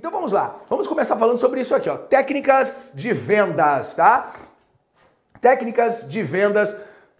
Então 0.00 0.10
vamos 0.10 0.32
lá, 0.32 0.56
vamos 0.70 0.86
começar 0.86 1.14
falando 1.14 1.36
sobre 1.36 1.60
isso 1.60 1.74
aqui, 1.74 1.86
ó. 1.86 1.94
Técnicas 1.94 2.90
de 2.94 3.12
vendas, 3.12 3.94
tá? 3.94 4.32
Técnicas 5.42 6.08
de 6.08 6.22
vendas 6.22 6.74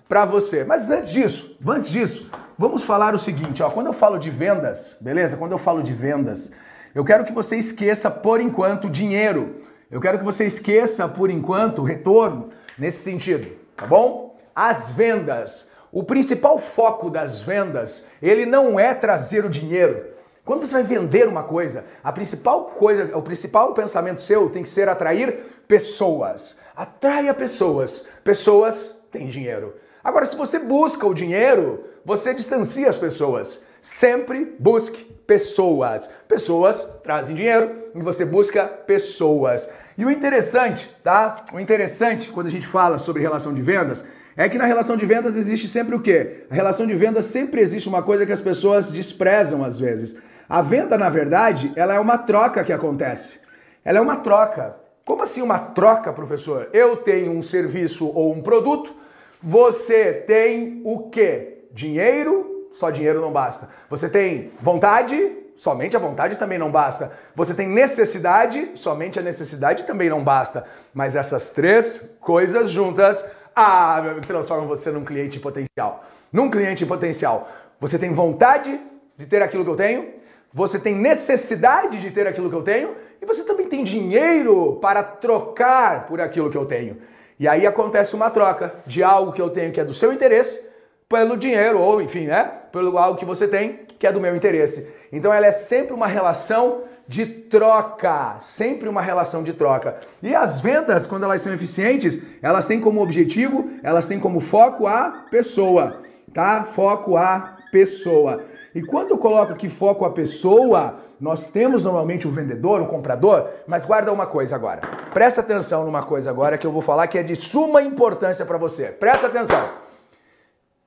para 0.09 0.25
você. 0.25 0.65
Mas 0.65 0.91
antes 0.91 1.11
disso, 1.11 1.59
antes 1.69 1.91
disso, 1.91 2.31
vamos 2.57 2.83
falar 2.83 3.15
o 3.15 3.19
seguinte, 3.19 3.63
ó. 3.63 3.69
Quando 3.69 3.89
eu 3.89 3.93
falo 3.93 4.17
de 4.17 4.31
vendas, 4.31 4.97
beleza? 4.99 5.37
Quando 5.37 5.53
eu 5.53 5.59
falo 5.59 5.83
de 5.83 5.93
vendas, 5.93 6.51
eu 6.95 7.05
quero 7.05 7.27
que 7.27 7.35
você 7.35 7.57
esqueça 7.57 8.11
por 8.11 8.41
enquanto 8.41 8.89
dinheiro. 8.89 9.57
Eu 9.91 10.01
quero 10.01 10.17
que 10.17 10.25
você 10.25 10.47
esqueça 10.47 11.07
por 11.07 11.29
enquanto 11.29 11.83
retorno 11.83 12.49
nesse 12.79 13.05
sentido, 13.05 13.59
tá 13.77 13.87
bom? 13.87 14.39
As 14.57 14.91
vendas. 14.91 15.69
O 15.93 16.03
principal 16.03 16.59
foco 16.59 17.11
das 17.11 17.41
vendas, 17.41 18.07
ele 18.23 18.47
não 18.47 18.81
é 18.81 18.95
trazer 18.95 19.45
o 19.45 19.51
dinheiro. 19.51 20.19
Quando 20.45 20.67
você 20.67 20.73
vai 20.73 20.83
vender 20.83 21.29
uma 21.29 21.43
coisa, 21.43 21.85
a 22.03 22.13
principal 22.13 22.65
coisa, 22.65 23.17
o 23.17 23.23
principal 23.23 23.75
pensamento 23.75 24.21
seu 24.21 24.49
tem 24.49 24.63
que 24.63 24.69
ser 24.69 24.89
atrair 24.89 25.63
pessoas. 25.69 26.57
Atraia 26.75 27.33
pessoas. 27.35 28.07
Pessoas 28.25 29.01
têm 29.13 29.27
dinheiro. 29.27 29.75
Agora, 30.03 30.25
se 30.25 30.35
você 30.35 30.59
busca 30.59 31.07
o 31.07 31.15
dinheiro, 31.15 31.85
você 32.05 32.33
distancia 32.33 32.89
as 32.89 32.97
pessoas. 32.97 33.63
Sempre 33.83 34.57
busque 34.59 35.05
pessoas. 35.27 36.09
Pessoas 36.27 36.87
trazem 37.03 37.37
dinheiro 37.37 37.91
e 37.95 38.01
você 38.01 38.25
busca 38.25 38.67
pessoas. 38.67 39.69
E 39.97 40.05
o 40.05 40.11
interessante, 40.11 40.91
tá? 41.05 41.45
O 41.53 41.61
interessante 41.61 42.31
quando 42.31 42.47
a 42.47 42.51
gente 42.51 42.67
fala 42.67 42.99
sobre 42.99 43.23
relação 43.23 43.53
de 43.53 43.63
vendas 43.63 44.05
é 44.37 44.49
que 44.49 44.57
na 44.57 44.65
relação 44.65 44.97
de 44.97 45.05
vendas 45.05 45.37
existe 45.37 45.69
sempre 45.69 45.95
o 45.95 46.01
quê? 46.01 46.45
A 46.51 46.55
relação 46.55 46.87
de 46.87 46.95
vendas 46.95 47.27
sempre 47.27 47.61
existe 47.61 47.89
uma 47.89 48.03
coisa 48.03 48.25
que 48.25 48.33
as 48.33 48.41
pessoas 48.41 48.91
desprezam 48.91 49.63
às 49.63 49.79
vezes. 49.79 50.17
A 50.51 50.63
venda, 50.63 50.99
na 50.99 51.09
verdade, 51.09 51.71
ela 51.77 51.95
é 51.95 52.01
uma 52.01 52.19
troca 52.19 52.65
que 52.65 52.73
acontece. 52.73 53.39
Ela 53.85 53.99
é 53.99 54.01
uma 54.01 54.17
troca. 54.17 54.75
Como 55.05 55.23
assim 55.23 55.41
uma 55.41 55.61
troca, 55.61 56.13
professor? 56.13 56.69
Eu 56.73 56.97
tenho 56.97 57.31
um 57.31 57.41
serviço 57.41 58.09
ou 58.09 58.33
um 58.33 58.43
produto, 58.43 58.93
você 59.41 60.13
tem 60.13 60.83
o 60.85 61.09
quê? 61.09 61.67
Dinheiro, 61.71 62.69
só 62.73 62.91
dinheiro 62.91 63.21
não 63.21 63.31
basta. 63.31 63.69
Você 63.89 64.09
tem 64.09 64.51
vontade, 64.61 65.37
somente 65.55 65.95
a 65.95 66.01
vontade 66.01 66.37
também 66.37 66.59
não 66.59 66.69
basta. 66.69 67.13
Você 67.37 67.55
tem 67.55 67.69
necessidade, 67.69 68.73
somente 68.75 69.21
a 69.21 69.23
necessidade 69.23 69.85
também 69.85 70.11
não 70.11 70.25
basta. 70.25 70.65
Mas 70.93 71.15
essas 71.15 71.51
três 71.51 72.01
coisas 72.19 72.73
juntas, 72.73 73.25
ah, 73.55 74.03
transformam 74.27 74.67
você 74.67 74.91
num 74.91 75.05
cliente 75.05 75.39
potencial. 75.39 76.05
Num 76.33 76.51
cliente 76.51 76.85
potencial. 76.85 77.49
Você 77.79 77.97
tem 77.97 78.11
vontade 78.11 78.81
de 79.17 79.27
ter 79.27 79.43
aquilo 79.43 79.65
que 79.65 79.71
eu 79.71 79.77
tenho, 79.77 80.20
você 80.53 80.79
tem 80.79 80.95
necessidade 80.95 82.01
de 82.01 82.11
ter 82.11 82.27
aquilo 82.27 82.51
que 82.51 82.57
eu 82.57 82.63
tenho 82.63 82.95
e 83.21 83.27
você 83.27 83.45
também 83.45 83.67
tem 83.67 83.85
dinheiro 83.85 84.79
para 84.81 85.03
trocar 85.03 86.07
por 86.07 86.21
aquilo 86.21 86.51
que 86.51 86.59
eu 86.59 86.67
tenho. 86.67 86.99
E 87.39 87.49
aí 87.49 87.67
acontece 87.67 88.15
uma 88.15 88.31
troca 88.31 88.75
de 88.87 89.03
algo 89.03 89.33
que 89.33 89.41
eu 89.41 89.51
tenho 89.51 89.73
que 89.73 89.81
é 89.81 89.85
do 89.85 89.95
seu 89.95 90.13
interesse 90.13 90.61
pelo 91.09 91.37
dinheiro, 91.37 91.81
ou 91.81 92.01
enfim, 92.01 92.27
né? 92.27 92.45
Pelo 92.71 92.97
algo 92.97 93.19
que 93.19 93.25
você 93.25 93.49
tem 93.49 93.81
que 93.99 94.07
é 94.07 94.13
do 94.13 94.21
meu 94.21 94.35
interesse. 94.35 94.89
Então 95.13 95.33
ela 95.33 95.47
é 95.47 95.51
sempre 95.51 95.93
uma 95.93 96.07
relação 96.07 96.85
de 97.07 97.27
troca, 97.27 98.37
sempre 98.41 98.89
uma 98.89 99.03
relação 99.03 99.43
de 99.43 99.53
troca. 99.53 99.99
E 100.23 100.35
as 100.35 100.61
vendas, 100.61 101.07
quando 101.07 101.25
elas 101.25 101.43
são 101.43 101.53
eficientes, 101.53 102.19
elas 102.41 102.67
têm 102.67 102.81
como 102.81 103.03
objetivo, 103.03 103.69
elas 103.83 104.07
têm 104.07 104.21
como 104.21 104.41
foco 104.41 104.87
a 104.87 105.27
pessoa, 105.31 106.01
tá? 106.33 106.65
Foco 106.65 107.17
a 107.17 107.57
pessoa. 107.73 108.45
E 108.75 108.83
quando 108.83 109.11
eu 109.11 109.19
coloco 109.19 109.53
aqui 109.53 109.69
foco 109.69 110.05
a 110.05 110.11
pessoa, 110.11 111.01
nós 111.21 111.49
temos 111.49 111.83
normalmente 111.83 112.29
o 112.29 112.31
vendedor, 112.31 112.81
o 112.81 112.87
comprador, 112.87 113.49
mas 113.67 113.85
guarda 113.85 114.13
uma 114.13 114.27
coisa 114.27 114.55
agora. 114.55 114.81
Presta 115.13 115.41
atenção 115.41 115.85
numa 115.85 116.03
coisa 116.05 116.31
agora 116.31 116.57
que 116.57 116.67
eu 116.67 116.73
vou 116.73 116.83
falar 116.83 117.07
que 117.09 117.19
é 117.19 117.23
de 117.23 117.35
suma 117.35 117.83
importância 117.83 118.47
para 118.47 118.57
você. 118.57 118.87
Presta 118.87 119.27
atenção. 119.27 119.69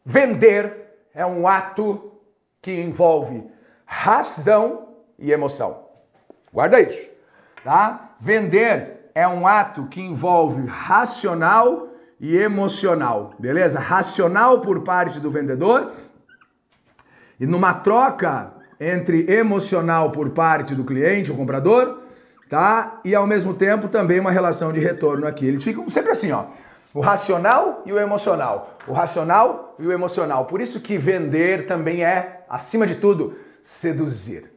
Vender 0.05 1.07
é 1.13 1.25
um 1.25 1.47
ato 1.47 2.11
que 2.61 2.71
envolve 2.71 3.43
razão 3.85 4.87
e 5.19 5.31
emoção. 5.31 5.83
Guarda 6.51 6.79
isso, 6.79 7.09
tá? 7.63 8.15
Vender 8.19 9.09
é 9.13 9.27
um 9.27 9.45
ato 9.45 9.85
que 9.87 10.01
envolve 10.01 10.65
racional 10.65 11.89
e 12.19 12.37
emocional, 12.37 13.33
beleza? 13.37 13.79
Racional 13.79 14.61
por 14.61 14.81
parte 14.81 15.19
do 15.19 15.29
vendedor 15.29 15.91
e 17.39 17.45
numa 17.45 17.73
troca 17.73 18.53
entre 18.79 19.31
emocional 19.31 20.11
por 20.11 20.29
parte 20.31 20.75
do 20.75 20.83
cliente, 20.83 21.31
o 21.31 21.35
comprador, 21.35 22.01
tá? 22.49 22.99
E 23.03 23.15
ao 23.15 23.25
mesmo 23.25 23.53
tempo 23.53 23.87
também 23.87 24.19
uma 24.19 24.31
relação 24.31 24.73
de 24.73 24.79
retorno 24.79 25.25
aqui. 25.25 25.45
Eles 25.45 25.63
ficam 25.63 25.87
sempre 25.87 26.11
assim, 26.11 26.31
ó. 26.31 26.45
O 26.93 26.99
racional 26.99 27.81
e 27.85 27.91
o 27.91 27.99
emocional. 27.99 28.77
O 28.87 28.93
racional 28.93 29.75
e 29.79 29.87
o 29.87 29.91
emocional. 29.91 30.45
Por 30.45 30.61
isso 30.61 30.79
que 30.79 30.97
vender 30.97 31.65
também 31.65 32.03
é, 32.03 32.43
acima 32.47 32.85
de 32.85 32.95
tudo, 32.95 33.35
seduzir. 33.61 34.51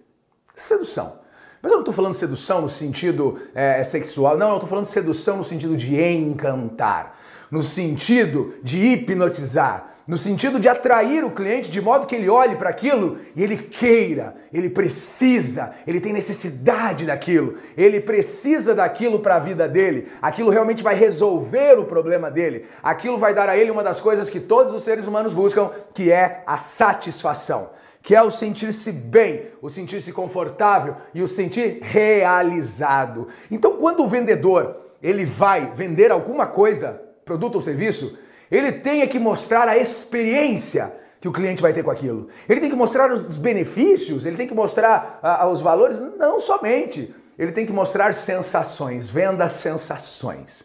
Sedução. 0.54 1.20
Mas 1.62 1.72
eu 1.72 1.76
não 1.76 1.82
estou 1.82 1.94
falando 1.94 2.14
sedução 2.14 2.60
no 2.60 2.68
sentido 2.68 3.40
é, 3.54 3.82
sexual, 3.82 4.36
não, 4.36 4.50
eu 4.50 4.54
estou 4.54 4.68
falando 4.68 4.84
sedução 4.84 5.38
no 5.38 5.44
sentido 5.44 5.76
de 5.76 6.00
encantar, 6.00 7.18
no 7.50 7.62
sentido 7.62 8.54
de 8.62 8.78
hipnotizar, 8.78 9.95
no 10.06 10.16
sentido 10.16 10.60
de 10.60 10.68
atrair 10.68 11.24
o 11.24 11.30
cliente 11.30 11.70
de 11.70 11.80
modo 11.80 12.06
que 12.06 12.14
ele 12.14 12.28
olhe 12.28 12.54
para 12.54 12.70
aquilo 12.70 13.18
e 13.34 13.42
ele 13.42 13.56
queira, 13.56 14.36
ele 14.52 14.70
precisa, 14.70 15.72
ele 15.86 16.00
tem 16.00 16.12
necessidade 16.12 17.04
daquilo, 17.04 17.56
ele 17.76 18.00
precisa 18.00 18.74
daquilo 18.74 19.18
para 19.18 19.36
a 19.36 19.40
vida 19.40 19.68
dele, 19.68 20.08
aquilo 20.22 20.50
realmente 20.50 20.82
vai 20.82 20.94
resolver 20.94 21.78
o 21.78 21.84
problema 21.84 22.30
dele, 22.30 22.66
aquilo 22.82 23.18
vai 23.18 23.34
dar 23.34 23.48
a 23.48 23.56
ele 23.56 23.70
uma 23.70 23.82
das 23.82 24.00
coisas 24.00 24.30
que 24.30 24.38
todos 24.38 24.72
os 24.72 24.84
seres 24.84 25.06
humanos 25.06 25.34
buscam, 25.34 25.70
que 25.92 26.12
é 26.12 26.42
a 26.46 26.56
satisfação 26.56 27.70
que 28.02 28.14
é 28.14 28.22
o 28.22 28.30
sentir-se 28.30 28.92
bem, 28.92 29.46
o 29.60 29.68
sentir-se 29.68 30.12
confortável 30.12 30.94
e 31.12 31.22
o 31.22 31.26
sentir 31.26 31.80
realizado. 31.82 33.26
Então, 33.50 33.78
quando 33.78 34.04
o 34.04 34.08
vendedor 34.08 34.76
ele 35.02 35.24
vai 35.24 35.72
vender 35.74 36.12
alguma 36.12 36.46
coisa, 36.46 37.02
produto 37.24 37.56
ou 37.56 37.60
serviço, 37.60 38.16
ele 38.50 38.72
tem 38.72 39.06
que 39.06 39.18
mostrar 39.18 39.68
a 39.68 39.76
experiência 39.76 40.92
que 41.20 41.28
o 41.28 41.32
cliente 41.32 41.62
vai 41.62 41.72
ter 41.72 41.82
com 41.82 41.90
aquilo. 41.90 42.28
Ele 42.48 42.60
tem 42.60 42.70
que 42.70 42.76
mostrar 42.76 43.12
os 43.12 43.36
benefícios, 43.36 44.24
ele 44.24 44.36
tem 44.36 44.46
que 44.46 44.54
mostrar 44.54 45.18
ah, 45.22 45.48
os 45.48 45.60
valores, 45.60 45.98
não 46.18 46.38
somente. 46.38 47.14
Ele 47.38 47.52
tem 47.52 47.66
que 47.66 47.72
mostrar 47.72 48.14
sensações, 48.14 49.10
venda 49.10 49.48
sensações. 49.48 50.64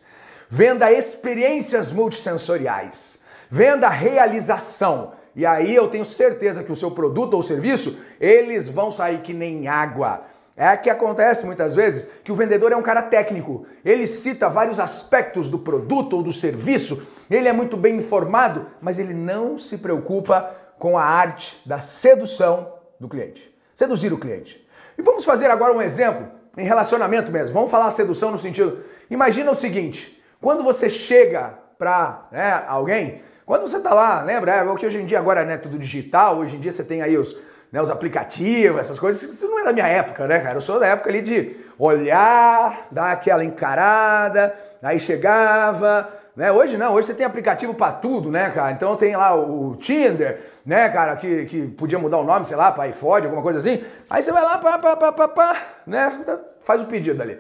Venda 0.50 0.92
experiências 0.92 1.92
multissensoriais. 1.92 3.18
Venda 3.50 3.90
realização. 3.90 5.14
E 5.36 5.46
aí 5.46 5.74
eu 5.74 5.88
tenho 5.88 6.06
certeza 6.06 6.64
que 6.64 6.72
o 6.72 6.76
seu 6.76 6.92
produto 6.92 7.34
ou 7.34 7.44
serviço, 7.44 7.98
eles 8.20 8.68
vão 8.68 8.92
sair 8.92 9.22
que 9.22 9.34
nem 9.34 9.68
água. 9.68 10.26
É 10.56 10.76
que 10.76 10.90
acontece 10.90 11.46
muitas 11.46 11.74
vezes 11.74 12.10
que 12.24 12.32
o 12.32 12.36
vendedor 12.36 12.72
é 12.72 12.76
um 12.76 12.82
cara 12.82 13.02
técnico. 13.02 13.66
Ele 13.84 14.06
cita 14.06 14.50
vários 14.50 14.80
aspectos 14.80 15.50
do 15.50 15.58
produto 15.58 16.18
ou 16.18 16.24
do 16.24 16.34
serviço, 16.34 17.02
ele 17.30 17.48
é 17.48 17.54
muito 17.54 17.78
bem 17.78 17.96
informado, 17.96 18.68
mas 18.82 19.00
ele 19.00 19.14
não 19.14 19.58
se 19.58 19.78
preocupa 19.78 20.54
com 20.78 20.98
a 20.98 21.04
arte 21.04 21.62
da 21.66 21.80
sedução 21.80 22.74
do 23.00 23.08
cliente. 23.08 23.54
Seduzir 23.74 24.12
o 24.12 24.18
cliente. 24.18 24.68
E 24.98 25.02
vamos 25.02 25.24
fazer 25.24 25.50
agora 25.50 25.74
um 25.74 25.82
exemplo 25.82 26.28
em 26.58 26.66
relacionamento 26.66 27.32
mesmo. 27.32 27.54
Vamos 27.54 27.72
falar 27.72 27.90
sedução 27.92 28.32
no 28.32 28.38
sentido. 28.38 28.84
Imagina 29.10 29.52
o 29.52 29.56
seguinte: 29.56 30.22
quando 30.42 30.64
você 30.64 30.90
chega 30.90 31.54
para 31.78 32.28
né, 32.32 32.64
alguém, 32.68 33.22
quando 33.46 33.62
você 33.62 33.78
está 33.78 33.94
lá, 33.94 34.22
lembra? 34.22 34.52
É 34.52 34.64
o 34.64 34.76
que 34.76 34.86
hoje 34.86 35.00
em 35.00 35.06
dia 35.06 35.20
agora 35.20 35.42
é 35.42 35.46
né, 35.46 35.58
tudo 35.58 35.80
digital, 35.80 36.38
hoje 36.38 36.56
em 36.56 36.60
dia 36.60 36.72
você 36.72 36.84
tem 36.84 37.02
aí 37.02 37.18
os 37.18 37.36
né, 37.72 37.82
os 37.82 37.90
aplicativos, 37.90 38.80
essas 38.80 39.00
coisas, 39.00 39.22
isso 39.24 39.48
não 39.48 39.60
é 39.60 39.64
da 39.64 39.72
minha 39.72 39.88
época, 39.88 40.28
né, 40.28 40.40
cara? 40.40 40.58
Eu 40.58 40.62
sou 40.62 40.80
da 40.80 40.88
época 40.88 41.10
ali 41.10 41.22
de 41.22 41.56
olhar, 41.80 42.88
dar 42.92 43.12
aquela 43.12 43.44
encarada, 43.44 44.54
aí 44.84 45.00
chegava, 45.00 46.10
né? 46.36 46.52
Hoje 46.52 46.78
não, 46.78 46.94
hoje 46.94 47.08
você 47.08 47.14
tem 47.14 47.26
aplicativo 47.26 47.74
para 47.74 47.94
tudo, 47.94 48.30
né, 48.30 48.50
cara? 48.50 48.72
Então 48.72 48.96
tem 48.98 49.16
lá 49.16 49.34
o 49.34 49.76
Tinder, 49.78 50.42
né, 50.66 50.90
cara, 50.90 51.16
que, 51.16 51.46
que 51.46 51.68
podia 51.70 51.98
mudar 51.98 52.18
o 52.18 52.24
nome, 52.26 52.46
sei 52.46 52.58
lá, 52.58 52.72
para 52.72 52.90
iPhone, 52.90 53.26
alguma 53.26 53.42
coisa 53.42 53.60
assim. 53.60 53.84
Aí 54.10 54.22
você 54.22 54.34
vai 54.34 54.44
lá, 54.44 54.58
pá, 54.58 54.78
pá, 54.78 54.98
pá, 54.98 55.12
pá, 55.14 55.28
pá, 55.30 55.58
né, 55.88 56.20
faz 56.62 56.82
o 56.82 56.86
pedido 56.86 57.22
ali. 57.22 57.40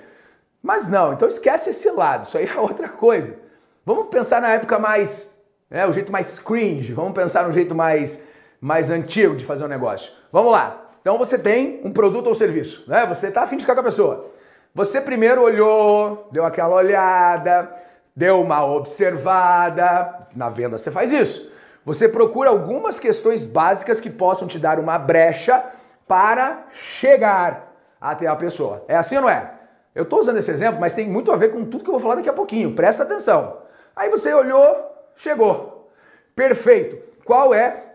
Mas 0.64 0.88
não, 0.88 1.12
então 1.12 1.28
esquece 1.28 1.72
esse 1.72 1.90
lado, 1.90 2.24
isso 2.24 2.38
aí 2.38 2.48
é 2.48 2.58
outra 2.58 2.88
coisa. 2.88 3.38
Vamos 3.86 4.08
pensar 4.08 4.42
na 4.42 4.54
época 4.54 4.80
mais, 4.80 5.30
né, 5.70 5.86
o 5.86 5.92
jeito 5.92 6.12
mais 6.12 6.40
cringe, 6.40 6.94
vamos 6.94 7.14
pensar 7.14 7.46
no 7.46 7.52
jeito 7.52 7.76
mais 7.76 8.24
mais 8.62 8.92
antigo 8.92 9.36
de 9.36 9.44
fazer 9.44 9.66
um 9.66 9.68
negócio. 9.68 10.12
Vamos 10.32 10.52
lá. 10.52 10.90
Então 11.02 11.18
você 11.18 11.38
tem 11.38 11.82
um 11.84 11.92
produto 11.92 12.28
ou 12.28 12.36
serviço, 12.36 12.84
né? 12.88 13.06
Você 13.08 13.28
está 13.28 13.42
afim 13.42 13.58
de 13.58 13.64
ficar 13.64 13.74
com 13.74 13.82
a 13.82 13.86
pessoa. 13.86 14.32
Você 14.74 15.02
primeiro 15.02 15.42
olhou, 15.42 16.30
deu 16.32 16.46
aquela 16.46 16.76
olhada, 16.76 17.76
deu 18.16 18.40
uma 18.40 18.64
observada. 18.64 20.28
Na 20.36 20.50
venda 20.50 20.78
você 20.78 20.92
faz 20.92 21.12
isso. 21.12 21.52
Você 21.84 22.08
procura 22.08 22.52
algumas 22.52 23.00
questões 23.00 23.46
básicas 23.46 24.00
que 24.00 24.12
possam 24.12 24.48
te 24.48 24.60
dar 24.60 24.80
uma 24.80 25.00
brecha 25.00 25.64
para 26.08 26.66
chegar 26.72 27.74
até 28.00 28.28
a 28.28 28.36
pessoa. 28.36 28.86
É 28.88 28.96
assim 28.96 29.16
ou 29.16 29.24
não 29.24 29.30
é? 29.30 29.52
Eu 29.94 30.04
estou 30.04 30.20
usando 30.20 30.38
esse 30.38 30.52
exemplo, 30.52 30.80
mas 30.80 30.94
tem 30.94 31.10
muito 31.10 31.32
a 31.32 31.36
ver 31.36 31.50
com 31.50 31.66
tudo 31.66 31.84
que 31.84 31.90
eu 31.90 31.94
vou 31.94 32.00
falar 32.00 32.16
daqui 32.16 32.30
a 32.30 32.34
pouquinho. 32.34 32.76
Presta 32.76 33.04
atenção. 33.04 33.58
Aí 33.96 34.10
você 34.10 34.32
olhou, 34.34 34.76
chegou. 35.16 35.92
Perfeito. 36.36 36.98
Qual 37.26 37.54
é 37.54 37.91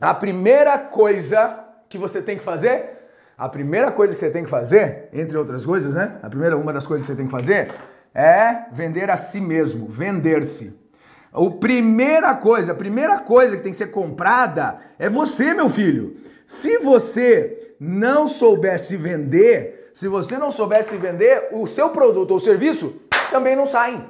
a 0.00 0.14
primeira 0.14 0.78
coisa 0.78 1.62
que 1.88 1.98
você 1.98 2.22
tem 2.22 2.38
que 2.38 2.44
fazer? 2.44 2.98
A 3.36 3.48
primeira 3.48 3.90
coisa 3.90 4.14
que 4.14 4.20
você 4.20 4.30
tem 4.30 4.44
que 4.44 4.50
fazer, 4.50 5.08
entre 5.12 5.36
outras 5.36 5.64
coisas, 5.64 5.94
né? 5.94 6.18
A 6.22 6.28
primeira, 6.28 6.56
uma 6.56 6.72
das 6.72 6.86
coisas 6.86 7.06
que 7.06 7.12
você 7.12 7.16
tem 7.16 7.26
que 7.26 7.32
fazer 7.32 7.72
é 8.14 8.64
vender 8.72 9.10
a 9.10 9.16
si 9.16 9.40
mesmo, 9.40 9.86
vender-se. 9.86 10.78
A 11.32 11.50
primeira 11.50 12.34
coisa, 12.34 12.72
a 12.72 12.74
primeira 12.74 13.18
coisa 13.20 13.56
que 13.56 13.62
tem 13.62 13.72
que 13.72 13.78
ser 13.78 13.88
comprada 13.88 14.78
é 14.98 15.08
você, 15.08 15.54
meu 15.54 15.68
filho. 15.68 16.16
Se 16.46 16.78
você 16.78 17.74
não 17.78 18.26
soubesse 18.26 18.96
vender, 18.96 19.90
se 19.94 20.08
você 20.08 20.36
não 20.36 20.50
soubesse 20.50 20.96
vender, 20.96 21.48
o 21.52 21.66
seu 21.66 21.90
produto 21.90 22.32
ou 22.32 22.38
serviço 22.38 22.94
também 23.30 23.54
não 23.54 23.66
saem. 23.66 24.04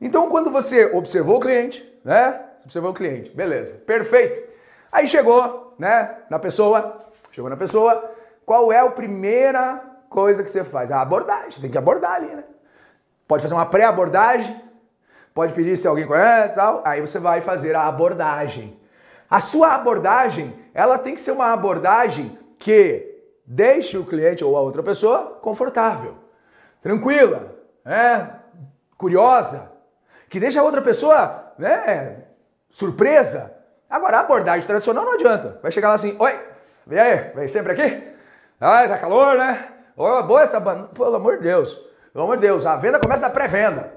Então, 0.00 0.28
quando 0.28 0.50
você 0.50 0.86
observou 0.86 1.36
o 1.36 1.40
cliente, 1.40 1.86
né? 2.04 2.40
Observou 2.64 2.90
o 2.90 2.94
cliente, 2.94 3.30
beleza, 3.34 3.74
perfeito. 3.74 4.47
Aí 4.90 5.06
chegou, 5.06 5.74
né, 5.78 6.16
na 6.30 6.38
pessoa, 6.38 7.04
chegou 7.30 7.50
na 7.50 7.56
pessoa, 7.56 8.12
qual 8.44 8.72
é 8.72 8.78
a 8.78 8.90
primeira 8.90 9.82
coisa 10.08 10.42
que 10.42 10.50
você 10.50 10.64
faz? 10.64 10.90
A 10.90 11.00
abordagem, 11.00 11.60
tem 11.60 11.70
que 11.70 11.78
abordar 11.78 12.14
ali, 12.14 12.28
né? 12.28 12.44
Pode 13.26 13.42
fazer 13.42 13.54
uma 13.54 13.66
pré-abordagem, 13.66 14.58
pode 15.34 15.52
pedir 15.52 15.76
se 15.76 15.86
alguém 15.86 16.06
conhece, 16.06 16.54
tal. 16.54 16.82
Aí 16.84 17.00
você 17.00 17.18
vai 17.18 17.42
fazer 17.42 17.76
a 17.76 17.86
abordagem. 17.86 18.80
A 19.28 19.40
sua 19.40 19.74
abordagem, 19.74 20.58
ela 20.72 20.98
tem 20.98 21.14
que 21.14 21.20
ser 21.20 21.32
uma 21.32 21.52
abordagem 21.52 22.38
que 22.58 23.22
deixe 23.44 23.98
o 23.98 24.04
cliente 24.04 24.42
ou 24.42 24.56
a 24.56 24.60
outra 24.60 24.82
pessoa 24.82 25.38
confortável, 25.42 26.14
tranquila, 26.80 27.54
né? 27.84 28.38
curiosa, 28.96 29.70
que 30.28 30.40
deixe 30.40 30.58
a 30.58 30.62
outra 30.62 30.82
pessoa 30.82 31.52
né, 31.58 32.24
surpresa. 32.70 33.54
Agora, 33.88 34.18
a 34.18 34.20
abordagem 34.20 34.66
tradicional 34.66 35.04
não 35.04 35.14
adianta. 35.14 35.58
Vai 35.62 35.72
chegar 35.72 35.88
lá 35.88 35.94
assim, 35.94 36.14
oi, 36.18 36.40
vem 36.86 36.98
aí, 36.98 37.32
vem 37.34 37.48
sempre 37.48 37.72
aqui? 37.72 38.02
Ai, 38.60 38.88
tá 38.88 38.98
calor, 38.98 39.36
né? 39.36 39.66
Oh, 39.96 40.22
boa 40.22 40.42
essa 40.42 40.60
banda. 40.60 40.88
Pelo 40.88 41.14
amor 41.14 41.38
de 41.38 41.44
Deus. 41.44 41.74
Pelo 42.12 42.24
amor 42.24 42.36
de 42.36 42.42
Deus, 42.42 42.66
a 42.66 42.76
venda 42.76 42.98
começa 42.98 43.22
na 43.22 43.30
pré-venda. 43.30 43.92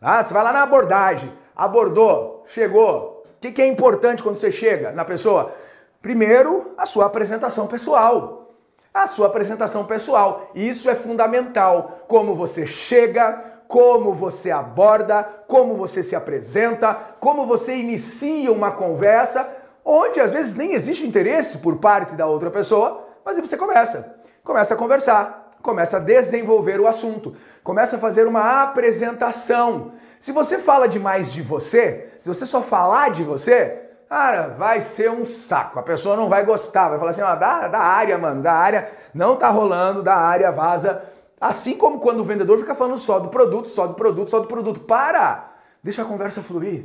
Ah, 0.00 0.22
você 0.22 0.32
vai 0.32 0.42
lá 0.42 0.52
na 0.52 0.62
abordagem, 0.62 1.32
abordou, 1.54 2.44
chegou. 2.48 3.24
O 3.36 3.40
que, 3.40 3.52
que 3.52 3.62
é 3.62 3.66
importante 3.66 4.22
quando 4.22 4.36
você 4.36 4.50
chega 4.50 4.92
na 4.92 5.04
pessoa? 5.04 5.54
Primeiro, 6.02 6.74
a 6.76 6.86
sua 6.86 7.06
apresentação 7.06 7.66
pessoal. 7.66 8.54
A 8.92 9.06
sua 9.06 9.28
apresentação 9.28 9.84
pessoal. 9.84 10.50
Isso 10.54 10.90
é 10.90 10.94
fundamental. 10.94 12.04
Como 12.08 12.34
você 12.34 12.66
chega, 12.66 13.42
como 13.70 14.12
você 14.12 14.50
aborda, 14.50 15.22
como 15.46 15.76
você 15.76 16.02
se 16.02 16.16
apresenta, 16.16 16.92
como 17.20 17.46
você 17.46 17.76
inicia 17.76 18.50
uma 18.50 18.72
conversa, 18.72 19.48
onde 19.84 20.20
às 20.20 20.32
vezes 20.32 20.56
nem 20.56 20.72
existe 20.72 21.06
interesse 21.06 21.58
por 21.58 21.76
parte 21.76 22.16
da 22.16 22.26
outra 22.26 22.50
pessoa, 22.50 23.06
mas 23.24 23.36
aí 23.36 23.46
você 23.46 23.56
começa. 23.56 24.16
Começa 24.42 24.74
a 24.74 24.76
conversar 24.76 25.40
começa 25.62 25.98
a 25.98 26.00
desenvolver 26.00 26.80
o 26.80 26.86
assunto, 26.86 27.36
começa 27.62 27.96
a 27.96 27.98
fazer 27.98 28.26
uma 28.26 28.62
apresentação. 28.62 29.92
Se 30.18 30.32
você 30.32 30.58
fala 30.58 30.88
demais 30.88 31.32
de 31.32 31.42
você, 31.42 32.14
se 32.18 32.28
você 32.28 32.46
só 32.46 32.62
falar 32.62 33.10
de 33.10 33.22
você, 33.22 33.90
cara, 34.08 34.48
vai 34.48 34.80
ser 34.80 35.10
um 35.10 35.24
saco. 35.24 35.78
A 35.78 35.82
pessoa 35.82 36.16
não 36.16 36.28
vai 36.28 36.44
gostar, 36.44 36.88
vai 36.88 36.98
falar 36.98 37.10
assim, 37.10 37.22
ó, 37.22 37.34
da, 37.34 37.68
da 37.68 37.78
área, 37.78 38.18
mano, 38.18 38.42
da 38.42 38.52
área 38.52 38.88
não 39.14 39.36
tá 39.36 39.48
rolando, 39.48 40.02
da 40.02 40.16
área 40.16 40.50
vaza. 40.50 41.02
Assim 41.40 41.74
como 41.74 41.98
quando 41.98 42.20
o 42.20 42.24
vendedor 42.24 42.58
fica 42.58 42.74
falando 42.74 42.98
só 42.98 43.18
do 43.18 43.30
produto, 43.30 43.68
só 43.68 43.86
do 43.86 43.94
produto, 43.94 44.30
só 44.30 44.40
do 44.40 44.46
produto. 44.46 44.80
Para! 44.80 45.54
Deixa 45.82 46.02
a 46.02 46.04
conversa 46.04 46.42
fluir. 46.42 46.84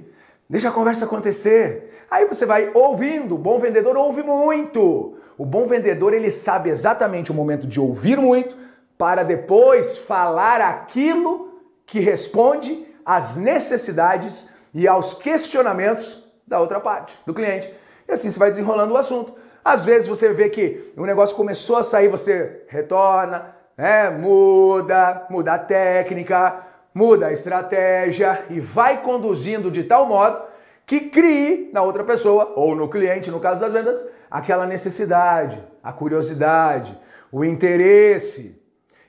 Deixa 0.49 0.69
a 0.69 0.71
conversa 0.71 1.05
acontecer. 1.05 2.05
Aí 2.09 2.25
você 2.25 2.45
vai 2.45 2.71
ouvindo. 2.73 3.35
O 3.35 3.37
bom 3.37 3.59
vendedor 3.59 3.97
ouve 3.97 4.23
muito. 4.23 5.17
O 5.37 5.45
bom 5.45 5.67
vendedor 5.67 6.13
ele 6.13 6.31
sabe 6.31 6.69
exatamente 6.69 7.31
o 7.31 7.33
momento 7.33 7.67
de 7.67 7.79
ouvir 7.79 8.17
muito 8.17 8.55
para 8.97 9.23
depois 9.23 9.97
falar 9.97 10.61
aquilo 10.61 11.61
que 11.85 11.99
responde 11.99 12.87
às 13.05 13.35
necessidades 13.35 14.49
e 14.73 14.87
aos 14.87 15.13
questionamentos 15.13 16.23
da 16.47 16.59
outra 16.59 16.79
parte, 16.79 17.17
do 17.25 17.33
cliente. 17.33 17.73
E 18.07 18.11
assim 18.13 18.29
você 18.29 18.39
vai 18.39 18.49
desenrolando 18.49 18.93
o 18.93 18.97
assunto. 18.97 19.35
Às 19.63 19.83
vezes 19.83 20.07
você 20.07 20.31
vê 20.31 20.47
que 20.49 20.93
o 20.95 21.05
negócio 21.05 21.35
começou 21.35 21.77
a 21.77 21.83
sair, 21.83 22.07
você 22.07 22.63
retorna, 22.67 23.55
né, 23.77 24.09
muda, 24.09 25.27
muda 25.29 25.53
a 25.53 25.59
técnica, 25.59 26.61
muda 26.93 27.27
a 27.27 27.33
estratégia 27.33 28.45
e 28.49 28.59
vai 28.59 29.01
conduzindo 29.01 29.69
de 29.69 29.83
tal 29.83 30.05
modo 30.05 30.41
que 30.85 31.01
crie 31.09 31.69
na 31.73 31.81
outra 31.81 32.03
pessoa, 32.03 32.53
ou 32.55 32.75
no 32.75 32.87
cliente, 32.87 33.31
no 33.31 33.39
caso 33.39 33.59
das 33.59 33.73
vendas, 33.73 34.07
aquela 34.29 34.67
necessidade, 34.67 35.61
a 35.83 35.91
curiosidade, 35.91 36.97
o 37.31 37.43
interesse. 37.43 38.61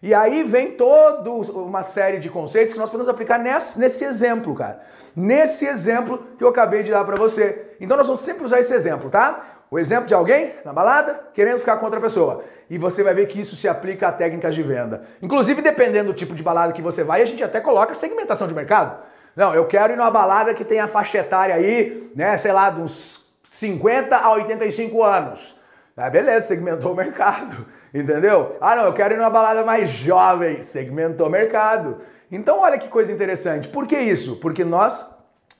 E 0.02 0.14
aí 0.14 0.42
vem 0.42 0.72
toda 0.72 1.30
uma 1.30 1.82
série 1.82 2.18
de 2.18 2.30
conceitos 2.30 2.72
que 2.72 2.78
nós 2.78 2.88
podemos 2.88 3.08
aplicar 3.08 3.38
nesse, 3.38 3.78
nesse 3.78 4.04
exemplo, 4.04 4.54
cara. 4.54 4.80
Nesse 5.14 5.66
exemplo 5.66 6.22
que 6.38 6.44
eu 6.44 6.48
acabei 6.48 6.82
de 6.82 6.90
dar 6.90 7.04
para 7.04 7.16
você. 7.16 7.74
Então 7.80 7.96
nós 7.96 8.06
vamos 8.06 8.20
sempre 8.20 8.44
usar 8.44 8.60
esse 8.60 8.74
exemplo, 8.74 9.10
tá? 9.10 9.55
O 9.70 9.78
exemplo 9.78 10.06
de 10.06 10.14
alguém 10.14 10.54
na 10.64 10.72
balada 10.72 11.28
querendo 11.34 11.58
ficar 11.58 11.76
com 11.76 11.84
outra 11.84 12.00
pessoa. 12.00 12.44
E 12.70 12.78
você 12.78 13.02
vai 13.02 13.14
ver 13.14 13.26
que 13.26 13.40
isso 13.40 13.56
se 13.56 13.68
aplica 13.68 14.08
a 14.08 14.12
técnicas 14.12 14.54
de 14.54 14.62
venda. 14.62 15.02
Inclusive, 15.20 15.60
dependendo 15.62 16.12
do 16.12 16.16
tipo 16.16 16.34
de 16.34 16.42
balada 16.42 16.72
que 16.72 16.82
você 16.82 17.02
vai, 17.02 17.22
a 17.22 17.24
gente 17.24 17.42
até 17.42 17.60
coloca 17.60 17.94
segmentação 17.94 18.46
de 18.46 18.54
mercado. 18.54 18.98
Não, 19.34 19.54
eu 19.54 19.66
quero 19.66 19.92
ir 19.92 19.96
numa 19.96 20.10
balada 20.10 20.54
que 20.54 20.64
tenha 20.64 20.88
faixa 20.88 21.18
etária 21.18 21.54
aí, 21.54 22.10
né, 22.14 22.36
sei 22.36 22.52
lá, 22.52 22.70
dos 22.70 23.26
50 23.50 24.16
a 24.16 24.32
85 24.32 25.02
anos. 25.02 25.56
Ah, 25.96 26.10
beleza, 26.10 26.46
segmentou 26.46 26.92
o 26.92 26.96
mercado, 26.96 27.66
entendeu? 27.92 28.56
Ah, 28.60 28.76
não, 28.76 28.84
eu 28.84 28.92
quero 28.92 29.14
ir 29.14 29.16
numa 29.16 29.30
balada 29.30 29.64
mais 29.64 29.88
jovem, 29.88 30.60
segmentou 30.60 31.26
o 31.26 31.30
mercado. 31.30 31.98
Então, 32.30 32.60
olha 32.60 32.78
que 32.78 32.88
coisa 32.88 33.12
interessante. 33.12 33.68
Por 33.68 33.86
que 33.86 33.96
isso? 33.96 34.36
Porque 34.36 34.64
nós 34.64 35.08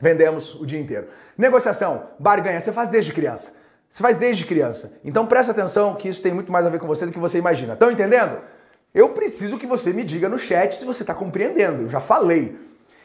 vendemos 0.00 0.54
o 0.54 0.66
dia 0.66 0.78
inteiro. 0.80 1.08
Negociação, 1.38 2.08
barganha, 2.18 2.60
você 2.60 2.70
faz 2.72 2.88
desde 2.88 3.12
criança. 3.12 3.55
Você 3.88 4.02
faz 4.02 4.16
desde 4.16 4.44
criança. 4.44 4.92
Então 5.04 5.26
presta 5.26 5.52
atenção 5.52 5.94
que 5.94 6.08
isso 6.08 6.22
tem 6.22 6.34
muito 6.34 6.50
mais 6.50 6.66
a 6.66 6.70
ver 6.70 6.78
com 6.78 6.86
você 6.86 7.06
do 7.06 7.12
que 7.12 7.18
você 7.18 7.38
imagina. 7.38 7.74
Estão 7.74 7.90
entendendo? 7.90 8.38
Eu 8.94 9.10
preciso 9.10 9.58
que 9.58 9.66
você 9.66 9.92
me 9.92 10.04
diga 10.04 10.28
no 10.28 10.38
chat 10.38 10.74
se 10.74 10.84
você 10.84 11.02
está 11.02 11.14
compreendendo. 11.14 11.82
Eu 11.82 11.88
já 11.88 12.00
falei. 12.00 12.58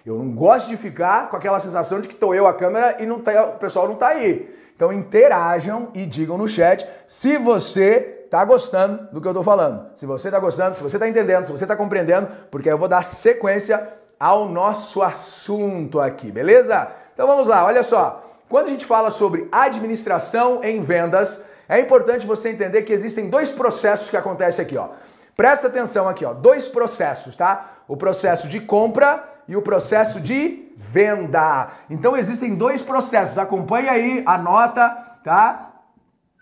Eu 0.05 0.17
não 0.17 0.31
gosto 0.31 0.67
de 0.67 0.77
ficar 0.77 1.29
com 1.29 1.38
aquela 1.38 1.59
sensação 1.59 2.01
de 2.01 2.07
que 2.07 2.13
estou 2.13 2.33
eu 2.33 2.47
a 2.47 2.53
câmera 2.53 2.97
e 3.00 3.05
não 3.05 3.19
tá, 3.19 3.45
o 3.45 3.59
pessoal 3.59 3.85
não 3.88 3.93
está 3.93 4.07
aí. 4.07 4.50
Então 4.75 4.91
interajam 4.91 5.89
e 5.93 6.05
digam 6.05 6.38
no 6.38 6.47
chat 6.47 6.88
se 7.07 7.38
você 7.38 8.21
está 8.25 8.43
gostando 8.43 9.09
do 9.11 9.21
que 9.21 9.27
eu 9.27 9.31
estou 9.31 9.43
falando. 9.43 9.88
Se 9.93 10.05
você 10.05 10.29
está 10.29 10.39
gostando, 10.39 10.75
se 10.75 10.81
você 10.81 10.95
está 10.95 11.07
entendendo, 11.07 11.45
se 11.45 11.51
você 11.51 11.65
está 11.65 11.75
compreendendo, 11.75 12.29
porque 12.50 12.69
eu 12.69 12.77
vou 12.77 12.88
dar 12.88 13.03
sequência 13.03 13.88
ao 14.19 14.47
nosso 14.47 15.03
assunto 15.03 16.00
aqui, 16.00 16.31
beleza? 16.31 16.88
Então 17.13 17.27
vamos 17.27 17.47
lá, 17.47 17.65
olha 17.65 17.83
só. 17.83 18.30
Quando 18.51 18.67
a 18.67 18.70
gente 18.72 18.86
fala 18.86 19.10
sobre 19.10 19.48
administração 19.50 20.62
em 20.62 20.81
vendas, 20.81 21.41
é 21.70 21.79
importante 21.79 22.27
você 22.27 22.50
entender 22.50 22.81
que 22.81 22.91
existem 22.91 23.29
dois 23.29 23.50
processos 23.50 24.10
que 24.10 24.17
acontecem 24.17 24.65
aqui, 24.65 24.77
ó. 24.77 24.89
Presta 25.38 25.67
atenção 25.67 26.05
aqui, 26.05 26.25
ó. 26.25 26.34
Dois 26.34 26.67
processos, 26.67 27.34
tá? 27.34 27.77
O 27.88 27.96
processo 27.96 28.50
de 28.50 28.60
compra 28.60 29.24
e 29.48 29.55
o 29.55 29.62
processo 29.62 30.20
de 30.20 30.70
venda. 30.75 31.70
Então 31.89 32.17
existem 32.17 32.53
dois 32.53 32.84
processos. 32.84 33.38
Acompanhe 33.38 33.88
aí, 33.88 34.22
anota, 34.25 34.89
tá? 35.24 35.72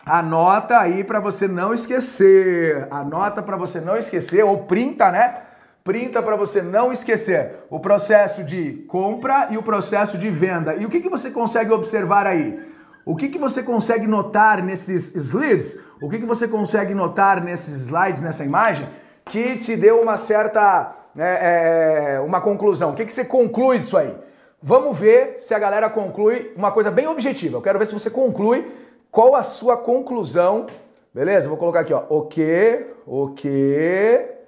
Anota 0.04 0.80
aí 0.80 1.04
para 1.04 1.20
você 1.20 1.46
não 1.46 1.72
esquecer. 1.72 2.88
Anota 2.90 3.40
para 3.40 3.56
você 3.56 3.80
não 3.80 3.96
esquecer 3.96 4.44
ou 4.44 4.64
printa, 4.64 5.12
né? 5.12 5.42
Printa 5.90 6.22
para 6.22 6.36
você 6.36 6.62
não 6.62 6.92
esquecer 6.92 7.64
o 7.68 7.80
processo 7.80 8.44
de 8.44 8.84
compra 8.86 9.48
e 9.50 9.58
o 9.58 9.62
processo 9.64 10.16
de 10.16 10.30
venda. 10.30 10.76
E 10.76 10.86
o 10.86 10.88
que, 10.88 11.00
que 11.00 11.08
você 11.08 11.32
consegue 11.32 11.72
observar 11.72 12.28
aí? 12.28 12.60
O 13.04 13.16
que, 13.16 13.28
que 13.28 13.40
você 13.40 13.60
consegue 13.60 14.06
notar 14.06 14.62
nesses 14.62 15.12
slides? 15.16 15.80
O 16.00 16.08
que, 16.08 16.20
que 16.20 16.26
você 16.26 16.46
consegue 16.46 16.94
notar 16.94 17.42
nesses 17.42 17.74
slides, 17.74 18.22
nessa 18.22 18.44
imagem, 18.44 18.88
que 19.24 19.56
te 19.56 19.74
deu 19.74 20.00
uma 20.00 20.16
certa 20.16 20.94
é, 21.18 22.14
é, 22.14 22.20
uma 22.20 22.40
conclusão. 22.40 22.90
O 22.90 22.94
que, 22.94 23.04
que 23.04 23.12
você 23.12 23.24
conclui 23.24 23.80
disso 23.80 23.96
aí? 23.96 24.16
Vamos 24.62 24.96
ver 24.96 25.38
se 25.38 25.52
a 25.54 25.58
galera 25.58 25.90
conclui 25.90 26.52
uma 26.54 26.70
coisa 26.70 26.92
bem 26.92 27.08
objetiva. 27.08 27.56
Eu 27.56 27.62
quero 27.62 27.80
ver 27.80 27.86
se 27.86 27.94
você 27.94 28.08
conclui 28.08 28.64
qual 29.10 29.34
a 29.34 29.42
sua 29.42 29.76
conclusão. 29.76 30.66
Beleza? 31.12 31.48
Vou 31.48 31.58
colocar 31.58 31.80
aqui, 31.80 31.92
ó. 31.92 32.04
O 32.08 32.26
que, 32.26 32.86
o 33.04 33.30
que 33.30 34.38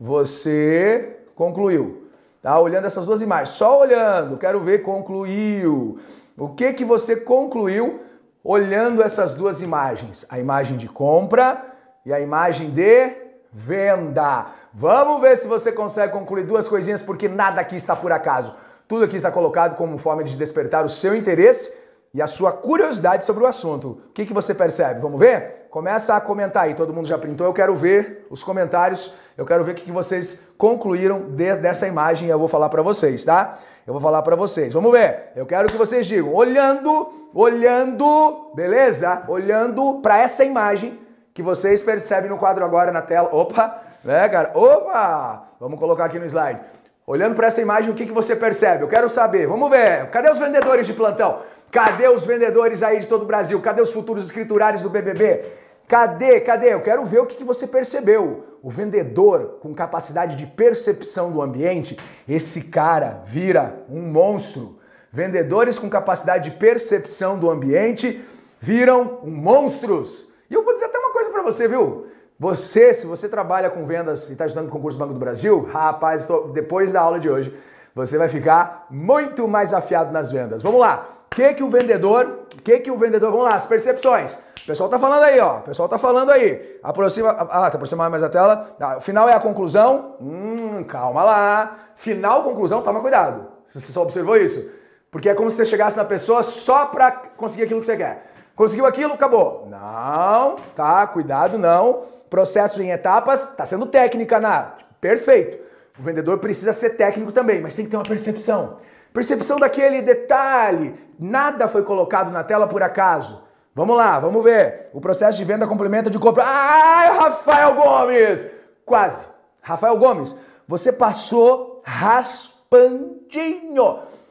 você 0.00 1.18
concluiu. 1.34 2.08
Tá? 2.40 2.58
Olhando 2.58 2.86
essas 2.86 3.04
duas 3.04 3.20
imagens. 3.20 3.50
Só 3.50 3.80
olhando, 3.80 4.38
quero 4.38 4.60
ver 4.60 4.78
concluiu. 4.78 5.98
O 6.38 6.48
que 6.48 6.72
que 6.72 6.84
você 6.86 7.14
concluiu 7.14 8.00
olhando 8.42 9.02
essas 9.02 9.34
duas 9.34 9.60
imagens? 9.60 10.24
A 10.30 10.38
imagem 10.38 10.78
de 10.78 10.88
compra 10.88 11.62
e 12.06 12.12
a 12.14 12.18
imagem 12.18 12.70
de 12.70 13.12
venda. 13.52 14.46
Vamos 14.72 15.20
ver 15.20 15.36
se 15.36 15.46
você 15.46 15.70
consegue 15.70 16.12
concluir 16.12 16.44
duas 16.44 16.66
coisinhas, 16.66 17.02
porque 17.02 17.28
nada 17.28 17.60
aqui 17.60 17.76
está 17.76 17.94
por 17.94 18.10
acaso. 18.10 18.54
Tudo 18.88 19.04
aqui 19.04 19.16
está 19.16 19.30
colocado 19.30 19.76
como 19.76 19.98
forma 19.98 20.24
de 20.24 20.34
despertar 20.36 20.84
o 20.84 20.88
seu 20.88 21.14
interesse 21.14 21.70
e 22.12 22.20
a 22.20 22.26
sua 22.26 22.52
curiosidade 22.52 23.24
sobre 23.24 23.44
o 23.44 23.46
assunto. 23.46 23.88
O 24.08 24.12
que, 24.12 24.26
que 24.26 24.34
você 24.34 24.52
percebe? 24.52 25.00
Vamos 25.00 25.18
ver? 25.18 25.66
Começa 25.70 26.14
a 26.14 26.20
comentar 26.20 26.64
aí. 26.64 26.74
Todo 26.74 26.92
mundo 26.92 27.06
já 27.06 27.16
printou? 27.16 27.46
Eu 27.46 27.52
quero 27.52 27.74
ver 27.76 28.26
os 28.28 28.42
comentários. 28.42 29.14
Eu 29.38 29.46
quero 29.46 29.64
ver 29.64 29.72
o 29.72 29.74
que, 29.74 29.84
que 29.84 29.92
vocês 29.92 30.40
concluíram 30.58 31.20
de, 31.30 31.54
dessa 31.56 31.86
imagem. 31.86 32.28
Eu 32.28 32.38
vou 32.38 32.48
falar 32.48 32.68
para 32.68 32.82
vocês, 32.82 33.24
tá? 33.24 33.58
Eu 33.86 33.92
vou 33.92 34.00
falar 34.00 34.22
para 34.22 34.34
vocês. 34.34 34.72
Vamos 34.74 34.90
ver. 34.90 35.30
Eu 35.36 35.46
quero 35.46 35.68
que 35.68 35.76
vocês 35.76 36.06
digam, 36.06 36.34
olhando, 36.34 37.30
olhando, 37.32 38.50
beleza? 38.54 39.22
Olhando 39.28 40.00
para 40.02 40.18
essa 40.18 40.44
imagem 40.44 40.98
que 41.32 41.42
vocês 41.42 41.80
percebem 41.80 42.28
no 42.28 42.36
quadro 42.36 42.64
agora 42.64 42.90
na 42.90 43.02
tela. 43.02 43.28
Opa, 43.32 43.82
né, 44.04 44.28
cara? 44.28 44.50
Opa! 44.54 45.44
Vamos 45.60 45.78
colocar 45.78 46.06
aqui 46.06 46.18
no 46.18 46.26
slide. 46.26 46.60
Olhando 47.06 47.34
para 47.34 47.46
essa 47.46 47.60
imagem, 47.60 47.90
o 47.90 47.94
que, 47.94 48.06
que 48.06 48.12
você 48.12 48.36
percebe? 48.36 48.84
Eu 48.84 48.88
quero 48.88 49.08
saber. 49.08 49.46
Vamos 49.46 49.70
ver. 49.70 50.08
Cadê 50.10 50.30
os 50.30 50.38
vendedores 50.38 50.86
de 50.86 50.92
plantão? 50.92 51.40
Cadê 51.70 52.08
os 52.08 52.24
vendedores 52.24 52.82
aí 52.82 52.98
de 52.98 53.06
todo 53.06 53.22
o 53.22 53.26
Brasil? 53.26 53.60
Cadê 53.60 53.80
os 53.80 53.92
futuros 53.92 54.24
escriturários 54.24 54.82
do 54.82 54.90
BBB? 54.90 55.44
Cadê? 55.86 56.40
Cadê? 56.40 56.72
Eu 56.72 56.82
quero 56.82 57.04
ver 57.04 57.20
o 57.20 57.26
que, 57.26 57.44
você 57.44 57.66
percebeu. 57.66 58.58
O 58.62 58.70
vendedor 58.70 59.58
com 59.60 59.74
capacidade 59.74 60.36
de 60.36 60.46
percepção 60.46 61.30
do 61.30 61.40
ambiente, 61.40 61.96
esse 62.28 62.62
cara 62.62 63.22
vira 63.24 63.84
um 63.88 64.02
monstro. 64.02 64.78
Vendedores 65.12 65.78
com 65.78 65.88
capacidade 65.88 66.50
de 66.50 66.56
percepção 66.56 67.38
do 67.38 67.50
ambiente 67.50 68.24
viram 68.60 69.20
monstros. 69.24 70.28
E 70.50 70.54
eu 70.54 70.64
vou 70.64 70.74
dizer 70.74 70.86
até 70.86 70.98
uma 70.98 71.12
coisa 71.12 71.30
para 71.30 71.42
você, 71.42 71.66
viu? 71.66 72.06
Você, 72.38 72.94
se 72.94 73.06
você 73.06 73.28
trabalha 73.28 73.68
com 73.68 73.86
vendas 73.86 74.28
e 74.28 74.32
está 74.32 74.46
estudando 74.46 74.70
concurso 74.70 74.96
Banco 74.96 75.12
do 75.12 75.20
Brasil, 75.20 75.68
rapaz, 75.70 76.24
tô, 76.24 76.48
depois 76.48 76.90
da 76.90 77.00
aula 77.00 77.20
de 77.20 77.28
hoje, 77.28 77.54
você 77.94 78.16
vai 78.16 78.28
ficar 78.28 78.86
muito 78.90 79.46
mais 79.48 79.72
afiado 79.72 80.12
nas 80.12 80.30
vendas. 80.30 80.62
Vamos 80.62 80.80
lá 80.80 81.20
que 81.30 81.54
que 81.54 81.62
o 81.62 81.68
vendedor, 81.70 82.40
que 82.64 82.80
que 82.80 82.90
o 82.90 82.98
vendedor, 82.98 83.30
vamos 83.30 83.46
lá, 83.46 83.54
as 83.54 83.64
percepções. 83.64 84.36
O 84.62 84.66
pessoal 84.66 84.90
tá 84.90 84.98
falando 84.98 85.22
aí, 85.22 85.38
ó. 85.38 85.58
O 85.58 85.62
pessoal 85.62 85.88
tá 85.88 85.96
falando 85.96 86.30
aí. 86.30 86.78
Aproxima, 86.82 87.30
ah, 87.30 87.70
tá 87.70 87.76
aproximando 87.76 88.10
mais 88.10 88.22
a 88.22 88.28
tela. 88.28 88.76
Ah, 88.80 88.96
o 88.98 89.00
final 89.00 89.28
é 89.28 89.32
a 89.32 89.40
conclusão. 89.40 90.16
Hum, 90.20 90.84
calma 90.84 91.22
lá. 91.22 91.76
Final, 91.94 92.42
conclusão, 92.42 92.82
toma 92.82 93.00
cuidado. 93.00 93.46
Você 93.64 93.92
só 93.92 94.02
observou 94.02 94.36
isso? 94.36 94.70
Porque 95.10 95.28
é 95.28 95.34
como 95.34 95.50
se 95.50 95.56
você 95.56 95.64
chegasse 95.64 95.96
na 95.96 96.04
pessoa 96.04 96.42
só 96.42 96.86
para 96.86 97.12
conseguir 97.36 97.64
aquilo 97.64 97.80
que 97.80 97.86
você 97.86 97.96
quer. 97.96 98.26
Conseguiu 98.54 98.84
aquilo, 98.84 99.14
acabou. 99.14 99.66
Não, 99.70 100.56
tá, 100.74 101.06
cuidado, 101.06 101.56
não. 101.56 102.02
Processo 102.28 102.82
em 102.82 102.90
etapas, 102.90 103.54
tá 103.54 103.64
sendo 103.64 103.86
técnica, 103.86 104.38
na. 104.38 104.72
Perfeito. 105.00 105.69
O 106.00 106.02
vendedor 106.02 106.38
precisa 106.38 106.72
ser 106.72 106.96
técnico 106.96 107.30
também, 107.30 107.60
mas 107.60 107.74
tem 107.74 107.84
que 107.84 107.90
ter 107.90 107.96
uma 107.98 108.02
percepção. 108.02 108.78
Percepção 109.12 109.58
daquele 109.58 110.00
detalhe. 110.00 110.94
Nada 111.18 111.68
foi 111.68 111.82
colocado 111.82 112.32
na 112.32 112.42
tela 112.42 112.66
por 112.66 112.82
acaso. 112.82 113.42
Vamos 113.74 113.94
lá, 113.98 114.18
vamos 114.18 114.42
ver. 114.42 114.88
O 114.94 115.00
processo 115.00 115.36
de 115.36 115.44
venda 115.44 115.66
complementa 115.66 116.08
de 116.08 116.18
compra. 116.18 116.44
Ai, 116.46 117.10
Rafael 117.18 117.74
Gomes! 117.74 118.46
Quase. 118.86 119.26
Rafael 119.60 119.98
Gomes, 119.98 120.34
você 120.66 120.90
passou 120.90 121.82
raspandinho. 121.84 122.38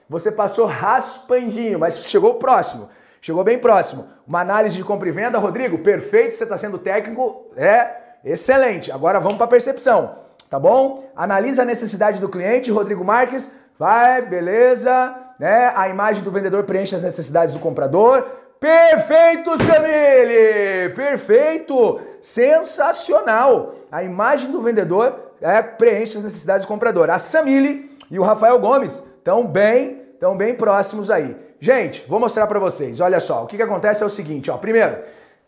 Você 0.10 0.32
passou 0.32 0.66
raspandinho, 0.66 1.78
mas 1.78 2.00
chegou 2.00 2.34
próximo. 2.36 2.90
Chegou 3.22 3.44
bem 3.44 3.60
próximo. 3.60 4.08
Uma 4.26 4.42
análise 4.42 4.76
de 4.76 4.84
compra 4.84 5.08
e 5.08 5.12
venda, 5.12 5.38
Rodrigo, 5.38 5.78
perfeito, 5.78 6.34
você 6.34 6.46
está 6.46 6.58
sendo 6.58 6.80
técnico, 6.80 7.52
é 7.56 7.92
excelente. 8.26 8.92
Agora 8.92 9.20
vamos 9.20 9.38
para 9.38 9.46
a 9.46 9.50
percepção, 9.50 10.16
tá 10.50 10.60
bom? 10.60 11.10
Analisa 11.16 11.62
a 11.62 11.66
necessidade 11.66 12.20
do 12.20 12.30
cliente, 12.30 12.72
Rodrigo 12.72 13.04
Marques. 13.04 13.52
Vai, 13.78 14.22
beleza, 14.22 15.16
né? 15.40 15.72
A 15.76 15.88
imagem 15.88 16.24
do 16.24 16.32
vendedor 16.32 16.64
preenche 16.64 16.96
as 16.96 17.02
necessidades 17.02 17.54
do 17.54 17.60
comprador. 17.60 18.26
Perfeito, 18.60 19.52
Samile! 19.58 20.94
Perfeito! 20.94 22.00
Sensacional! 22.20 23.74
A 23.90 24.04
imagem 24.04 24.52
do 24.52 24.62
vendedor 24.62 25.32
é, 25.40 25.62
preenche 25.62 26.18
as 26.18 26.24
necessidades 26.24 26.66
do 26.66 26.68
comprador. 26.68 27.10
A 27.10 27.18
Samile 27.18 27.98
e 28.12 28.20
o 28.20 28.24
Rafael 28.24 28.60
Gomes 28.60 29.02
estão 29.18 29.48
bem, 29.48 30.02
estão 30.14 30.36
bem 30.36 30.54
próximos 30.54 31.10
aí. 31.10 31.38
Gente, 31.62 32.06
vou 32.08 32.20
mostrar 32.20 32.48
para 32.48 32.60
vocês. 32.60 33.00
Olha 33.00 33.22
só, 33.22 33.44
o 33.44 33.48
que, 33.48 33.56
que 33.56 33.64
acontece 33.64 34.04
é 34.04 34.06
o 34.06 34.10
seguinte, 34.10 34.52
ó. 34.52 34.58
Primeiro, 34.58 34.98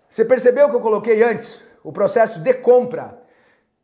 você 0.09 0.23
percebeu 0.23 0.69
que 0.69 0.75
eu 0.75 0.81
coloquei 0.81 1.21
antes 1.21 1.61
o 1.83 1.91
processo 1.91 2.39
de 2.39 2.53
compra? 2.53 3.20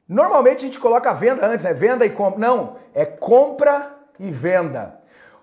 Normalmente 0.08 0.64
a 0.64 0.68
gente 0.68 0.80
coloca 0.80 1.10
a 1.10 1.14
venda 1.14 1.46
antes, 1.46 1.66
né? 1.66 1.74
Venda 1.74 2.06
e 2.06 2.10
compra. 2.10 2.40
Não, 2.40 2.78
é 2.94 3.06
compra 3.06 3.96
e 4.20 4.32
venda. 4.32 5.00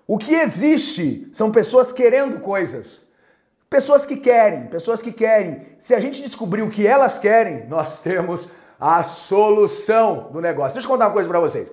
O 0.07 0.17
que 0.17 0.33
existe 0.35 1.29
são 1.33 1.51
pessoas 1.51 1.91
querendo 1.91 2.39
coisas. 2.39 3.05
Pessoas 3.69 4.05
que 4.05 4.15
querem, 4.17 4.67
pessoas 4.67 5.01
que 5.01 5.11
querem. 5.11 5.67
Se 5.77 5.93
a 5.93 5.99
gente 5.99 6.21
descobrir 6.21 6.61
o 6.61 6.69
que 6.69 6.85
elas 6.85 7.17
querem, 7.17 7.67
nós 7.67 8.01
temos 8.03 8.49
a 8.79 9.03
solução 9.03 10.29
do 10.31 10.41
negócio. 10.41 10.75
Deixa 10.75 10.87
eu 10.87 10.91
contar 10.91 11.07
uma 11.07 11.13
coisa 11.13 11.29
para 11.29 11.39
vocês. 11.39 11.71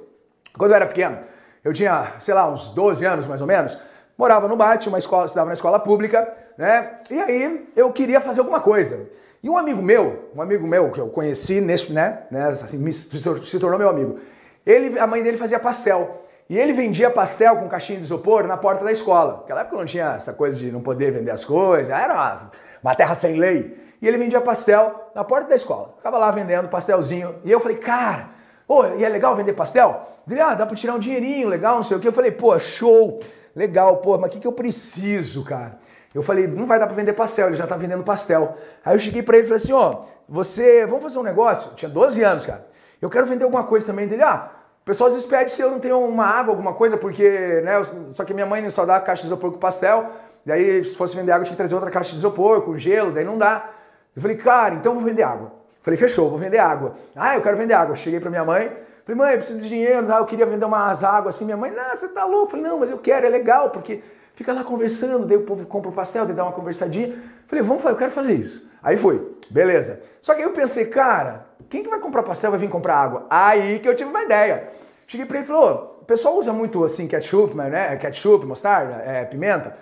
Quando 0.57 0.73
eu 0.73 0.77
era 0.77 0.87
pequeno, 0.87 1.19
eu 1.65 1.73
tinha, 1.73 2.15
sei 2.21 2.35
lá, 2.35 2.49
uns 2.49 2.71
12 2.71 3.05
anos 3.05 3.27
mais 3.27 3.41
ou 3.41 3.47
menos, 3.47 3.79
morava 4.17 4.47
no 4.49 4.57
Bate, 4.57 4.89
uma 4.89 4.99
escola, 4.99 5.25
estudava 5.25 5.49
na 5.49 5.55
escola 5.55 5.79
pública, 5.79 6.33
né? 6.59 7.01
E 7.11 7.21
aí 7.21 7.69
eu 7.75 7.91
queria 7.93 8.21
fazer 8.21 8.41
alguma 8.41 8.61
coisa. 8.61 9.09
E 9.43 9.51
um 9.51 9.59
amigo 9.59 9.83
meu, 9.83 10.31
um 10.37 10.41
amigo 10.41 10.65
meu 10.67 10.93
que 10.93 11.01
eu 11.01 11.09
conheci 11.09 11.61
nesse, 11.61 11.93
né, 11.93 12.23
né 12.31 12.47
assim, 12.47 12.91
se 12.93 13.59
tornou 13.59 13.77
meu 13.77 13.89
amigo. 13.89 14.21
Ele, 14.65 14.97
a 14.99 15.07
mãe 15.07 15.21
dele 15.21 15.37
fazia 15.37 15.59
pastel. 15.59 16.23
E 16.49 16.57
ele 16.57 16.73
vendia 16.73 17.11
pastel 17.11 17.57
com 17.57 17.69
caixinha 17.69 17.99
de 17.99 18.05
isopor 18.05 18.47
na 18.47 18.57
porta 18.57 18.85
da 18.85 18.93
escola. 18.93 19.39
Naquela 19.39 19.63
época 19.63 19.77
não 19.77 19.85
tinha 19.85 20.15
essa 20.15 20.33
coisa 20.33 20.57
de 20.57 20.71
não 20.71 20.81
poder 20.81 21.11
vender 21.11 21.33
as 21.33 21.45
coisas, 21.45 21.91
era 21.91 22.13
uma, 22.15 22.51
uma 22.83 22.95
terra 22.95 23.17
sem 23.17 23.37
lei. 23.37 23.77
E 24.01 24.07
ele 24.07 24.17
vendia 24.17 24.41
pastel 24.41 25.11
na 25.15 25.25
porta 25.25 25.49
da 25.49 25.57
escola. 25.57 25.95
Ficava 25.97 26.19
lá 26.19 26.31
vendendo 26.31 26.69
pastelzinho. 26.69 27.37
E 27.45 27.51
eu 27.51 27.59
falei, 27.59 27.79
cara, 27.79 28.31
pô, 28.67 28.85
e 28.87 29.05
é 29.05 29.09
legal 29.09 29.35
vender 29.35 29.55
pastel? 29.55 30.03
Ele, 30.31 30.41
ah, 30.41 30.55
dá 30.55 30.67
pra 30.67 30.77
tirar 30.77 30.95
um 30.95 30.99
dinheirinho, 31.01 31.49
legal, 31.49 31.77
não 31.77 31.83
sei 31.83 31.97
o 31.97 32.01
que. 32.01 32.07
Eu 32.07 32.13
falei, 32.13 32.31
pô, 32.31 32.57
show, 32.61 33.19
legal, 33.57 33.97
pô, 33.97 34.17
mas 34.19 34.31
o 34.31 34.33
que, 34.33 34.41
que 34.41 34.47
eu 34.47 34.53
preciso, 34.53 35.45
cara? 35.45 35.79
Eu 36.15 36.23
falei, 36.23 36.47
não 36.47 36.67
vai 36.67 36.79
dar 36.79 36.87
pra 36.87 36.95
vender 36.95 37.13
pastel, 37.15 37.47
ele 37.49 37.57
já 37.57 37.67
tá 37.67 37.77
vendendo 37.77 38.03
pastel. 38.03 38.57
Aí 38.85 38.95
eu 38.95 38.99
cheguei 38.99 39.23
pra 39.23 39.37
ele 39.37 39.47
e 39.47 39.49
falei 39.49 39.63
assim, 39.63 39.73
ó, 39.73 40.03
você, 40.29 40.85
vamos 40.87 41.03
fazer 41.03 41.19
um 41.19 41.23
negócio? 41.23 41.71
Eu 41.71 41.75
tinha 41.75 41.89
12 41.89 42.23
anos, 42.23 42.47
cara. 42.47 42.67
Eu 43.01 43.09
quero 43.11 43.27
vender 43.27 43.45
alguma 43.45 43.65
coisa 43.65 43.87
também 43.87 44.07
dele. 44.07 44.23
Ah, 44.23 44.51
o 44.83 44.85
pessoal 44.85 45.09
às 45.09 45.15
vezes 45.15 45.29
pede 45.29 45.51
se 45.51 45.63
eu 45.63 45.71
não 45.71 45.79
tenho 45.79 45.99
uma 45.99 46.27
água, 46.27 46.53
alguma 46.53 46.75
coisa, 46.75 46.97
porque, 46.97 47.61
né, 47.65 47.73
só 48.13 48.25
que 48.25 48.35
minha 48.35 48.47
mãe 48.47 48.69
só 48.71 48.85
dá 48.85 49.01
caixa 49.01 49.23
de 49.23 49.29
isopor 49.29 49.53
com 49.53 49.59
pastel, 49.59 50.11
daí 50.45 50.85
se 50.85 50.97
fosse 50.97 51.17
vender 51.17 51.33
água 51.33 51.45
tinha 51.45 51.53
que 51.53 51.57
trazer 51.57 51.75
outra 51.75 51.91
caixa 51.91 52.11
de 52.11 52.17
isopor 52.17 52.63
com 52.63 52.77
gelo, 52.77 53.13
daí 53.13 53.25
não 53.25 53.39
dá. 53.39 53.71
Eu 54.15 54.21
falei, 54.21 54.37
cara, 54.37 54.75
então 54.75 54.93
eu 54.93 54.99
vou 54.99 55.09
vender 55.09 55.23
água. 55.23 55.47
Eu 55.47 55.85
falei, 55.85 55.97
fechou, 55.97 56.29
vou 56.29 56.39
vender 56.39 56.59
água. 56.59 56.95
Ah, 57.17 57.37
eu 57.37 57.41
quero 57.41 57.57
vender 57.57 57.75
água. 57.75 57.97
Cheguei 57.97 58.21
pra 58.21 58.29
minha 58.29 58.45
mãe, 58.45 58.77
falei, 59.05 59.19
mãe, 59.19 59.33
eu 59.33 59.39
preciso 59.39 59.61
de 59.61 59.69
dinheiro, 59.69 60.07
eu 60.07 60.25
queria 60.25 60.47
vender 60.47 60.65
umas 60.65 61.03
águas 61.03 61.37
assim. 61.37 61.45
Minha 61.45 61.57
mãe, 61.57 61.71
não, 61.71 61.95
você 61.95 62.09
tá 62.09 62.25
louco. 62.25 62.47
Eu 62.47 62.51
falei, 62.51 62.67
não, 62.67 62.79
mas 62.79 62.91
eu 62.91 62.99
quero, 62.99 63.27
é 63.27 63.31
legal, 63.31 63.71
porque 63.71 64.03
fica 64.35 64.53
lá 64.53 64.65
conversando, 64.65 65.27
daí 65.27 65.37
o 65.37 65.43
povo 65.43 65.65
compra 65.67 65.91
o 65.91 65.93
pastel, 65.93 66.27
daí 66.27 66.35
dá 66.35 66.45
uma 66.45 66.53
conversadinha. 66.53 67.17
Falei, 67.47 67.65
vamos, 67.65 67.85
eu 67.85 67.97
quero 67.97 68.11
fazer 68.11 68.35
isso. 68.35 68.71
Aí 68.83 68.97
foi, 68.97 69.37
beleza. 69.51 70.01
Só 70.21 70.35
que 70.35 70.41
aí 70.41 70.47
eu 70.47 70.53
pensei, 70.53 70.87
cara, 70.87 71.47
quem 71.69 71.83
que 71.83 71.89
vai 71.89 72.01
comprar 72.01 72.23
pastel 72.23 72.51
vai 72.51 72.59
vir 72.59 72.69
comprar 72.69 72.97
água? 72.97 73.27
Aí 73.31 73.79
que 73.79 73.89
eu 73.89 73.95
tive 73.95 74.11
uma 74.11 74.23
ideia. 74.23 74.71
Cheguei 75.07 75.27
para 75.27 75.39
ele 75.39 75.45
e 75.45 75.49
falou, 75.49 75.99
o 76.01 76.05
pessoal 76.05 76.39
usa 76.39 76.53
muito 76.53 76.83
assim 76.85 77.07
ketchup, 77.07 77.55
né? 77.55 77.97
Ketchup, 77.97 78.45
mostarda, 78.47 79.03
é, 79.05 79.25
pimenta. 79.25 79.77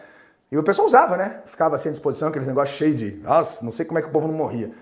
E 0.50 0.58
o 0.58 0.62
pessoal 0.62 0.86
usava, 0.86 1.16
né? 1.16 1.40
Ficava 1.46 1.76
assim 1.76 1.88
à 1.88 1.92
disposição, 1.92 2.28
aqueles 2.28 2.48
negócios 2.48 2.76
cheios 2.76 2.96
de, 2.96 3.12
nossa, 3.22 3.64
não 3.64 3.70
sei 3.70 3.86
como 3.86 3.98
é 3.98 4.02
que 4.02 4.08
o 4.08 4.10
povo 4.10 4.26
não 4.26 4.34
morria. 4.34 4.72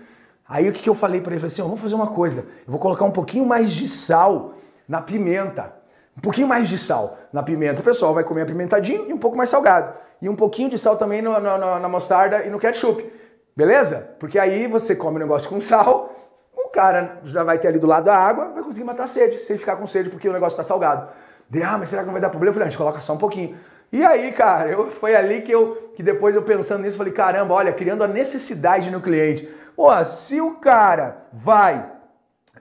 Aí 0.47 0.67
o 0.67 0.73
que, 0.73 0.81
que 0.81 0.89
eu 0.89 0.95
falei 0.95 1.21
para 1.21 1.31
ele? 1.31 1.37
Eu 1.37 1.41
falei 1.41 1.53
assim, 1.53 1.61
oh, 1.61 1.65
vamos 1.65 1.81
fazer 1.81 1.93
uma 1.93 2.07
coisa, 2.07 2.39
eu 2.39 2.71
vou 2.71 2.79
colocar 2.79 3.05
um 3.05 3.11
pouquinho 3.11 3.45
mais 3.45 3.71
de 3.71 3.87
sal 3.87 4.55
na 4.87 4.99
pimenta. 4.99 5.78
Um 6.19 6.21
pouquinho 6.21 6.47
mais 6.47 6.67
de 6.67 6.77
sal 6.77 7.17
na 7.31 7.41
pimenta. 7.41 7.81
O 7.81 7.83
pessoal 7.83 8.13
vai 8.13 8.23
comer 8.23 8.41
apimentadinho 8.41 9.09
e 9.09 9.13
um 9.13 9.17
pouco 9.17 9.37
mais 9.37 9.49
salgado. 9.49 9.93
E 10.21 10.27
um 10.27 10.35
pouquinho 10.35 10.69
de 10.69 10.77
sal 10.77 10.97
também 10.97 11.21
no, 11.21 11.39
no, 11.39 11.57
no, 11.57 11.79
na 11.79 11.87
mostarda 11.87 12.43
e 12.43 12.49
no 12.49 12.59
ketchup. 12.59 13.09
Beleza? 13.55 14.09
Porque 14.19 14.37
aí 14.37 14.67
você 14.67 14.95
come 14.95 15.15
o 15.15 15.19
negócio 15.19 15.49
com 15.49 15.59
sal 15.59 16.13
o 16.69 16.71
cara 16.71 17.17
já 17.23 17.43
vai 17.43 17.57
ter 17.57 17.67
ali 17.67 17.79
do 17.79 17.87
lado 17.87 18.09
a 18.09 18.15
água, 18.15 18.49
vai 18.49 18.61
conseguir 18.61 18.85
matar 18.85 19.05
a 19.05 19.07
sede, 19.07 19.39
sem 19.39 19.57
ficar 19.57 19.75
com 19.75 19.87
sede 19.87 20.09
porque 20.09 20.29
o 20.29 20.33
negócio 20.33 20.53
está 20.53 20.63
salgado. 20.63 21.09
De, 21.49 21.63
ah, 21.63 21.77
mas 21.79 21.89
será 21.89 22.03
que 22.03 22.05
não 22.05 22.13
vai 22.13 22.21
dar 22.21 22.29
problema? 22.29 22.51
Eu 22.51 22.53
falei, 22.53 22.65
ah, 22.65 22.67
a 22.67 22.69
gente 22.69 22.77
coloca 22.77 23.01
só 23.01 23.13
um 23.13 23.17
pouquinho. 23.17 23.57
E 23.91 24.05
aí, 24.05 24.31
cara, 24.31 24.69
eu, 24.69 24.89
foi 24.91 25.15
ali 25.15 25.41
que 25.41 25.51
eu, 25.51 25.91
que 25.95 26.03
depois 26.03 26.35
eu 26.35 26.43
pensando 26.43 26.83
nisso, 26.83 26.95
falei, 26.95 27.11
caramba, 27.11 27.55
olha, 27.55 27.73
criando 27.73 28.03
a 28.03 28.07
necessidade 28.07 28.91
no 28.91 29.01
cliente. 29.01 29.49
Pô, 29.75 29.91
se 30.03 30.39
o 30.39 30.55
cara 30.55 31.25
vai 31.33 31.91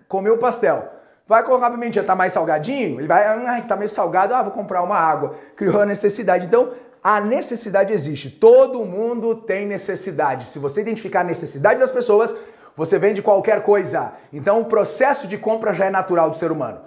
comer 0.09 0.31
o 0.31 0.39
pastel, 0.39 0.91
vai 1.29 1.43
colocar 1.43 1.71
pimentinha, 1.71 2.03
tá 2.03 2.17
mais 2.17 2.33
salgadinho, 2.33 2.99
ele 2.99 3.07
vai, 3.07 3.27
ah, 3.27 3.61
tá 3.61 3.77
meio 3.77 3.91
salgado, 3.91 4.35
ah, 4.35 4.43
vou 4.43 4.51
comprar 4.51 4.83
uma 4.83 4.97
água. 4.97 5.37
Criou 5.55 5.83
a 5.83 5.87
necessidade. 5.87 6.47
Então, 6.47 6.73
a 7.05 7.21
necessidade 7.21 7.93
existe. 7.93 8.31
Todo 8.31 8.85
mundo 8.85 9.35
tem 9.35 9.67
necessidade. 9.67 10.47
Se 10.47 10.59
você 10.59 10.81
identificar 10.81 11.21
a 11.21 11.25
necessidade 11.25 11.79
das 11.79 11.91
pessoas, 11.91 12.35
você 12.77 12.99
vende 12.99 13.23
qualquer 13.23 13.63
coisa. 13.63 14.13
Então 14.33 14.61
o 14.61 14.65
processo 14.65 15.29
de 15.29 15.37
compra 15.37 15.73
já 15.73 15.87
é 15.87 15.91
natural 15.91 16.31
do 16.31 16.37
ser 16.37 16.51
humano. 16.51 16.81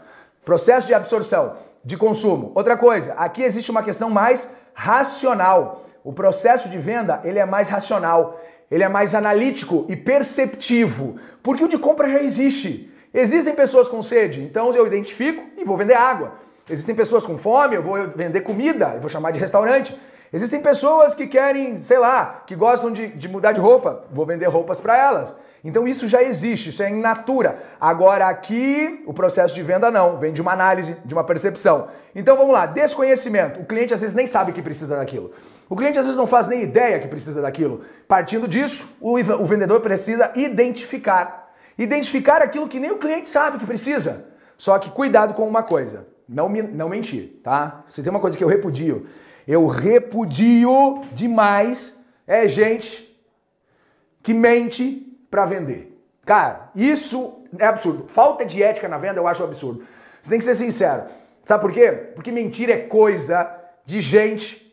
Processo 0.44 0.88
de 0.88 0.94
absorção, 0.94 1.56
de 1.84 1.96
consumo. 1.96 2.52
Outra 2.56 2.76
coisa, 2.76 3.14
aqui 3.14 3.44
existe 3.44 3.72
uma 3.72 3.84
questão 3.84 4.10
mais 4.10 4.50
racional. 4.74 5.84
O 6.04 6.12
processo 6.12 6.68
de 6.68 6.78
venda, 6.78 7.22
ele 7.24 7.40
é 7.40 7.46
mais 7.46 7.70
racional, 7.70 8.40
ele 8.70 8.84
é 8.84 8.90
mais 8.90 9.14
analítico 9.14 9.86
e 9.88 9.96
perceptivo, 9.96 11.16
porque 11.44 11.64
o 11.64 11.68
de 11.68 11.78
compra 11.78 12.10
já 12.10 12.22
existe. 12.22 12.91
Existem 13.14 13.54
pessoas 13.54 13.90
com 13.90 14.02
sede, 14.02 14.42
então 14.42 14.74
eu 14.74 14.88
identifico 14.88 15.44
e 15.58 15.66
vou 15.66 15.78
vender 15.78 15.96
água. 15.96 16.34
Existem 16.70 16.96
pessoas 16.96 17.26
com 17.26 17.38
fome, 17.38 17.76
eu 17.76 17.84
vou 17.84 18.08
vender 18.16 18.42
comida, 18.42 18.94
eu 18.96 19.02
vou 19.02 19.10
chamar 19.10 19.32
de 19.32 19.40
restaurante. 19.40 19.94
Existem 20.34 20.62
pessoas 20.62 21.14
que 21.14 21.28
querem, 21.28 21.76
sei 21.76 22.00
lá, 22.00 22.44
que 22.48 22.56
gostam 22.56 22.90
de, 22.90 23.08
de 23.08 23.28
mudar 23.28 23.52
de 23.52 23.60
roupa, 23.60 24.06
vou 24.10 24.26
vender 24.26 24.46
roupas 24.46 24.80
para 24.80 24.96
elas. 24.96 25.36
Então 25.62 25.86
isso 25.86 26.08
já 26.08 26.24
existe, 26.24 26.70
isso 26.70 26.82
é 26.82 26.90
in 26.90 27.02
natura. 27.02 27.60
Agora 27.80 28.28
aqui, 28.28 29.04
o 29.06 29.14
processo 29.14 29.54
de 29.54 29.62
venda 29.62 29.92
não, 29.92 30.18
vem 30.18 30.32
de 30.32 30.42
uma 30.42 30.54
análise, 30.54 30.96
de 31.04 31.14
uma 31.14 31.26
percepção. 31.26 31.90
Então 32.16 32.38
vamos 32.38 32.54
lá, 32.54 32.66
desconhecimento. 32.66 33.60
O 33.60 33.66
cliente 33.66 33.94
às 33.94 34.00
vezes 34.00 34.16
nem 34.16 34.26
sabe 34.26 34.54
que 34.54 34.62
precisa 34.62 34.96
daquilo. 34.96 35.32
O 35.70 35.76
cliente 35.76 36.00
às 36.00 36.06
vezes 36.06 36.18
não 36.18 36.26
faz 36.26 36.48
nem 36.48 36.64
ideia 36.64 36.98
que 37.00 37.10
precisa 37.10 37.42
daquilo. 37.42 37.82
Partindo 38.08 38.48
disso, 38.48 38.96
o, 39.02 39.20
o 39.20 39.46
vendedor 39.46 39.82
precisa 39.82 40.32
identificar. 40.34 41.41
Identificar 41.82 42.44
aquilo 42.44 42.68
que 42.68 42.80
nem 42.80 42.92
o 42.92 43.00
cliente 43.00 43.28
sabe 43.28 43.58
que 43.58 43.66
precisa. 43.66 44.28
Só 44.56 44.78
que 44.78 44.92
cuidado 44.92 45.34
com 45.34 45.48
uma 45.48 45.64
coisa, 45.64 46.06
não, 46.30 46.48
não 46.48 46.88
mentir, 46.88 47.40
tá? 47.44 47.84
Se 47.88 48.04
tem 48.04 48.12
uma 48.12 48.20
coisa 48.20 48.38
que 48.38 48.44
eu 48.44 48.48
repudio, 48.48 49.08
eu 49.48 49.66
repudio 49.66 51.02
demais 51.14 52.00
é 52.28 52.48
gente 52.48 53.20
que 54.22 54.32
mente 54.32 55.12
para 55.32 55.48
vender. 55.48 56.00
Cara, 56.24 56.70
isso 56.76 57.44
é 57.58 57.66
absurdo. 57.66 58.08
Falta 58.08 58.46
de 58.46 58.62
ética 58.62 58.88
na 58.88 59.00
venda 59.00 59.20
eu 59.20 59.28
acho 59.28 59.44
absurdo. 59.44 59.84
Você 60.22 60.30
tem 60.30 60.38
que 60.38 60.46
ser 60.46 60.54
sincero. 60.54 61.06
Sabe 61.44 61.62
por 61.62 61.72
quê? 61.72 61.92
Porque 62.14 62.32
mentira 62.32 62.74
é 62.74 62.78
coisa 62.78 63.52
de 63.84 64.02
gente 64.02 64.72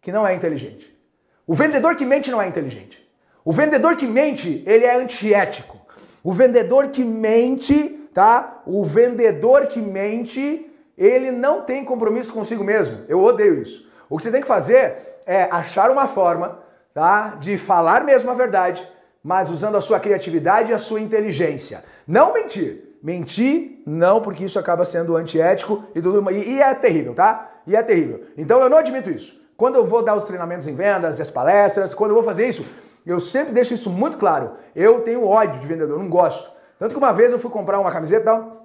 que 0.00 0.12
não 0.12 0.24
é 0.24 0.32
inteligente. 0.32 0.96
O 1.48 1.54
vendedor 1.56 1.96
que 1.96 2.06
mente 2.06 2.30
não 2.30 2.40
é 2.40 2.46
inteligente. 2.46 3.04
O 3.44 3.50
vendedor 3.50 3.96
que 3.96 4.06
mente, 4.06 4.62
ele 4.64 4.84
é 4.84 4.94
antiético. 4.94 5.83
O 6.24 6.32
vendedor 6.32 6.88
que 6.88 7.04
mente, 7.04 8.08
tá? 8.14 8.62
O 8.64 8.82
vendedor 8.82 9.66
que 9.66 9.78
mente, 9.78 10.72
ele 10.96 11.30
não 11.30 11.60
tem 11.60 11.84
compromisso 11.84 12.32
consigo 12.32 12.64
mesmo. 12.64 13.00
Eu 13.06 13.22
odeio 13.22 13.60
isso. 13.60 13.86
O 14.08 14.16
que 14.16 14.22
você 14.22 14.30
tem 14.30 14.40
que 14.40 14.46
fazer 14.46 15.18
é 15.26 15.42
achar 15.50 15.90
uma 15.90 16.06
forma, 16.06 16.60
tá? 16.94 17.36
De 17.38 17.58
falar 17.58 18.04
mesmo 18.04 18.30
a 18.30 18.34
verdade, 18.34 18.88
mas 19.22 19.50
usando 19.50 19.76
a 19.76 19.82
sua 19.82 20.00
criatividade 20.00 20.72
e 20.72 20.74
a 20.74 20.78
sua 20.78 20.98
inteligência. 20.98 21.84
Não 22.08 22.32
mentir. 22.32 22.96
Mentir, 23.02 23.82
não, 23.84 24.22
porque 24.22 24.46
isso 24.46 24.58
acaba 24.58 24.82
sendo 24.82 25.14
antiético 25.14 25.84
e 25.94 26.00
tudo 26.00 26.30
e, 26.30 26.54
e 26.54 26.62
é 26.62 26.74
terrível, 26.74 27.14
tá? 27.14 27.50
E 27.66 27.76
é 27.76 27.82
terrível. 27.82 28.22
Então 28.34 28.62
eu 28.62 28.70
não 28.70 28.78
admito 28.78 29.10
isso. 29.10 29.38
Quando 29.58 29.74
eu 29.74 29.84
vou 29.84 30.02
dar 30.02 30.14
os 30.14 30.24
treinamentos 30.24 30.66
em 30.66 30.74
vendas, 30.74 31.20
as 31.20 31.30
palestras, 31.30 31.92
quando 31.92 32.12
eu 32.12 32.14
vou 32.14 32.24
fazer 32.24 32.48
isso, 32.48 32.64
eu 33.10 33.20
sempre 33.20 33.52
deixo 33.52 33.74
isso 33.74 33.90
muito 33.90 34.16
claro. 34.16 34.52
Eu 34.74 35.00
tenho 35.00 35.26
ódio 35.26 35.60
de 35.60 35.66
vendedor, 35.66 35.98
não 35.98 36.08
gosto. 36.08 36.50
Tanto 36.78 36.92
que 36.92 36.98
uma 36.98 37.12
vez 37.12 37.32
eu 37.32 37.38
fui 37.38 37.50
comprar 37.50 37.78
uma 37.78 37.90
camiseta 37.90 38.22
e 38.22 38.24
tal, 38.24 38.64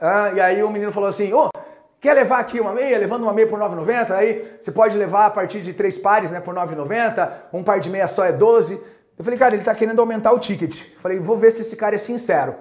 ah, 0.00 0.32
e 0.34 0.40
aí 0.40 0.62
o 0.62 0.70
menino 0.70 0.92
falou 0.92 1.08
assim, 1.08 1.32
ô, 1.32 1.46
oh, 1.46 1.58
quer 2.00 2.14
levar 2.14 2.38
aqui 2.38 2.60
uma 2.60 2.72
meia? 2.72 2.98
Levando 2.98 3.22
uma 3.22 3.32
meia 3.32 3.46
por 3.46 3.58
9,90, 3.58 4.10
aí 4.10 4.56
você 4.60 4.70
pode 4.70 4.96
levar 4.96 5.26
a 5.26 5.30
partir 5.30 5.62
de 5.62 5.72
três 5.72 5.96
pares 5.96 6.30
né, 6.30 6.40
por 6.40 6.54
9,90, 6.54 7.32
um 7.52 7.62
par 7.62 7.80
de 7.80 7.88
meia 7.88 8.06
só 8.06 8.24
é 8.24 8.32
12. 8.32 8.74
Eu 9.16 9.24
falei, 9.24 9.38
cara, 9.38 9.54
ele 9.54 9.64
tá 9.64 9.74
querendo 9.74 10.00
aumentar 10.00 10.32
o 10.32 10.38
ticket. 10.38 10.82
Eu 10.94 11.00
falei, 11.00 11.18
vou 11.18 11.36
ver 11.36 11.52
se 11.52 11.60
esse 11.60 11.76
cara 11.76 11.94
é 11.94 11.98
sincero. 11.98 12.56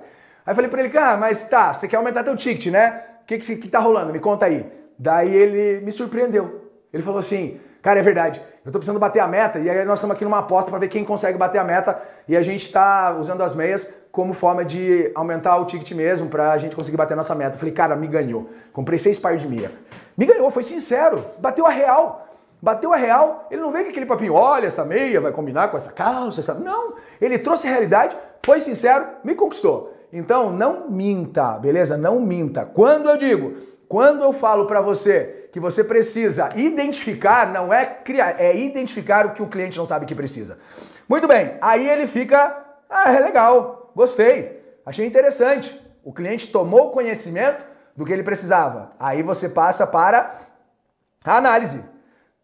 Aí 0.45 0.53
falei 0.53 0.69
pra 0.69 0.81
ele, 0.81 0.89
cara, 0.89 1.17
mas 1.17 1.45
tá, 1.45 1.73
você 1.73 1.87
quer 1.87 1.97
aumentar 1.97 2.23
teu 2.23 2.35
ticket, 2.35 2.71
né? 2.71 3.03
O 3.23 3.25
que, 3.25 3.37
que, 3.39 3.55
que 3.55 3.69
tá 3.69 3.79
rolando? 3.79 4.11
Me 4.11 4.19
conta 4.19 4.45
aí. 4.45 4.69
Daí 4.97 5.33
ele 5.33 5.83
me 5.83 5.91
surpreendeu. 5.91 6.69
Ele 6.93 7.01
falou 7.01 7.19
assim, 7.19 7.59
cara, 7.81 7.99
é 7.99 8.03
verdade, 8.03 8.41
eu 8.65 8.71
tô 8.71 8.79
precisando 8.79 8.99
bater 8.99 9.19
a 9.19 9.27
meta 9.27 9.59
e 9.59 9.69
aí 9.69 9.83
nós 9.83 9.99
estamos 9.99 10.15
aqui 10.15 10.23
numa 10.23 10.39
aposta 10.39 10.71
para 10.71 10.79
ver 10.79 10.87
quem 10.87 11.03
consegue 11.03 11.37
bater 11.37 11.59
a 11.59 11.63
meta 11.63 12.01
e 12.27 12.37
a 12.37 12.41
gente 12.41 12.61
está 12.61 13.11
usando 13.11 13.41
as 13.41 13.53
meias 13.53 13.91
como 14.09 14.33
forma 14.33 14.63
de 14.63 15.11
aumentar 15.13 15.57
o 15.57 15.65
ticket 15.65 15.91
mesmo 15.91 16.29
para 16.29 16.51
a 16.51 16.57
gente 16.57 16.75
conseguir 16.75 16.95
bater 16.95 17.13
a 17.13 17.17
nossa 17.17 17.35
meta. 17.35 17.55
Eu 17.55 17.59
falei, 17.59 17.73
cara, 17.73 17.95
me 17.95 18.07
ganhou. 18.07 18.49
Comprei 18.71 18.97
seis 18.97 19.19
pares 19.19 19.41
de 19.41 19.47
meia. 19.47 19.71
Me 20.15 20.25
ganhou, 20.25 20.49
foi 20.49 20.63
sincero, 20.63 21.25
bateu 21.39 21.65
a 21.65 21.69
real. 21.69 22.27
Bateu 22.61 22.93
a 22.93 22.95
real, 22.95 23.45
ele 23.51 23.59
não 23.59 23.73
veio 23.73 23.83
com 23.83 23.91
aquele 23.91 24.05
papinho, 24.05 24.35
olha, 24.35 24.67
essa 24.67 24.85
meia 24.85 25.19
vai 25.19 25.33
combinar 25.33 25.67
com 25.67 25.75
essa 25.75 25.91
calça, 25.91 26.39
essa... 26.39 26.53
Não, 26.53 26.93
ele 27.19 27.37
trouxe 27.37 27.67
a 27.67 27.69
realidade, 27.69 28.15
foi 28.41 28.61
sincero, 28.61 29.05
me 29.21 29.35
conquistou. 29.35 29.93
Então, 30.13 30.49
não 30.49 30.89
minta, 30.89 31.59
beleza? 31.59 31.97
Não 31.97 32.21
minta. 32.21 32.63
Quando 32.63 33.09
eu 33.09 33.17
digo, 33.17 33.57
quando 33.93 34.23
eu 34.23 34.33
falo 34.33 34.65
para 34.65 34.81
você 34.81 35.47
que 35.51 35.59
você 35.59 35.83
precisa 35.83 36.49
identificar, 36.55 37.53
não 37.53 37.71
é 37.71 37.85
criar, 37.85 38.41
é 38.41 38.57
identificar 38.57 39.23
o 39.23 39.33
que 39.35 39.43
o 39.43 39.47
cliente 39.47 39.77
não 39.77 39.85
sabe 39.85 40.07
que 40.07 40.15
precisa. 40.15 40.57
Muito 41.07 41.27
bem, 41.27 41.59
aí 41.61 41.87
ele 41.87 42.07
fica, 42.07 42.57
ah, 42.89 43.13
é 43.13 43.19
legal, 43.19 43.91
gostei, 43.95 44.63
achei 44.83 45.05
interessante. 45.05 45.79
O 46.03 46.11
cliente 46.11 46.47
tomou 46.47 46.89
conhecimento 46.89 47.63
do 47.95 48.03
que 48.03 48.11
ele 48.11 48.23
precisava. 48.23 48.93
Aí 48.99 49.21
você 49.21 49.47
passa 49.47 49.85
para 49.85 50.39
a 51.23 51.37
análise. 51.37 51.79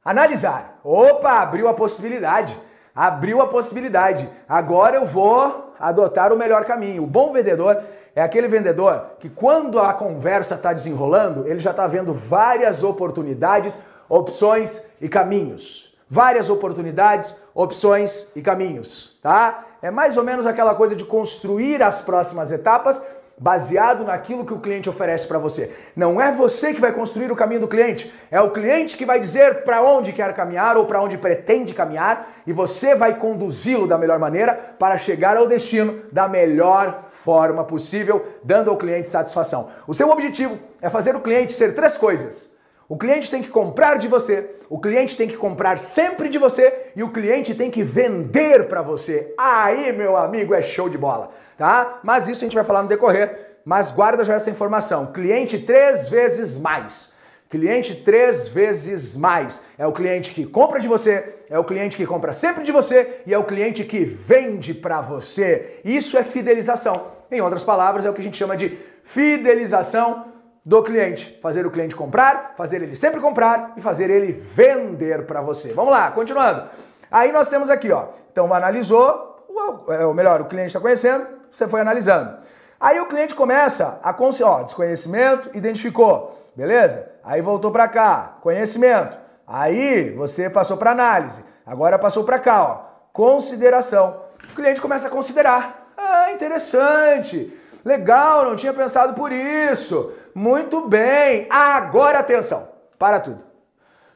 Analisar. 0.05 0.79
Opa, 0.83 1.31
abriu 1.31 1.67
a 1.67 1.73
possibilidade. 1.73 2.55
Abriu 2.93 3.41
a 3.41 3.47
possibilidade. 3.47 4.29
Agora 4.47 4.97
eu 4.97 5.07
vou 5.07 5.73
adotar 5.79 6.31
o 6.31 6.37
melhor 6.37 6.63
caminho. 6.65 7.01
O 7.01 7.07
bom 7.07 7.33
vendedor 7.33 7.81
é 8.19 8.21
aquele 8.21 8.49
vendedor 8.49 9.11
que, 9.17 9.29
quando 9.29 9.79
a 9.79 9.93
conversa 9.93 10.55
está 10.55 10.73
desenrolando, 10.73 11.47
ele 11.47 11.61
já 11.61 11.71
está 11.71 11.87
vendo 11.87 12.13
várias 12.13 12.83
oportunidades, 12.83 13.79
opções 14.09 14.83
e 14.99 15.07
caminhos. 15.07 15.97
Várias 16.09 16.49
oportunidades, 16.49 17.33
opções 17.55 18.27
e 18.35 18.41
caminhos, 18.41 19.17
tá? 19.21 19.63
É 19.81 19.89
mais 19.89 20.17
ou 20.17 20.23
menos 20.25 20.45
aquela 20.45 20.75
coisa 20.75 20.97
de 20.97 21.05
construir 21.05 21.81
as 21.81 22.01
próximas 22.01 22.51
etapas 22.51 23.01
baseado 23.37 24.03
naquilo 24.03 24.45
que 24.45 24.53
o 24.53 24.59
cliente 24.59 24.89
oferece 24.89 25.25
para 25.25 25.39
você. 25.39 25.73
Não 25.95 26.19
é 26.19 26.29
você 26.29 26.73
que 26.73 26.81
vai 26.81 26.91
construir 26.91 27.31
o 27.31 27.35
caminho 27.37 27.61
do 27.61 27.67
cliente, 27.69 28.13
é 28.29 28.41
o 28.41 28.51
cliente 28.51 28.97
que 28.97 29.05
vai 29.05 29.17
dizer 29.17 29.63
para 29.63 29.81
onde 29.81 30.11
quer 30.11 30.33
caminhar 30.33 30.75
ou 30.75 30.85
para 30.85 31.01
onde 31.01 31.17
pretende 31.17 31.73
caminhar 31.73 32.27
e 32.45 32.51
você 32.51 32.95
vai 32.95 33.17
conduzi-lo 33.17 33.87
da 33.87 33.97
melhor 33.97 34.19
maneira 34.19 34.53
para 34.77 34.97
chegar 34.97 35.37
ao 35.37 35.47
destino 35.47 36.01
da 36.11 36.27
melhor 36.27 37.05
forma 37.23 37.63
possível, 37.63 38.25
dando 38.43 38.69
ao 38.69 38.77
cliente 38.77 39.09
satisfação. 39.09 39.69
O 39.85 39.93
seu 39.93 40.09
objetivo 40.09 40.57
é 40.81 40.89
fazer 40.89 41.15
o 41.15 41.21
cliente 41.21 41.53
ser 41.53 41.75
três 41.75 41.97
coisas. 41.97 42.49
O 42.87 42.97
cliente 42.97 43.29
tem 43.29 43.41
que 43.41 43.49
comprar 43.49 43.99
de 43.99 44.07
você, 44.07 44.55
o 44.67 44.79
cliente 44.79 45.15
tem 45.15 45.27
que 45.27 45.37
comprar 45.37 45.77
sempre 45.77 46.27
de 46.27 46.39
você 46.39 46.91
e 46.95 47.03
o 47.03 47.11
cliente 47.11 47.53
tem 47.53 47.69
que 47.69 47.83
vender 47.83 48.67
para 48.67 48.81
você. 48.81 49.33
Aí, 49.37 49.91
meu 49.91 50.17
amigo, 50.17 50.55
é 50.55 50.61
show 50.61 50.89
de 50.89 50.97
bola, 50.97 51.29
tá? 51.55 51.99
Mas 52.03 52.27
isso 52.27 52.43
a 52.43 52.45
gente 52.45 52.55
vai 52.55 52.63
falar 52.63 52.81
no 52.81 52.89
decorrer, 52.89 53.59
mas 53.63 53.91
guarda 53.91 54.23
já 54.23 54.33
essa 54.33 54.49
informação. 54.49 55.07
Cliente 55.07 55.59
três 55.59 56.09
vezes 56.09 56.57
mais. 56.57 57.13
Cliente 57.49 57.95
três 57.95 58.47
vezes 58.47 59.17
mais. 59.17 59.59
É 59.75 59.87
o 59.87 59.91
cliente 59.91 60.31
que 60.31 60.45
compra 60.45 60.79
de 60.79 60.87
você, 60.87 61.35
é 61.49 61.57
o 61.57 61.63
cliente 61.63 61.97
que 61.97 62.05
compra 62.05 62.31
sempre 62.31 62.63
de 62.63 62.71
você 62.71 63.21
e 63.25 63.33
é 63.33 63.37
o 63.39 63.43
cliente 63.43 63.83
que 63.83 64.05
vende 64.05 64.71
para 64.71 65.01
você. 65.01 65.79
Isso 65.83 66.15
é 66.15 66.23
fidelização. 66.23 67.07
Em 67.31 67.41
outras 67.41 67.63
palavras, 67.63 68.05
é 68.05 68.09
o 68.09 68.13
que 68.13 68.21
a 68.21 68.23
gente 68.23 68.37
chama 68.37 68.55
de 68.55 68.77
fidelização 69.03 70.25
do 70.63 70.83
cliente. 70.83 71.39
Fazer 71.41 71.65
o 71.65 71.71
cliente 71.71 71.95
comprar, 71.95 72.53
fazer 72.55 72.83
ele 72.83 72.95
sempre 72.95 73.19
comprar 73.19 73.73
e 73.75 73.81
fazer 73.81 74.11
ele 74.11 74.31
vender 74.53 75.25
para 75.25 75.41
você. 75.41 75.73
Vamos 75.73 75.91
lá, 75.91 76.11
continuando. 76.11 76.69
Aí 77.09 77.31
nós 77.31 77.49
temos 77.49 77.71
aqui, 77.71 77.91
ó. 77.91 78.09
Então 78.31 78.53
analisou, 78.53 79.47
é, 79.89 80.05
ou 80.05 80.13
melhor, 80.13 80.39
o 80.41 80.45
cliente 80.45 80.67
está 80.67 80.79
conhecendo, 80.79 81.25
você 81.49 81.67
foi 81.67 81.81
analisando. 81.81 82.37
Aí 82.79 82.99
o 82.99 83.07
cliente 83.07 83.33
começa 83.33 83.99
a 84.03 84.15
ó, 84.43 84.63
desconhecimento, 84.63 85.49
identificou, 85.53 86.39
beleza? 86.55 87.09
Aí 87.29 87.43
voltou 87.43 87.69
para 87.69 87.87
cá, 87.87 88.37
conhecimento. 88.41 89.15
Aí 89.45 90.09
você 90.15 90.49
passou 90.49 90.77
para 90.77 90.89
análise. 90.89 91.45
Agora 91.63 91.99
passou 91.99 92.23
para 92.23 92.39
cá, 92.39 92.63
ó, 92.63 92.75
consideração. 93.13 94.23
O 94.51 94.55
cliente 94.55 94.81
começa 94.81 95.05
a 95.05 95.11
considerar. 95.11 95.91
Ah, 95.95 96.31
interessante. 96.31 97.55
Legal, 97.85 98.45
não 98.45 98.55
tinha 98.55 98.73
pensado 98.73 99.13
por 99.13 99.31
isso. 99.31 100.11
Muito 100.33 100.87
bem. 100.87 101.45
Agora 101.51 102.17
atenção. 102.17 102.67
Para 102.97 103.19
tudo. 103.19 103.43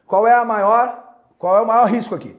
Qual 0.08 0.26
é 0.26 0.34
a 0.34 0.44
maior? 0.44 1.14
Qual 1.38 1.56
é 1.56 1.60
o 1.60 1.66
maior 1.66 1.86
risco 1.86 2.16
aqui? 2.16 2.36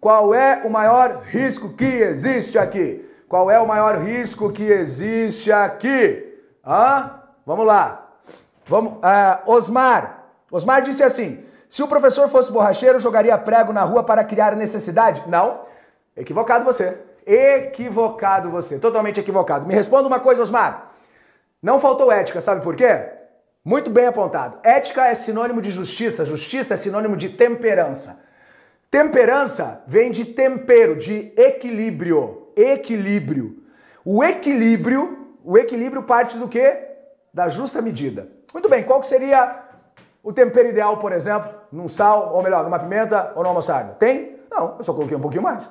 Qual 0.00 0.34
é 0.34 0.62
o 0.64 0.70
maior 0.70 1.20
risco 1.24 1.74
que 1.74 1.84
existe 1.84 2.58
aqui? 2.58 3.06
Qual 3.28 3.50
é 3.50 3.60
o 3.60 3.68
maior 3.68 3.98
risco 3.98 4.50
que 4.50 4.64
existe 4.64 5.52
aqui? 5.52 6.40
Hã? 6.66 7.10
Vamos 7.44 7.66
lá. 7.66 8.03
Vamos, 8.66 8.94
uh, 8.94 9.50
Osmar. 9.50 10.24
Osmar 10.50 10.82
disse 10.82 11.02
assim: 11.02 11.44
se 11.68 11.82
o 11.82 11.88
professor 11.88 12.28
fosse 12.28 12.52
borracheiro, 12.52 12.98
jogaria 12.98 13.36
prego 13.36 13.72
na 13.72 13.82
rua 13.82 14.02
para 14.02 14.24
criar 14.24 14.54
necessidade? 14.56 15.22
Não. 15.26 15.62
Equivocado 16.16 16.64
você. 16.64 16.98
Equivocado 17.26 18.50
você, 18.50 18.78
totalmente 18.78 19.18
equivocado. 19.18 19.66
Me 19.66 19.74
responda 19.74 20.06
uma 20.06 20.20
coisa, 20.20 20.42
Osmar. 20.42 20.92
Não 21.62 21.80
faltou 21.80 22.12
ética, 22.12 22.40
sabe 22.40 22.62
por 22.62 22.76
quê? 22.76 23.08
Muito 23.64 23.90
bem 23.90 24.06
apontado. 24.06 24.58
Ética 24.62 25.06
é 25.06 25.14
sinônimo 25.14 25.62
de 25.62 25.70
justiça, 25.70 26.24
justiça 26.24 26.74
é 26.74 26.76
sinônimo 26.76 27.16
de 27.16 27.30
temperança. 27.30 28.20
Temperança 28.90 29.82
vem 29.86 30.10
de 30.10 30.26
tempero, 30.26 30.96
de 30.96 31.32
equilíbrio. 31.36 32.48
Equilíbrio. 32.54 33.64
O 34.04 34.22
equilíbrio, 34.22 35.34
o 35.42 35.56
equilíbrio 35.56 36.02
parte 36.02 36.36
do 36.36 36.46
quê? 36.46 36.78
Da 37.32 37.48
justa 37.48 37.80
medida. 37.80 38.28
Muito 38.54 38.68
bem, 38.68 38.84
qual 38.84 39.02
seria 39.02 39.56
o 40.22 40.32
tempero 40.32 40.68
ideal, 40.68 40.96
por 40.98 41.10
exemplo, 41.10 41.52
num 41.72 41.88
sal, 41.88 42.32
ou 42.32 42.40
melhor, 42.40 42.62
numa 42.62 42.78
pimenta 42.78 43.32
ou 43.34 43.42
numa 43.42 43.54
mostarda? 43.54 43.94
Tem? 43.94 44.38
Não, 44.48 44.76
eu 44.78 44.84
só 44.84 44.94
coloquei 44.94 45.16
um 45.16 45.20
pouquinho 45.20 45.42
mais. 45.42 45.68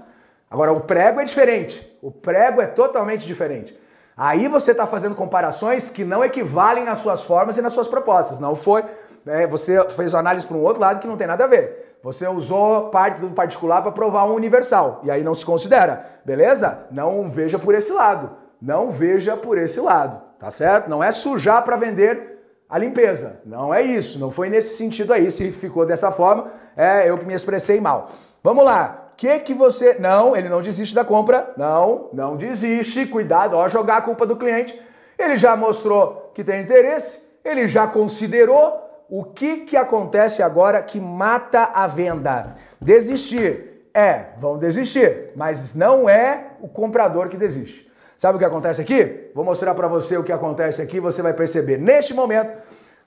Agora, 0.51 0.73
o 0.73 0.81
prego 0.81 1.21
é 1.21 1.23
diferente. 1.23 1.97
O 2.01 2.11
prego 2.11 2.61
é 2.61 2.67
totalmente 2.67 3.25
diferente. 3.25 3.79
Aí 4.17 4.49
você 4.49 4.71
está 4.71 4.85
fazendo 4.85 5.15
comparações 5.15 5.89
que 5.89 6.03
não 6.03 6.25
equivalem 6.25 6.83
nas 6.83 6.99
suas 6.99 7.23
formas 7.23 7.57
e 7.57 7.61
nas 7.61 7.71
suas 7.71 7.87
propostas. 7.87 8.37
Não 8.37 8.53
foi. 8.53 8.83
É, 9.25 9.47
você 9.47 9.81
fez 9.91 10.13
uma 10.13 10.19
análise 10.19 10.45
para 10.45 10.57
um 10.57 10.61
outro 10.61 10.81
lado 10.81 10.99
que 10.99 11.07
não 11.07 11.15
tem 11.15 11.25
nada 11.25 11.45
a 11.45 11.47
ver. 11.47 11.97
Você 12.03 12.27
usou 12.27 12.89
parte 12.89 13.21
do 13.21 13.29
particular 13.29 13.81
para 13.81 13.93
provar 13.93 14.25
um 14.25 14.35
universal. 14.35 14.99
E 15.03 15.09
aí 15.09 15.23
não 15.23 15.33
se 15.33 15.45
considera. 15.45 16.05
Beleza? 16.25 16.79
Não 16.91 17.31
veja 17.31 17.57
por 17.57 17.73
esse 17.73 17.93
lado. 17.93 18.31
Não 18.61 18.91
veja 18.91 19.37
por 19.37 19.57
esse 19.57 19.79
lado. 19.79 20.21
Tá 20.37 20.51
certo? 20.51 20.89
Não 20.89 21.01
é 21.01 21.13
sujar 21.13 21.63
para 21.63 21.77
vender 21.77 22.32
a 22.73 22.79
limpeza. 22.79 23.39
Não 23.45 23.71
é 23.71 23.83
isso. 23.83 24.17
Não 24.17 24.31
foi 24.31 24.49
nesse 24.49 24.75
sentido 24.75 25.13
aí. 25.13 25.29
Se 25.29 25.51
ficou 25.51 25.85
dessa 25.85 26.09
forma, 26.09 26.51
é 26.75 27.07
eu 27.07 27.19
que 27.19 27.25
me 27.25 27.35
expressei 27.35 27.79
mal. 27.79 28.09
Vamos 28.41 28.65
lá 28.65 29.11
que 29.15 29.37
que 29.41 29.53
você. 29.53 29.97
Não, 29.99 30.35
ele 30.35 30.49
não 30.49 30.59
desiste 30.59 30.95
da 30.95 31.05
compra. 31.05 31.53
Não, 31.55 32.09
não 32.11 32.35
desiste. 32.35 33.05
Cuidado, 33.05 33.55
ó, 33.55 33.67
jogar 33.67 33.97
a 33.97 34.01
culpa 34.01 34.25
do 34.25 34.35
cliente. 34.35 34.81
Ele 35.19 35.35
já 35.35 35.55
mostrou 35.55 36.31
que 36.33 36.43
tem 36.43 36.63
interesse, 36.63 37.21
ele 37.45 37.67
já 37.67 37.85
considerou. 37.85 38.81
O 39.07 39.23
que 39.23 39.57
que 39.57 39.77
acontece 39.77 40.41
agora 40.41 40.81
que 40.81 40.99
mata 40.99 41.69
a 41.75 41.85
venda? 41.85 42.55
Desistir. 42.81 43.87
É, 43.93 44.29
vão 44.39 44.57
desistir, 44.57 45.29
mas 45.35 45.75
não 45.75 46.09
é 46.09 46.53
o 46.59 46.67
comprador 46.67 47.29
que 47.29 47.37
desiste. 47.37 47.87
Sabe 48.23 48.37
o 48.37 48.39
que 48.39 48.45
acontece 48.45 48.81
aqui? 48.81 49.29
Vou 49.35 49.43
mostrar 49.43 49.75
para 49.75 49.85
você 49.85 50.15
o 50.15 50.23
que 50.23 50.31
acontece 50.31 50.81
aqui, 50.81 50.97
você 50.97 51.21
vai 51.21 51.33
perceber. 51.33 51.77
Neste 51.77 52.13
momento, 52.13 52.53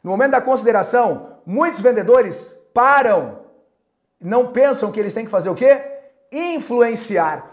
no 0.04 0.10
momento 0.10 0.32
da 0.32 0.42
consideração, 0.42 1.38
muitos 1.46 1.80
vendedores 1.80 2.54
param, 2.74 3.38
não 4.20 4.48
pensam 4.48 4.92
que 4.92 5.00
eles 5.00 5.14
têm 5.14 5.24
que 5.24 5.30
fazer 5.30 5.48
o 5.48 5.54
quê? 5.54 5.80
influenciar. 6.30 7.46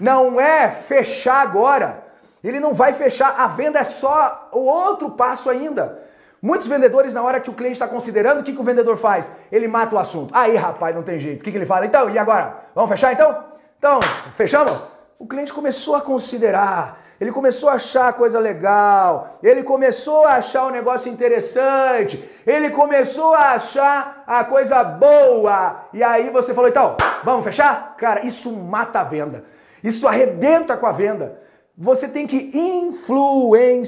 Não 0.00 0.40
é 0.40 0.70
fechar 0.70 1.40
agora. 1.40 2.04
Ele 2.44 2.60
não 2.60 2.72
vai 2.72 2.92
fechar, 2.92 3.34
a 3.36 3.48
venda 3.48 3.80
é 3.80 3.84
só 3.84 4.50
o 4.52 4.60
outro 4.60 5.10
passo 5.10 5.50
ainda. 5.50 6.00
Muitos 6.40 6.68
vendedores, 6.68 7.12
na 7.12 7.22
hora 7.24 7.40
que 7.40 7.50
o 7.50 7.52
cliente 7.52 7.72
está 7.72 7.88
considerando, 7.88 8.42
o 8.42 8.44
que, 8.44 8.52
que 8.52 8.60
o 8.60 8.62
vendedor 8.70 8.96
faz? 8.96 9.32
Ele 9.50 9.66
mata 9.66 9.96
o 9.96 9.98
assunto. 9.98 10.32
Aí, 10.32 10.54
rapaz, 10.54 10.94
não 10.94 11.02
tem 11.02 11.18
jeito. 11.18 11.40
O 11.40 11.44
que, 11.44 11.50
que 11.50 11.58
ele 11.58 11.66
fala? 11.66 11.84
Então, 11.84 12.08
e 12.08 12.16
agora? 12.16 12.58
Vamos 12.76 12.90
fechar 12.90 13.12
então? 13.12 13.44
Então, 13.76 13.98
fechamos? 14.36 15.01
O 15.22 15.26
cliente 15.26 15.52
começou 15.52 15.94
a 15.94 16.00
considerar, 16.00 17.00
ele 17.20 17.30
começou 17.30 17.68
a 17.68 17.74
achar 17.74 18.12
coisa 18.12 18.40
legal, 18.40 19.38
ele 19.40 19.62
começou 19.62 20.24
a 20.24 20.32
achar 20.34 20.64
o 20.64 20.68
um 20.68 20.72
negócio 20.72 21.08
interessante, 21.08 22.28
ele 22.44 22.70
começou 22.70 23.32
a 23.32 23.52
achar 23.52 24.24
a 24.26 24.42
coisa 24.42 24.82
boa. 24.82 25.84
E 25.92 26.02
aí 26.02 26.28
você 26.28 26.52
falou, 26.52 26.68
então, 26.68 26.96
vamos 27.22 27.44
fechar? 27.44 27.94
Cara, 27.96 28.26
isso 28.26 28.50
mata 28.50 28.98
a 28.98 29.04
venda. 29.04 29.44
Isso 29.84 30.08
arrebenta 30.08 30.76
com 30.76 30.86
a 30.86 30.92
venda. 30.92 31.40
Você 31.78 32.08
tem 32.08 32.26
que 32.26 32.50
influenciar. 32.52 33.86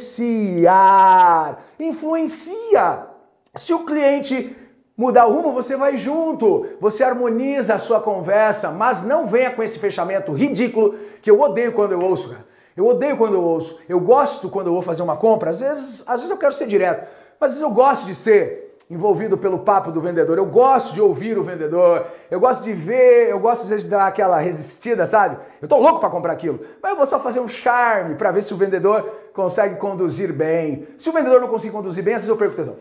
Influencia. 1.80 3.08
Se 3.56 3.74
o 3.74 3.84
cliente 3.84 4.56
mudar 4.96 5.26
o 5.26 5.32
rumo, 5.32 5.52
você 5.52 5.76
vai 5.76 5.96
junto, 5.96 6.66
você 6.80 7.02
harmoniza 7.02 7.74
a 7.74 7.78
sua 7.78 8.00
conversa, 8.00 8.70
mas 8.70 9.02
não 9.02 9.26
venha 9.26 9.50
com 9.50 9.62
esse 9.62 9.78
fechamento 9.78 10.32
ridículo 10.32 10.94
que 11.20 11.30
eu 11.30 11.40
odeio 11.40 11.72
quando 11.72 11.92
eu 11.92 12.00
ouço, 12.00 12.30
cara. 12.30 12.54
Eu 12.76 12.86
odeio 12.86 13.16
quando 13.16 13.34
eu 13.34 13.42
ouço. 13.42 13.78
Eu 13.88 14.00
gosto 14.00 14.48
quando 14.48 14.66
eu 14.66 14.72
vou 14.72 14.82
fazer 14.82 15.02
uma 15.02 15.16
compra. 15.16 15.50
Às 15.50 15.60
vezes, 15.60 16.02
às 16.06 16.16
vezes 16.20 16.30
eu 16.30 16.36
quero 16.36 16.52
ser 16.52 16.66
direto, 16.66 17.06
mas 17.38 17.50
às 17.50 17.56
vezes 17.56 17.62
eu 17.62 17.70
gosto 17.70 18.04
de 18.06 18.14
ser 18.14 18.64
envolvido 18.90 19.38
pelo 19.38 19.60
papo 19.60 19.92
do 19.92 20.00
vendedor. 20.00 20.36
Eu 20.38 20.46
gosto 20.46 20.92
de 20.92 21.00
ouvir 21.00 21.38
o 21.38 21.44
vendedor. 21.44 22.06
Eu 22.30 22.40
gosto 22.40 22.62
de 22.62 22.72
ver, 22.72 23.30
eu 23.30 23.38
gosto 23.38 23.62
às 23.62 23.68
vezes 23.68 23.84
de 23.84 23.90
dar 23.90 24.06
aquela 24.06 24.38
resistida, 24.38 25.06
sabe? 25.06 25.38
Eu 25.62 25.68
tô 25.68 25.76
louco 25.78 26.00
para 26.00 26.10
comprar 26.10 26.32
aquilo. 26.32 26.60
Mas 26.82 26.90
eu 26.90 26.96
vou 26.96 27.06
só 27.06 27.20
fazer 27.20 27.40
um 27.40 27.48
charme 27.48 28.16
para 28.16 28.32
ver 28.32 28.42
se 28.42 28.52
o 28.52 28.56
vendedor 28.56 29.08
consegue 29.32 29.76
conduzir 29.76 30.32
bem. 30.32 30.86
Se 30.98 31.08
o 31.08 31.12
vendedor 31.12 31.40
não 31.40 31.48
conseguir 31.48 31.72
conduzir 31.72 32.02
bem, 32.02 32.14
às 32.14 32.22
vezes 32.22 32.28
eu 32.28 32.36
perco 32.36 32.56
tesão. 32.56 32.76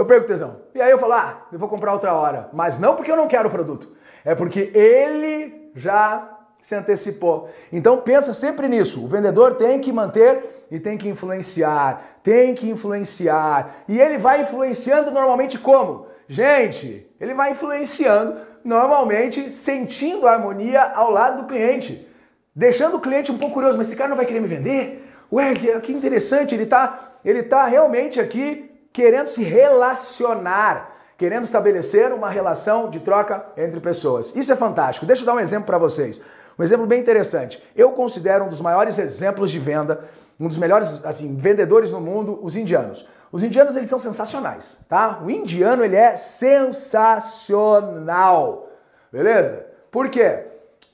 Eu 0.00 0.06
perco 0.06 0.26
tesão. 0.26 0.56
E 0.74 0.80
aí 0.80 0.90
eu 0.90 0.96
falo, 0.96 1.12
ah, 1.12 1.42
eu 1.52 1.58
vou 1.58 1.68
comprar 1.68 1.92
outra 1.92 2.14
hora. 2.14 2.48
Mas 2.54 2.78
não 2.78 2.96
porque 2.96 3.12
eu 3.12 3.16
não 3.18 3.28
quero 3.28 3.50
o 3.50 3.52
produto. 3.52 3.86
É 4.24 4.34
porque 4.34 4.72
ele 4.72 5.70
já 5.74 6.38
se 6.58 6.74
antecipou. 6.74 7.50
Então 7.70 7.98
pensa 7.98 8.32
sempre 8.32 8.66
nisso. 8.66 9.04
O 9.04 9.06
vendedor 9.06 9.56
tem 9.56 9.78
que 9.78 9.92
manter 9.92 10.64
e 10.70 10.80
tem 10.80 10.96
que 10.96 11.06
influenciar, 11.06 12.18
tem 12.22 12.54
que 12.54 12.70
influenciar. 12.70 13.84
E 13.86 14.00
ele 14.00 14.16
vai 14.16 14.40
influenciando 14.40 15.10
normalmente 15.10 15.58
como? 15.58 16.06
Gente, 16.26 17.06
ele 17.20 17.34
vai 17.34 17.50
influenciando 17.50 18.36
normalmente 18.64 19.52
sentindo 19.52 20.26
a 20.26 20.32
harmonia 20.32 20.80
ao 20.94 21.10
lado 21.10 21.42
do 21.42 21.46
cliente, 21.46 22.08
deixando 22.56 22.96
o 22.96 23.00
cliente 23.00 23.30
um 23.30 23.36
pouco 23.36 23.52
curioso, 23.52 23.76
mas 23.76 23.88
esse 23.88 23.96
cara 23.96 24.08
não 24.08 24.16
vai 24.16 24.24
querer 24.24 24.40
me 24.40 24.48
vender? 24.48 25.06
Ué, 25.30 25.52
que 25.82 25.92
interessante, 25.92 26.54
ele 26.54 26.62
está 26.64 27.08
ele 27.22 27.42
tá 27.42 27.66
realmente 27.66 28.18
aqui 28.18 28.69
querendo 28.92 29.26
se 29.26 29.42
relacionar 29.42 31.00
querendo 31.20 31.44
estabelecer 31.44 32.12
uma 32.14 32.30
relação 32.30 32.88
de 32.88 32.98
troca 32.98 33.44
entre 33.54 33.78
pessoas. 33.78 34.34
Isso 34.34 34.50
é 34.50 34.56
fantástico. 34.56 35.04
Deixa 35.04 35.20
eu 35.20 35.26
dar 35.26 35.34
um 35.34 35.38
exemplo 35.38 35.66
para 35.66 35.76
vocês. 35.76 36.18
Um 36.58 36.62
exemplo 36.62 36.86
bem 36.86 36.98
interessante. 36.98 37.62
Eu 37.76 37.92
considero 37.92 38.46
um 38.46 38.48
dos 38.48 38.62
maiores 38.62 38.98
exemplos 38.98 39.50
de 39.50 39.58
venda, 39.58 40.08
um 40.40 40.48
dos 40.48 40.56
melhores 40.56 41.04
assim, 41.04 41.36
vendedores 41.36 41.92
no 41.92 42.00
mundo, 42.00 42.38
os 42.42 42.56
indianos. 42.56 43.06
Os 43.30 43.42
indianos 43.42 43.76
eles 43.76 43.90
são 43.90 43.98
sensacionais, 43.98 44.78
tá? 44.88 45.20
O 45.22 45.30
indiano 45.30 45.84
ele 45.84 45.94
é 45.94 46.16
sensacional, 46.16 48.70
beleza? 49.12 49.66
Por 49.90 50.08
quê? 50.08 50.44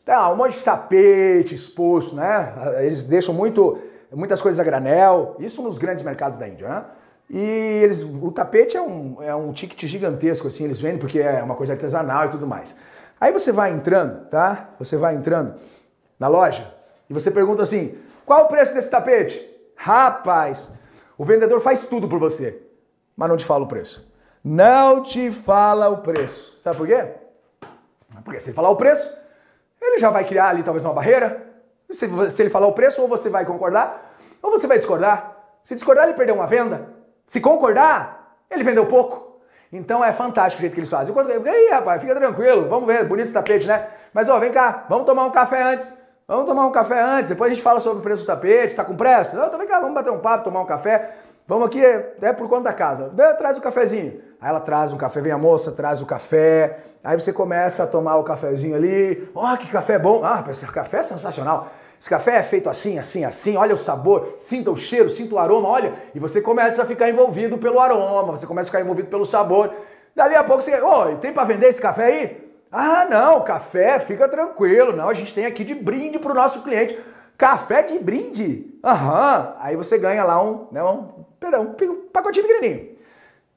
Tá, 0.04 0.28
um 0.28 0.35
monte 0.35 0.59
de 0.59 0.64
tapete 0.64 1.54
exposto, 1.54 2.16
né? 2.16 2.52
Eles 2.80 3.04
deixam 3.04 3.32
muito, 3.32 3.78
muitas 4.12 4.42
coisas 4.42 4.59
a 4.59 4.64
granel, 4.64 5.37
isso 5.38 5.62
nos 5.62 5.78
grandes 5.78 6.02
mercados 6.02 6.37
da 6.37 6.48
Índia, 6.48 6.68
né? 6.68 6.85
E 7.28 7.38
eles, 7.38 8.02
o 8.02 8.30
tapete 8.30 8.76
é 8.76 8.80
um, 8.80 9.22
é 9.22 9.34
um 9.34 9.52
ticket 9.52 9.84
gigantesco, 9.84 10.46
assim, 10.46 10.64
eles 10.64 10.80
vendem 10.80 10.98
porque 10.98 11.18
é 11.18 11.42
uma 11.42 11.56
coisa 11.56 11.72
artesanal 11.72 12.26
e 12.26 12.28
tudo 12.28 12.46
mais. 12.46 12.76
Aí 13.20 13.32
você 13.32 13.50
vai 13.50 13.72
entrando, 13.72 14.26
tá? 14.28 14.70
Você 14.78 14.96
vai 14.96 15.14
entrando 15.14 15.54
na 16.18 16.28
loja 16.28 16.72
e 17.10 17.14
você 17.14 17.30
pergunta 17.30 17.62
assim: 17.62 17.98
qual 18.24 18.44
o 18.44 18.48
preço 18.48 18.74
desse 18.74 18.90
tapete? 18.90 19.44
Rapaz, 19.74 20.70
o 21.18 21.24
vendedor 21.24 21.60
faz 21.60 21.84
tudo 21.84 22.08
por 22.08 22.18
você, 22.18 22.62
mas 23.16 23.28
não 23.28 23.36
te 23.36 23.44
fala 23.44 23.64
o 23.64 23.68
preço. 23.68 24.06
Não 24.44 25.02
te 25.02 25.32
fala 25.32 25.88
o 25.88 25.98
preço. 25.98 26.56
Sabe 26.60 26.76
por 26.76 26.86
quê? 26.86 27.08
Porque 28.24 28.38
se 28.38 28.48
ele 28.48 28.54
falar 28.54 28.70
o 28.70 28.76
preço, 28.76 29.12
ele 29.80 29.98
já 29.98 30.10
vai 30.10 30.24
criar 30.24 30.48
ali 30.48 30.62
talvez 30.62 30.84
uma 30.84 30.94
barreira. 30.94 31.44
Se, 31.90 32.08
se 32.30 32.42
ele 32.42 32.50
falar 32.50 32.66
o 32.66 32.72
preço, 32.72 33.02
ou 33.02 33.08
você 33.08 33.28
vai 33.28 33.44
concordar, 33.44 34.16
ou 34.42 34.50
você 34.50 34.66
vai 34.66 34.76
discordar. 34.78 35.36
Se 35.62 35.74
discordar, 35.74 36.04
ele 36.04 36.16
perdeu 36.16 36.34
uma 36.34 36.46
venda. 36.46 36.95
Se 37.26 37.40
concordar, 37.40 38.36
ele 38.50 38.62
vendeu 38.62 38.86
pouco. 38.86 39.40
Então 39.72 40.04
é 40.04 40.12
fantástico 40.12 40.60
o 40.60 40.62
jeito 40.62 40.74
que 40.74 40.80
eles 40.80 40.90
fazem. 40.90 41.14
Eu, 41.14 41.52
aí, 41.52 41.70
rapaz, 41.70 42.00
fica 42.00 42.14
tranquilo, 42.14 42.68
vamos 42.68 42.86
ver, 42.86 43.04
bonito 43.04 43.26
esse 43.26 43.34
tapete, 43.34 43.66
né? 43.66 43.88
Mas 44.14 44.28
ó, 44.28 44.38
vem 44.38 44.52
cá, 44.52 44.84
vamos 44.88 45.04
tomar 45.04 45.24
um 45.24 45.30
café 45.30 45.62
antes. 45.62 45.92
Vamos 46.28 46.46
tomar 46.46 46.66
um 46.66 46.72
café 46.72 47.00
antes, 47.00 47.28
depois 47.28 47.52
a 47.52 47.54
gente 47.54 47.62
fala 47.62 47.78
sobre 47.78 48.00
o 48.00 48.02
preço 48.02 48.24
do 48.24 48.26
tapete, 48.26 48.74
tá 48.74 48.84
com 48.84 48.96
pressa? 48.96 49.36
Não, 49.36 49.46
então 49.46 49.58
vem 49.58 49.68
cá, 49.68 49.78
vamos 49.78 49.94
bater 49.94 50.10
um 50.10 50.18
papo, 50.18 50.44
tomar 50.44 50.60
um 50.60 50.66
café. 50.66 51.14
Vamos 51.46 51.68
aqui, 51.68 51.84
é 51.84 52.32
por 52.32 52.48
conta 52.48 52.64
da 52.64 52.72
casa. 52.72 53.12
Traz 53.38 53.56
o 53.56 53.60
cafezinho. 53.60 54.20
Aí 54.40 54.48
ela 54.48 54.58
traz 54.58 54.92
um 54.92 54.96
café, 54.96 55.20
vem 55.20 55.30
a 55.30 55.38
moça, 55.38 55.70
traz 55.70 56.02
o 56.02 56.06
café. 56.06 56.78
Aí 57.04 57.18
você 57.18 57.32
começa 57.32 57.84
a 57.84 57.86
tomar 57.86 58.16
o 58.16 58.24
cafezinho 58.24 58.74
ali. 58.74 59.30
Ó, 59.32 59.52
oh, 59.52 59.56
que 59.56 59.68
café 59.68 59.96
bom. 59.96 60.24
Ah, 60.24 60.42
esse 60.50 60.66
café 60.66 60.98
é 60.98 61.02
sensacional. 61.04 61.68
Esse 62.06 62.10
café 62.10 62.36
é 62.36 62.42
feito 62.44 62.70
assim, 62.70 63.00
assim, 63.00 63.24
assim, 63.24 63.56
olha 63.56 63.74
o 63.74 63.76
sabor, 63.76 64.38
sinta 64.40 64.70
o 64.70 64.76
cheiro, 64.76 65.10
sinta 65.10 65.34
o 65.34 65.38
aroma, 65.40 65.68
olha, 65.68 65.92
e 66.14 66.20
você 66.20 66.40
começa 66.40 66.80
a 66.80 66.86
ficar 66.86 67.10
envolvido 67.10 67.58
pelo 67.58 67.80
aroma, 67.80 68.36
você 68.36 68.46
começa 68.46 68.68
a 68.68 68.70
ficar 68.70 68.80
envolvido 68.80 69.08
pelo 69.08 69.26
sabor. 69.26 69.74
Dali 70.14 70.36
a 70.36 70.44
pouco 70.44 70.62
você, 70.62 70.80
oh, 70.80 71.16
tem 71.16 71.32
para 71.32 71.42
vender 71.42 71.66
esse 71.66 71.82
café 71.82 72.04
aí? 72.04 72.50
Ah, 72.70 73.08
não, 73.10 73.42
café, 73.42 73.98
fica 73.98 74.28
tranquilo, 74.28 74.94
não, 74.94 75.08
a 75.08 75.14
gente 75.14 75.34
tem 75.34 75.46
aqui 75.46 75.64
de 75.64 75.74
brinde 75.74 76.16
para 76.16 76.30
o 76.30 76.34
nosso 76.36 76.62
cliente. 76.62 76.96
Café 77.36 77.82
de 77.82 77.98
brinde? 77.98 78.72
Aham. 78.84 79.56
Aí 79.58 79.74
você 79.74 79.98
ganha 79.98 80.22
lá 80.22 80.40
um, 80.40 80.68
né, 80.70 80.84
um, 80.84 81.08
perdão, 81.40 81.74
um 81.82 82.08
pacotinho 82.12 82.46
pequenininho 82.46 82.96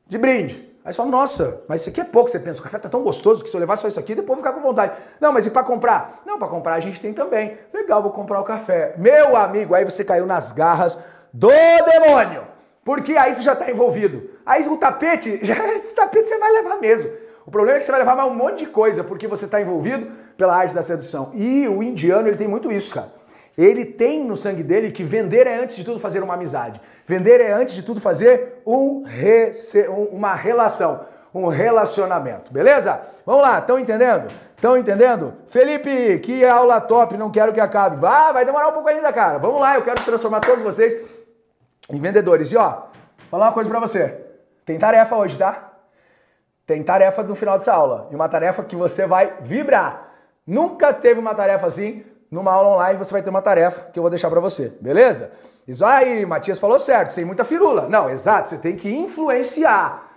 de 0.07 0.17
brinde. 0.17 0.68
Aí 0.89 0.93
você 0.93 0.97
fala, 0.97 1.11
nossa, 1.11 1.61
mas 1.67 1.81
isso 1.81 1.91
aqui 1.91 2.01
é 2.01 2.03
pouco. 2.03 2.31
Você 2.31 2.39
pensa, 2.39 2.59
o 2.59 2.63
café 2.63 2.79
tá 2.79 2.89
tão 2.89 3.03
gostoso 3.03 3.43
que 3.43 3.49
se 3.51 3.55
eu 3.55 3.59
levar 3.59 3.75
só 3.75 3.87
isso 3.87 3.99
aqui, 3.99 4.15
depois 4.15 4.39
eu 4.39 4.43
vou 4.43 4.51
ficar 4.51 4.59
com 4.59 4.67
vontade. 4.67 4.93
Não, 5.21 5.31
mas 5.31 5.45
e 5.45 5.51
para 5.51 5.61
comprar? 5.61 6.23
Não, 6.25 6.39
para 6.39 6.47
comprar 6.47 6.73
a 6.73 6.79
gente 6.79 6.99
tem 6.99 7.13
também. 7.13 7.59
Legal, 7.71 8.01
vou 8.01 8.11
comprar 8.11 8.39
o 8.39 8.43
café. 8.43 8.95
Meu 8.97 9.35
amigo, 9.35 9.75
aí 9.75 9.85
você 9.85 10.03
caiu 10.03 10.25
nas 10.25 10.51
garras 10.51 10.97
do 11.31 11.47
demônio. 11.47 12.41
Porque 12.83 13.15
aí 13.15 13.31
você 13.31 13.43
já 13.43 13.53
está 13.53 13.69
envolvido. 13.69 14.31
Aí 14.43 14.67
o 14.67 14.77
tapete, 14.77 15.39
já, 15.45 15.53
esse 15.75 15.93
tapete 15.93 16.27
você 16.27 16.39
vai 16.39 16.51
levar 16.53 16.77
mesmo. 16.77 17.07
O 17.45 17.51
problema 17.51 17.77
é 17.77 17.79
que 17.81 17.85
você 17.85 17.91
vai 17.91 17.99
levar 17.99 18.15
mais 18.15 18.31
um 18.31 18.33
monte 18.33 18.65
de 18.65 18.65
coisa 18.65 19.03
porque 19.03 19.27
você 19.27 19.45
está 19.45 19.61
envolvido 19.61 20.11
pela 20.35 20.55
arte 20.55 20.73
da 20.73 20.81
sedução. 20.81 21.29
E 21.35 21.67
o 21.67 21.83
indiano, 21.83 22.27
ele 22.27 22.37
tem 22.37 22.47
muito 22.47 22.71
isso, 22.71 22.95
cara. 22.95 23.11
Ele 23.59 23.83
tem 23.83 24.23
no 24.23 24.37
sangue 24.37 24.63
dele 24.63 24.89
que 24.89 25.03
vender 25.03 25.45
é 25.45 25.59
antes 25.59 25.75
de 25.75 25.83
tudo 25.83 25.99
fazer 25.99 26.23
uma 26.23 26.35
amizade. 26.35 26.79
Vender 27.05 27.41
é 27.41 27.51
antes 27.51 27.75
de 27.75 27.83
tudo 27.83 27.99
fazer 27.99 28.61
um 28.65 29.03
uma 30.11 30.33
relação, 30.33 31.01
um 31.33 31.47
relacionamento. 31.47 32.53
Beleza? 32.53 33.01
Vamos 33.25 33.41
lá, 33.41 33.59
estão 33.59 33.77
entendendo? 33.77 34.31
Estão 34.55 34.77
entendendo? 34.77 35.33
Felipe, 35.49 36.19
que 36.19 36.45
aula 36.45 36.79
top, 36.79 37.17
não 37.17 37.29
quero 37.29 37.51
que 37.51 37.59
acabe. 37.59 37.97
Vai, 37.97 38.31
vai 38.31 38.45
demorar 38.45 38.69
um 38.69 38.71
pouco 38.71 38.87
ainda, 38.87 39.11
cara. 39.11 39.37
Vamos 39.37 39.59
lá, 39.59 39.75
eu 39.75 39.81
quero 39.81 40.01
transformar 40.05 40.39
todos 40.39 40.61
vocês 40.61 40.95
em 41.89 41.99
vendedores. 41.99 42.53
E 42.53 42.55
ó, 42.55 42.83
falar 43.29 43.47
uma 43.47 43.53
coisa 43.53 43.69
para 43.69 43.81
você. 43.81 44.21
Tem 44.63 44.79
tarefa 44.79 45.17
hoje, 45.17 45.37
tá? 45.37 45.73
Tem 46.65 46.81
tarefa 46.81 47.23
no 47.23 47.35
final 47.35 47.57
dessa 47.57 47.73
aula. 47.73 48.07
E 48.09 48.15
uma 48.15 48.29
tarefa 48.29 48.63
que 48.63 48.77
você 48.77 49.05
vai 49.05 49.33
vibrar. 49.41 50.13
Nunca 50.47 50.93
teve 50.93 51.19
uma 51.19 51.35
tarefa 51.35 51.67
assim. 51.67 52.05
Numa 52.31 52.51
aula 52.51 52.75
online 52.75 52.97
você 52.97 53.11
vai 53.11 53.21
ter 53.21 53.29
uma 53.29 53.41
tarefa 53.41 53.89
que 53.91 53.97
eu 53.97 54.03
vou 54.03 54.09
deixar 54.09 54.29
para 54.29 54.39
você. 54.39 54.71
Beleza? 54.79 55.31
Isso 55.67 55.85
aí, 55.85 56.25
Matias 56.25 56.59
falou 56.59 56.79
certo, 56.79 57.11
sem 57.11 57.25
muita 57.25 57.43
firula. 57.43 57.87
Não, 57.89 58.09
exato, 58.09 58.49
você 58.49 58.57
tem 58.57 58.75
que 58.75 58.89
influenciar. 58.89 60.09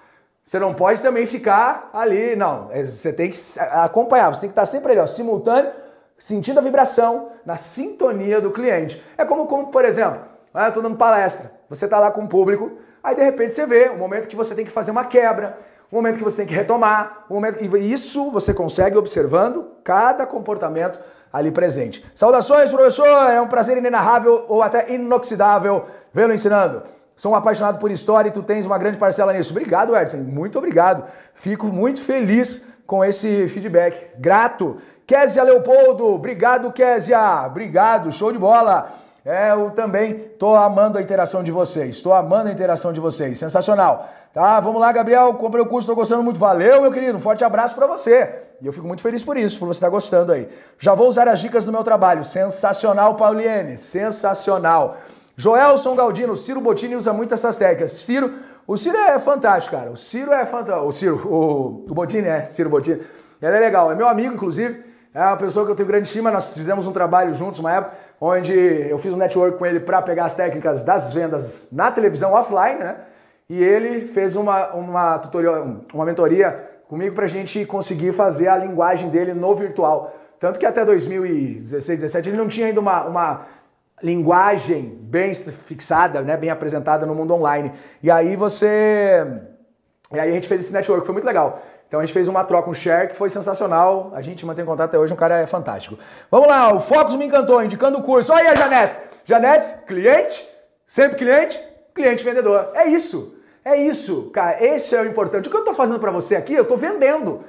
Você 0.45 0.59
não 0.59 0.75
pode 0.75 1.01
também 1.01 1.25
ficar 1.25 1.91
ali, 1.93 2.35
não. 2.35 2.69
Você 2.69 3.13
tem 3.13 3.31
que 3.31 3.39
acompanhar, 3.59 4.35
você 4.35 4.41
tem 4.41 4.51
que 4.51 4.53
estar 4.53 4.67
sempre 4.67 4.93
ali, 4.93 5.01
ó, 5.01 5.07
simultâneo, 5.07 5.73
sentindo 6.19 6.59
a 6.59 6.63
vibração, 6.63 7.31
na 7.45 7.57
sintonia 7.57 8.41
do 8.41 8.51
cliente. 8.51 9.03
É 9.17 9.25
como, 9.25 9.47
como 9.47 9.69
por 9.69 9.85
exemplo, 9.85 10.21
ah, 10.53 10.65
eu 10.65 10.69
estou 10.69 10.83
dando 10.83 10.97
palestra, 10.97 11.53
você 11.69 11.87
está 11.87 11.99
lá 11.99 12.11
com 12.11 12.25
o 12.25 12.29
público, 12.29 12.73
aí 13.03 13.15
de 13.15 13.23
repente 13.23 13.55
você 13.55 13.65
vê 13.67 13.89
o 13.89 13.97
momento 13.97 14.29
que 14.29 14.37
você 14.37 14.55
tem 14.55 14.65
que 14.65 14.71
fazer 14.71 14.91
uma 14.91 15.05
quebra, 15.05 15.59
o 15.91 15.97
momento 15.97 16.19
que 16.19 16.25
você 16.25 16.39
tem 16.39 16.47
que 16.47 16.55
retomar, 16.55 17.25
o 17.29 17.35
momento 17.35 17.59
e 17.63 17.93
isso 17.93 18.31
você 18.31 18.55
consegue 18.55 18.97
observando 18.97 19.73
cada 19.85 20.27
comportamento 20.27 20.99
ali 21.33 21.51
presente. 21.51 22.05
Saudações, 22.15 22.71
professor! 22.71 23.31
É 23.31 23.41
um 23.41 23.49
prazer 23.49 23.79
inenarrável 23.79 24.45
ou 24.49 24.63
até 24.63 24.93
inoxidável 24.93 25.87
vê-lo 26.13 26.33
ensinando. 26.33 26.83
Sou 27.17 27.33
um 27.33 27.35
apaixonado 27.35 27.79
por 27.79 27.91
história 27.91 28.29
e 28.29 28.33
tu 28.33 28.43
tens 28.43 28.67
uma 28.67 28.79
grande 28.79 28.99
parcela 28.99 29.33
nisso. 29.33 29.51
Obrigado, 29.51 29.97
Edson. 29.97 30.19
Muito 30.19 30.59
obrigado. 30.59 31.05
Fico 31.35 31.67
muito 31.69 32.03
feliz 32.03 32.65
com 32.87 33.05
esse 33.05 33.49
feedback. 33.49 34.11
Grato. 34.19 34.79
Késia 35.07 35.43
Leopoldo, 35.43 36.07
obrigado, 36.07 36.73
Késia. 36.73 37.47
Obrigado, 37.47 38.13
show 38.13 38.33
de 38.33 38.39
bola. 38.39 38.91
É, 39.25 39.53
eu 39.53 39.71
também 39.71 40.15
tô 40.39 40.55
amando 40.55 40.99
a 40.99 41.03
interação 41.03 41.43
de 41.43 41.51
vocês. 41.51 41.97
Estou 41.97 42.13
amando 42.13 42.49
a 42.49 42.53
interação 42.53 42.93
de 42.93 42.99
vocês. 42.99 43.39
Sensacional. 43.39 44.09
Tá, 44.33 44.61
vamos 44.61 44.81
lá, 44.81 44.91
Gabriel. 44.91 45.35
Comprei 45.35 45.63
o 45.63 45.67
curso, 45.67 45.85
estou 45.85 45.95
gostando 45.95 46.23
muito. 46.23 46.41
Valeu, 46.41 46.81
meu 46.81 46.91
querido. 46.91 47.19
Um 47.19 47.21
forte 47.21 47.45
abraço 47.45 47.75
para 47.75 47.87
você. 47.87 48.43
E 48.63 48.67
eu 48.67 48.73
fico 48.73 48.87
muito 48.87 49.03
feliz 49.03 49.23
por 49.23 49.37
isso, 49.37 49.59
por 49.59 49.67
você 49.67 49.77
estar 49.77 49.89
tá 49.89 49.91
gostando 49.91 50.33
aí. 50.33 50.49
Já 50.79 50.95
vou 50.95 51.09
usar 51.09 51.29
as 51.29 51.41
dicas 51.41 51.65
do 51.65 51.73
meu 51.73 51.85
trabalho. 51.85 52.25
Sensacional, 52.25 53.15
Pauliene. 53.17 53.77
Sensacional. 53.77 54.97
Joelson 55.37 55.95
Galdino, 55.95 56.37
Ciro 56.37 56.61
Bottini 56.61 56.97
usa 56.97 57.13
muito 57.13 57.35
essas 57.35 57.59
técnicas. 57.59 57.93
Ciro, 57.93 58.33
o 58.67 58.77
Ciro 58.77 58.97
é 58.97 59.19
fantástico, 59.19 59.77
cara. 59.77 59.91
O 59.91 59.97
Ciro 59.97 60.33
é 60.33 60.47
fantástico. 60.47 60.87
O 60.87 60.93
Ciro, 60.93 61.17
o, 61.27 61.85
o 61.91 61.95
Bottini 61.95 62.29
é, 62.29 62.45
Ciro 62.47 62.71
Bottini. 62.71 63.03
Ele 63.43 63.57
é 63.57 63.61
legal. 63.61 63.93
É 63.93 63.95
meu 63.95 64.09
amigo, 64.09 64.35
inclusive. 64.35 64.83
É 65.15 65.27
uma 65.27 65.37
pessoa 65.37 65.67
que 65.67 65.73
eu 65.73 65.77
tenho 65.77 65.89
grande 65.89 66.07
estima. 66.07 66.31
Nós 66.31 66.57
fizemos 66.57 66.87
um 66.87 66.93
trabalho 66.93 67.35
juntos 67.35 67.61
uma 67.61 67.71
época 67.71 67.97
onde 68.19 68.53
eu 68.53 68.97
fiz 68.97 69.13
um 69.13 69.17
network 69.17 69.59
com 69.59 69.67
ele 69.67 69.81
para 69.81 70.01
pegar 70.01 70.25
as 70.25 70.35
técnicas 70.35 70.83
das 70.83 71.13
vendas 71.13 71.69
na 71.71 71.91
televisão 71.91 72.33
offline, 72.33 72.79
né? 72.79 72.97
E 73.53 73.63
ele 73.63 74.07
fez 74.07 74.35
uma, 74.35 74.69
uma 74.73 75.19
tutorial, 75.19 75.83
uma 75.93 76.07
mentoria 76.07 76.71
comigo 76.89 77.15
para 77.15 77.27
a 77.27 77.29
gente 77.29 77.67
conseguir 77.67 78.15
fazer 78.15 78.49
a 78.49 78.57
linguagem 78.57 79.11
dele 79.11 79.35
no 79.35 79.55
virtual. 79.55 80.17
Tanto 80.41 80.59
que 80.59 80.65
até 80.65 80.83
2016, 80.87 82.01
2017 82.01 82.31
ele 82.31 82.39
não 82.39 82.49
tinha 82.49 82.69
ainda 82.69 82.81
uma, 82.81 83.05
uma 83.05 83.47
linguagem 84.03 84.99
bem 85.03 85.35
fixada, 85.35 86.23
né, 86.23 86.35
bem 86.35 86.49
apresentada 86.49 87.05
no 87.05 87.15
mundo 87.15 87.35
online. 87.35 87.73
E 88.03 88.11
aí 88.11 88.37
você. 88.37 89.23
E 90.11 90.19
aí 90.19 90.31
a 90.31 90.33
gente 90.33 90.49
fez 90.49 90.63
esse 90.63 90.73
network, 90.73 91.05
foi 91.05 91.13
muito 91.13 91.27
legal. 91.27 91.61
Então 91.87 92.01
a 92.01 92.07
gente 92.07 92.15
fez 92.15 92.29
uma 92.29 92.45
troca, 92.45 92.71
um 92.71 92.75
share 92.75 93.09
que 93.09 93.15
foi 93.15 93.29
sensacional. 93.29 94.13
A 94.15 94.23
gente 94.23 94.47
mantém 94.47 94.65
contato 94.65 94.89
até 94.89 94.99
hoje, 94.99 95.13
um 95.13 95.17
cara 95.17 95.41
é 95.41 95.47
fantástico. 95.47 95.99
Vamos 96.31 96.49
lá, 96.49 96.73
o 96.73 96.81
Focus 96.81 97.17
me 97.17 97.27
encantou, 97.27 97.63
indicando 97.63 97.99
o 97.99 98.03
curso. 98.03 98.33
Olha 98.33 98.45
aí 98.45 98.49
a 98.49 98.55
Janesse. 98.55 99.01
Janesse, 99.27 99.75
cliente, 99.83 100.43
sempre 100.87 101.19
cliente, 101.19 101.61
cliente 101.95 102.25
vendedor. 102.25 102.71
É 102.73 102.89
isso. 102.89 103.42
É 103.65 103.77
isso, 103.77 104.31
cara. 104.33 104.65
Esse 104.65 104.95
é 104.95 105.01
o 105.01 105.07
importante. 105.07 105.47
O 105.47 105.51
que 105.51 105.57
eu 105.57 105.61
estou 105.61 105.75
fazendo 105.75 106.01
para 106.01 106.11
você 106.11 106.35
aqui, 106.35 106.55
eu 106.55 106.63
estou 106.63 106.77
vendendo. 106.77 107.45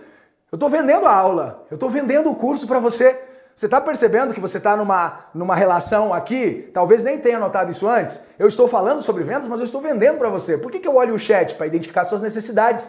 Eu 0.52 0.56
estou 0.56 0.70
vendendo 0.70 1.06
a 1.06 1.14
aula. 1.14 1.66
Eu 1.72 1.76
estou 1.76 1.90
vendendo 1.90 2.30
o 2.30 2.36
curso 2.36 2.68
para 2.68 2.80
você. 2.80 3.20
Você 3.56 3.66
está 3.66 3.80
percebendo 3.80 4.34
que 4.34 4.40
você 4.40 4.58
está 4.58 4.76
numa, 4.76 5.26
numa 5.34 5.56
relação 5.56 6.14
aqui? 6.14 6.70
Talvez 6.74 7.04
nem 7.04 7.20
tenha 7.20 7.40
notado 7.40 7.72
isso 7.72 7.88
antes. 7.88 8.20
Eu 8.38 8.48
estou 8.48 8.68
falando 8.68 9.02
sobre 9.02 9.24
vendas, 9.24 9.48
mas 9.48 9.60
eu 9.60 9.66
estou 9.66 9.80
vendendo 9.80 10.18
para 10.18 10.30
você. 10.30 10.58
Por 10.58 10.72
que, 10.72 10.80
que 10.80 10.88
eu 10.88 10.96
olho 10.96 11.14
o 11.14 11.20
chat? 11.20 11.54
Para 11.56 11.68
identificar 11.68 12.04
suas 12.04 12.22
necessidades. 12.22 12.88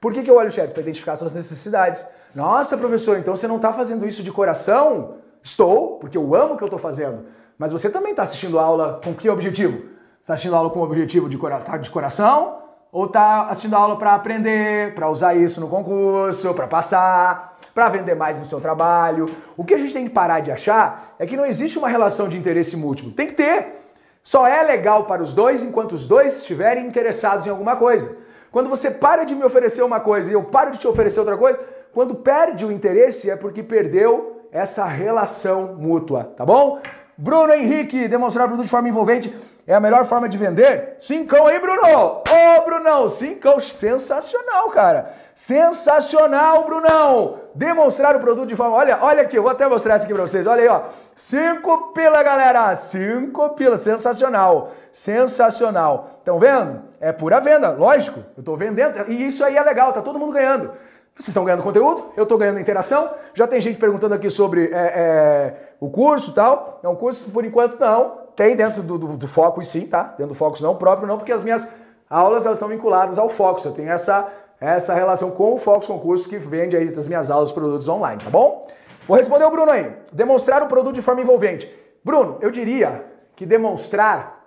Por 0.00 0.12
que, 0.12 0.22
que 0.22 0.30
eu 0.30 0.36
olho 0.36 0.48
o 0.48 0.50
chat? 0.50 0.70
Para 0.70 0.82
identificar 0.82 1.16
suas 1.16 1.32
necessidades. 1.32 2.04
Nossa, 2.34 2.76
professor, 2.76 3.18
então 3.18 3.36
você 3.36 3.46
não 3.46 3.56
está 3.56 3.72
fazendo 3.72 4.06
isso 4.06 4.22
de 4.22 4.30
coração? 4.30 5.16
Estou, 5.42 5.98
porque 5.98 6.16
eu 6.16 6.34
amo 6.34 6.54
o 6.54 6.56
que 6.56 6.62
eu 6.62 6.66
estou 6.66 6.78
fazendo. 6.78 7.26
Mas 7.56 7.72
você 7.72 7.88
também 7.88 8.10
está 8.10 8.22
assistindo 8.22 8.58
aula 8.58 9.00
com 9.02 9.14
que 9.14 9.28
objetivo? 9.30 9.82
Está 10.20 10.34
assistindo 10.34 10.56
aula 10.56 10.70
com 10.70 10.80
o 10.80 10.82
objetivo 10.82 11.28
de, 11.28 11.38
cora 11.38 11.58
tá 11.60 11.76
de 11.76 11.90
coração? 11.90 12.61
Ou 12.92 13.06
está 13.06 13.46
assistindo 13.46 13.74
a 13.74 13.78
aula 13.78 13.96
para 13.96 14.12
aprender, 14.12 14.94
para 14.94 15.08
usar 15.08 15.32
isso 15.32 15.58
no 15.62 15.66
concurso, 15.66 16.52
para 16.52 16.66
passar, 16.66 17.58
para 17.74 17.88
vender 17.88 18.14
mais 18.14 18.38
no 18.38 18.44
seu 18.44 18.60
trabalho? 18.60 19.34
O 19.56 19.64
que 19.64 19.72
a 19.72 19.78
gente 19.78 19.94
tem 19.94 20.04
que 20.04 20.10
parar 20.10 20.40
de 20.40 20.52
achar 20.52 21.14
é 21.18 21.24
que 21.24 21.34
não 21.34 21.46
existe 21.46 21.78
uma 21.78 21.88
relação 21.88 22.28
de 22.28 22.36
interesse 22.36 22.76
múltiplo. 22.76 23.10
Tem 23.10 23.26
que 23.26 23.32
ter. 23.32 23.80
Só 24.22 24.46
é 24.46 24.62
legal 24.62 25.04
para 25.04 25.22
os 25.22 25.34
dois 25.34 25.64
enquanto 25.64 25.92
os 25.92 26.06
dois 26.06 26.40
estiverem 26.40 26.86
interessados 26.86 27.46
em 27.46 27.50
alguma 27.50 27.76
coisa. 27.76 28.14
Quando 28.50 28.68
você 28.68 28.90
para 28.90 29.24
de 29.24 29.34
me 29.34 29.42
oferecer 29.42 29.82
uma 29.82 29.98
coisa 29.98 30.30
e 30.30 30.34
eu 30.34 30.44
paro 30.44 30.70
de 30.70 30.78
te 30.78 30.86
oferecer 30.86 31.18
outra 31.18 31.38
coisa, 31.38 31.58
quando 31.94 32.14
perde 32.14 32.66
o 32.66 32.70
interesse 32.70 33.30
é 33.30 33.36
porque 33.36 33.62
perdeu 33.62 34.42
essa 34.52 34.84
relação 34.84 35.76
mútua, 35.78 36.24
tá 36.36 36.44
bom? 36.44 36.78
Bruno 37.16 37.54
Henrique, 37.54 38.06
demonstrar 38.06 38.46
produto 38.48 38.66
de 38.66 38.70
forma 38.70 38.90
envolvente 38.90 39.34
é 39.66 39.74
a 39.74 39.80
melhor 39.80 40.04
forma 40.04 40.28
de 40.28 40.36
vender? 40.36 40.96
Cincão 40.98 41.46
aí, 41.46 41.60
Bruno! 41.60 41.82
Ô, 41.82 42.22
oh, 42.22 42.64
Brunão, 42.64 43.06
cincão, 43.06 43.60
sensacional, 43.60 44.68
cara. 44.70 45.12
Sensacional, 45.34 46.64
Brunão! 46.64 47.40
Demonstrar 47.54 48.16
o 48.16 48.20
produto 48.20 48.48
de 48.48 48.56
forma... 48.56 48.74
Olha, 48.74 48.98
olha 49.00 49.22
aqui, 49.22 49.36
eu 49.36 49.42
vou 49.42 49.52
até 49.52 49.68
mostrar 49.68 49.96
isso 49.96 50.04
aqui 50.04 50.14
pra 50.14 50.26
vocês. 50.26 50.46
Olha 50.46 50.62
aí, 50.62 50.68
ó. 50.68 50.82
Cinco 51.14 51.92
pila, 51.92 52.22
galera. 52.22 52.74
Cinco 52.74 53.50
pila, 53.50 53.76
sensacional. 53.76 54.72
Sensacional. 54.90 56.10
Estão 56.18 56.38
vendo? 56.38 56.82
É 57.00 57.12
pura 57.12 57.40
venda, 57.40 57.70
lógico. 57.70 58.20
Eu 58.36 58.42
tô 58.42 58.56
vendendo 58.56 59.10
e 59.10 59.26
isso 59.26 59.44
aí 59.44 59.56
é 59.56 59.62
legal, 59.62 59.92
tá 59.92 60.02
todo 60.02 60.18
mundo 60.18 60.32
ganhando. 60.32 60.72
Vocês 61.14 61.28
estão 61.28 61.44
ganhando 61.44 61.62
conteúdo, 61.62 62.10
eu 62.16 62.22
estou 62.22 62.38
ganhando 62.38 62.58
interação. 62.58 63.10
Já 63.34 63.46
tem 63.46 63.60
gente 63.60 63.78
perguntando 63.78 64.14
aqui 64.14 64.30
sobre 64.30 64.70
é, 64.72 64.76
é, 64.76 65.54
o 65.78 65.90
curso 65.90 66.30
e 66.30 66.34
tal. 66.34 66.80
É 66.82 66.88
um 66.88 66.96
curso, 66.96 67.30
por 67.30 67.44
enquanto, 67.44 67.78
não. 67.78 68.21
Tem 68.34 68.56
dentro 68.56 68.82
do, 68.82 68.98
do, 68.98 69.16
do 69.16 69.28
Focus, 69.28 69.68
sim, 69.68 69.86
tá? 69.86 70.02
Dentro 70.02 70.28
do 70.28 70.34
Focus 70.34 70.60
não, 70.60 70.76
próprio 70.76 71.06
não, 71.06 71.18
porque 71.18 71.32
as 71.32 71.42
minhas 71.42 71.66
aulas 72.08 72.44
elas 72.44 72.56
estão 72.56 72.68
vinculadas 72.68 73.18
ao 73.18 73.28
Focus. 73.28 73.64
Eu 73.64 73.72
tenho 73.72 73.90
essa, 73.90 74.30
essa 74.60 74.94
relação 74.94 75.30
com 75.30 75.54
o 75.54 75.58
Focus 75.58 75.86
Concurso 75.86 76.28
que 76.28 76.38
vende 76.38 76.76
aí 76.76 76.90
das 76.90 77.06
minhas 77.06 77.30
aulas, 77.30 77.52
produtos 77.52 77.88
online, 77.88 78.22
tá 78.22 78.30
bom? 78.30 78.66
Vou 79.06 79.16
responder 79.16 79.44
o 79.44 79.50
Bruno 79.50 79.70
aí. 79.70 79.94
Demonstrar 80.12 80.62
o 80.62 80.66
produto 80.66 80.94
de 80.94 81.02
forma 81.02 81.20
envolvente. 81.20 81.70
Bruno, 82.04 82.38
eu 82.40 82.50
diria 82.50 83.04
que 83.36 83.44
demonstrar 83.44 84.42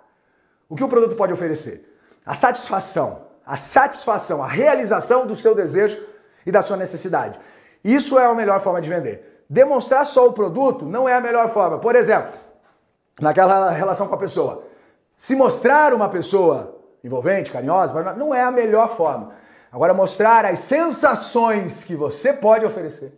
o 0.68 0.74
que 0.74 0.84
o 0.84 0.88
produto 0.88 1.16
pode 1.16 1.32
oferecer. 1.32 1.92
A 2.24 2.34
satisfação, 2.34 3.22
a 3.44 3.56
satisfação, 3.56 4.42
a 4.42 4.46
realização 4.48 5.26
do 5.26 5.36
seu 5.36 5.54
desejo 5.54 6.04
e 6.44 6.50
da 6.50 6.62
sua 6.62 6.76
necessidade. 6.76 7.38
Isso 7.84 8.18
é 8.18 8.24
a 8.24 8.34
melhor 8.34 8.60
forma 8.60 8.80
de 8.80 8.88
vender. 8.88 9.44
Demonstrar 9.48 10.04
só 10.04 10.26
o 10.26 10.32
produto 10.32 10.84
não 10.84 11.08
é 11.08 11.14
a 11.14 11.20
melhor 11.20 11.48
forma. 11.50 11.78
Por 11.78 11.94
exemplo, 11.94 12.32
naquela 13.20 13.70
relação 13.70 14.06
com 14.06 14.14
a 14.14 14.18
pessoa, 14.18 14.64
se 15.16 15.34
mostrar 15.34 15.94
uma 15.94 16.08
pessoa 16.08 16.76
envolvente, 17.02 17.50
carinhosa, 17.50 18.14
não 18.14 18.34
é 18.34 18.42
a 18.42 18.50
melhor 18.50 18.96
forma. 18.96 19.32
Agora, 19.72 19.94
mostrar 19.94 20.44
as 20.44 20.60
sensações 20.60 21.84
que 21.84 21.94
você 21.94 22.32
pode 22.32 22.64
oferecer, 22.64 23.12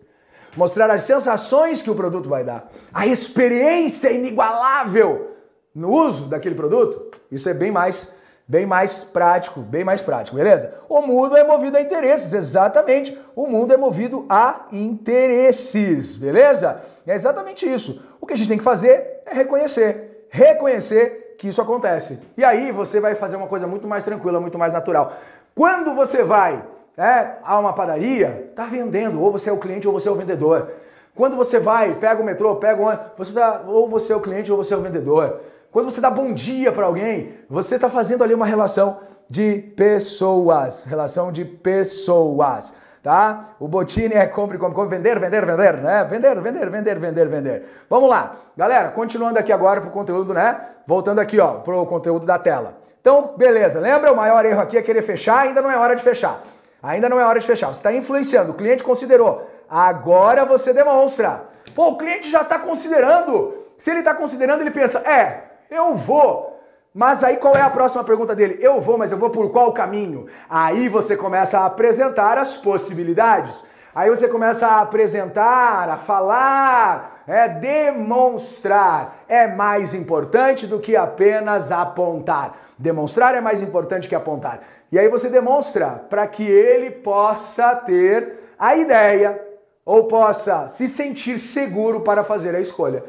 mostrar 0.56 0.90
as 0.90 1.02
sensações 1.02 1.82
que 1.82 1.90
o 1.90 1.94
produto 1.94 2.28
vai 2.28 2.44
dar, 2.44 2.68
a 2.92 3.06
experiência 3.06 4.11
inigualável 4.11 5.37
no 5.74 5.90
uso 5.90 6.26
daquele 6.26 6.54
produto, 6.54 7.20
isso 7.30 7.48
é 7.48 7.54
bem 7.54 7.70
mais 7.70 8.12
Bem 8.50 8.64
mais 8.64 9.04
prático, 9.04 9.61
bem 9.61 9.84
mais 9.84 10.00
prático, 10.00 10.34
beleza? 10.34 10.72
O 10.88 11.02
mundo 11.02 11.37
é 11.37 11.44
movido 11.44 11.76
a 11.76 11.82
interesses, 11.82 12.32
exatamente. 12.32 13.14
O 13.37 13.46
mundo 13.46 13.74
é 13.74 13.76
movido 13.76 14.24
a 14.26 14.68
interesses, 14.72 16.16
beleza? 16.16 16.80
É 17.06 17.14
exatamente 17.14 17.70
isso. 17.70 18.02
O 18.18 18.26
que 18.26 18.32
a 18.32 18.37
gente 18.38 18.48
tem 18.48 18.56
que 18.56 18.64
fazer 18.64 19.17
é 19.30 19.34
reconhecer. 19.34 20.26
Reconhecer 20.30 21.36
que 21.38 21.48
isso 21.48 21.62
acontece. 21.62 22.20
E 22.36 22.44
aí 22.44 22.72
você 22.72 23.00
vai 23.00 23.14
fazer 23.14 23.36
uma 23.36 23.46
coisa 23.46 23.66
muito 23.66 23.86
mais 23.86 24.04
tranquila, 24.04 24.40
muito 24.40 24.58
mais 24.58 24.72
natural. 24.72 25.12
Quando 25.54 25.94
você 25.94 26.22
vai 26.22 26.62
é, 26.96 27.36
a 27.44 27.58
uma 27.58 27.72
padaria, 27.72 28.50
tá 28.56 28.66
vendendo, 28.66 29.22
ou 29.22 29.30
você 29.30 29.48
é 29.48 29.52
o 29.52 29.58
cliente 29.58 29.86
ou 29.86 29.92
você 29.92 30.08
é 30.08 30.12
o 30.12 30.16
vendedor. 30.16 30.68
Quando 31.14 31.36
você 31.36 31.58
vai, 31.58 31.94
pega 31.94 32.20
o 32.20 32.24
metrô, 32.24 32.56
pega 32.56 32.82
o 32.82 33.16
você 33.16 33.32
tá, 33.32 33.62
ou 33.66 33.88
você 33.88 34.12
é 34.12 34.16
o 34.16 34.20
cliente 34.20 34.50
ou 34.50 34.56
você 34.56 34.74
é 34.74 34.76
o 34.76 34.82
vendedor. 34.82 35.40
Quando 35.70 35.90
você 35.90 36.00
dá 36.00 36.10
bom 36.10 36.32
dia 36.32 36.72
para 36.72 36.86
alguém, 36.86 37.34
você 37.48 37.76
está 37.76 37.88
fazendo 37.88 38.24
ali 38.24 38.34
uma 38.34 38.46
relação 38.46 39.00
de 39.28 39.58
pessoas, 39.76 40.84
relação 40.84 41.30
de 41.30 41.44
pessoas, 41.44 42.72
tá? 43.02 43.50
O 43.58 43.68
Botini 43.68 44.14
é 44.14 44.26
compre, 44.26 44.58
compre, 44.58 44.74
compre, 44.74 44.96
vender, 44.96 45.18
vender, 45.18 45.44
vender, 45.44 45.76
né? 45.78 46.04
Vender, 46.04 46.40
vender, 46.40 46.70
vender, 46.70 46.98
vender, 46.98 47.28
vender. 47.28 47.64
Vamos 47.88 48.08
lá, 48.08 48.37
galera, 48.56 48.90
continuando 48.90 49.38
aqui 49.38 49.52
agora 49.52 49.80
pro 49.80 49.90
conteúdo, 49.90 50.34
né? 50.34 50.61
Voltando 50.87 51.20
aqui, 51.20 51.38
ó, 51.38 51.54
pro 51.54 51.84
conteúdo 51.87 52.26
da 52.26 52.38
tela. 52.38 52.78
Então, 53.00 53.34
beleza, 53.37 53.80
lembra? 53.80 54.12
O 54.12 54.16
maior 54.16 54.44
erro 54.44 54.61
aqui 54.61 54.76
é 54.76 54.82
querer 54.82 55.02
fechar, 55.02 55.40
ainda 55.40 55.62
não 55.62 55.70
é 55.70 55.76
hora 55.76 55.94
de 55.94 56.02
fechar. 56.02 56.40
Ainda 56.82 57.08
não 57.08 57.18
é 57.18 57.24
hora 57.24 57.40
de 57.40 57.46
fechar. 57.46 57.68
Você 57.68 57.80
está 57.80 57.92
influenciando, 57.92 58.52
o 58.52 58.54
cliente 58.54 58.84
considerou. 58.84 59.48
Agora 59.68 60.44
você 60.44 60.72
demonstra. 60.72 61.42
Pô, 61.74 61.88
o 61.88 61.98
cliente 61.98 62.30
já 62.30 62.42
está 62.42 62.58
considerando. 62.58 63.66
Se 63.76 63.90
ele 63.90 64.00
está 64.00 64.14
considerando, 64.14 64.61
ele 64.61 64.70
pensa: 64.70 65.00
é, 65.00 65.42
eu 65.70 65.94
vou. 65.94 66.47
Mas 66.94 67.22
aí 67.22 67.37
qual 67.37 67.55
é 67.55 67.61
a 67.61 67.70
próxima 67.70 68.03
pergunta 68.03 68.35
dele? 68.35 68.59
Eu 68.61 68.81
vou, 68.81 68.96
mas 68.96 69.12
eu 69.12 69.18
vou 69.18 69.31
por 69.31 69.51
qual 69.51 69.72
caminho? 69.72 70.27
Aí 70.48 70.88
você 70.88 71.16
começa 71.16 71.59
a 71.59 71.66
apresentar 71.66 72.38
as 72.38 72.57
possibilidades. 72.57 73.62
Aí 73.94 74.09
você 74.09 74.29
começa 74.29 74.66
a 74.66 74.81
apresentar, 74.81 75.88
a 75.88 75.96
falar, 75.96 77.22
é 77.27 77.48
demonstrar. 77.48 79.24
É 79.29 79.46
mais 79.46 79.92
importante 79.92 80.66
do 80.66 80.79
que 80.79 80.96
apenas 80.96 81.72
apontar. 81.72 82.57
Demonstrar 82.79 83.35
é 83.35 83.40
mais 83.40 83.61
importante 83.61 84.09
que 84.09 84.14
apontar. 84.14 84.61
E 84.90 84.98
aí 84.98 85.09
você 85.09 85.29
demonstra 85.29 86.05
para 86.09 86.27
que 86.27 86.48
ele 86.48 86.90
possa 86.90 87.74
ter 87.77 88.55
a 88.59 88.77
ideia 88.77 89.40
ou 89.85 90.05
possa 90.05 90.68
se 90.68 90.88
sentir 90.88 91.38
seguro 91.38 92.01
para 92.01 92.24
fazer 92.24 92.55
a 92.55 92.61
escolha. 92.61 93.05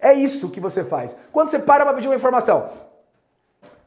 É 0.00 0.12
isso 0.12 0.50
que 0.50 0.60
você 0.60 0.84
faz. 0.84 1.16
Quando 1.32 1.50
você 1.50 1.58
para 1.58 1.84
para 1.84 1.94
pedir 1.94 2.08
uma 2.08 2.16
informação 2.16 2.87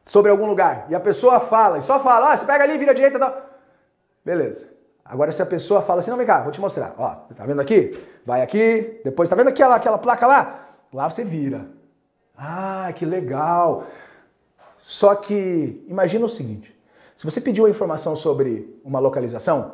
sobre 0.03 0.31
algum 0.31 0.45
lugar 0.45 0.85
e 0.89 0.95
a 0.95 0.99
pessoa 0.99 1.39
fala, 1.39 1.77
e 1.77 1.81
só 1.81 1.99
fala, 1.99 2.31
ah, 2.31 2.35
você 2.35 2.45
pega 2.45 2.63
ali, 2.63 2.77
vira 2.77 2.91
à 2.91 2.93
direita 2.93 3.19
tal. 3.19 3.49
Beleza. 4.23 4.69
Agora 5.03 5.31
se 5.31 5.41
a 5.41 5.45
pessoa 5.45 5.81
fala 5.81 5.99
assim, 5.99 6.09
não, 6.09 6.17
vem 6.17 6.25
cá, 6.25 6.41
vou 6.41 6.51
te 6.51 6.61
mostrar. 6.61 6.93
Ó, 6.97 7.09
tá 7.35 7.45
vendo 7.45 7.59
aqui? 7.59 7.99
Vai 8.25 8.41
aqui, 8.41 9.01
depois 9.03 9.29
tá 9.29 9.35
vendo 9.35 9.49
aquela, 9.49 9.75
aquela 9.75 9.97
placa 9.97 10.25
lá? 10.25 10.69
Lá 10.93 11.09
você 11.09 11.23
vira. 11.23 11.65
Ah, 12.37 12.91
que 12.95 13.05
legal. 13.05 13.85
Só 14.79 15.15
que 15.15 15.83
imagina 15.87 16.25
o 16.25 16.29
seguinte, 16.29 16.75
se 17.15 17.23
você 17.23 17.39
pediu 17.39 17.65
uma 17.65 17.69
informação 17.69 18.15
sobre 18.15 18.79
uma 18.83 18.99
localização 18.99 19.73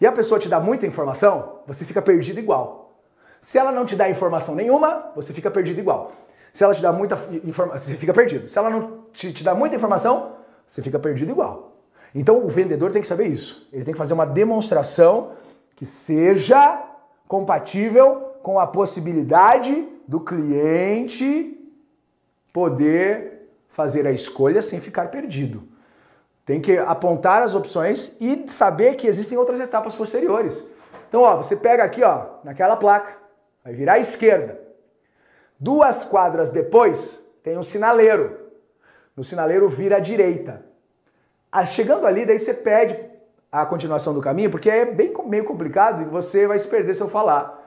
e 0.00 0.06
a 0.06 0.12
pessoa 0.12 0.38
te 0.38 0.48
dá 0.48 0.58
muita 0.58 0.86
informação, 0.86 1.60
você 1.66 1.84
fica 1.84 2.00
perdido 2.00 2.38
igual. 2.38 3.00
Se 3.40 3.58
ela 3.58 3.70
não 3.70 3.84
te 3.84 3.94
dá 3.94 4.08
informação 4.08 4.54
nenhuma, 4.54 5.12
você 5.14 5.32
fica 5.32 5.50
perdido 5.50 5.78
igual. 5.78 6.12
Se 6.52 6.64
ela 6.64 6.72
te 6.72 6.80
dá 6.80 6.90
muita 6.90 7.18
informação, 7.44 7.78
você 7.78 7.94
fica 7.94 8.14
perdido. 8.14 8.48
Se 8.48 8.58
ela 8.58 8.70
não 8.70 8.95
te, 9.16 9.32
te 9.32 9.42
dá 9.42 9.54
muita 9.54 9.74
informação, 9.74 10.36
você 10.66 10.82
fica 10.82 10.98
perdido 10.98 11.30
igual. 11.30 11.72
Então 12.14 12.44
o 12.44 12.48
vendedor 12.48 12.92
tem 12.92 13.02
que 13.02 13.08
saber 13.08 13.26
isso. 13.26 13.68
Ele 13.72 13.84
tem 13.84 13.92
que 13.92 13.98
fazer 13.98 14.14
uma 14.14 14.26
demonstração 14.26 15.32
que 15.74 15.84
seja 15.84 16.82
compatível 17.26 18.34
com 18.42 18.58
a 18.58 18.66
possibilidade 18.66 19.88
do 20.06 20.20
cliente 20.20 21.58
poder 22.52 23.50
fazer 23.68 24.06
a 24.06 24.12
escolha 24.12 24.62
sem 24.62 24.80
ficar 24.80 25.10
perdido. 25.10 25.62
Tem 26.44 26.60
que 26.60 26.78
apontar 26.78 27.42
as 27.42 27.54
opções 27.54 28.16
e 28.20 28.46
saber 28.50 28.94
que 28.94 29.06
existem 29.06 29.36
outras 29.36 29.58
etapas 29.58 29.94
posteriores. 29.94 30.64
Então, 31.08 31.22
ó, 31.22 31.36
você 31.36 31.56
pega 31.56 31.82
aqui, 31.82 32.02
ó, 32.02 32.26
naquela 32.44 32.76
placa, 32.76 33.16
vai 33.64 33.74
virar 33.74 33.94
à 33.94 33.98
esquerda. 33.98 34.60
Duas 35.58 36.04
quadras 36.04 36.50
depois, 36.50 37.18
tem 37.42 37.58
um 37.58 37.62
sinaleiro. 37.62 38.45
No 39.16 39.24
sinaleiro 39.24 39.68
vira 39.68 39.96
à 39.96 40.00
direita. 40.00 40.64
Ah, 41.50 41.64
chegando 41.64 42.06
ali, 42.06 42.26
daí 42.26 42.38
você 42.38 42.52
pede 42.52 42.98
a 43.50 43.64
continuação 43.64 44.12
do 44.12 44.20
caminho, 44.20 44.50
porque 44.50 44.68
é 44.68 44.84
bem 44.84 45.12
meio 45.26 45.44
complicado 45.44 46.02
e 46.02 46.04
você 46.04 46.46
vai 46.46 46.58
se 46.58 46.68
perder 46.68 46.94
se 46.94 47.00
eu 47.00 47.08
falar. 47.08 47.62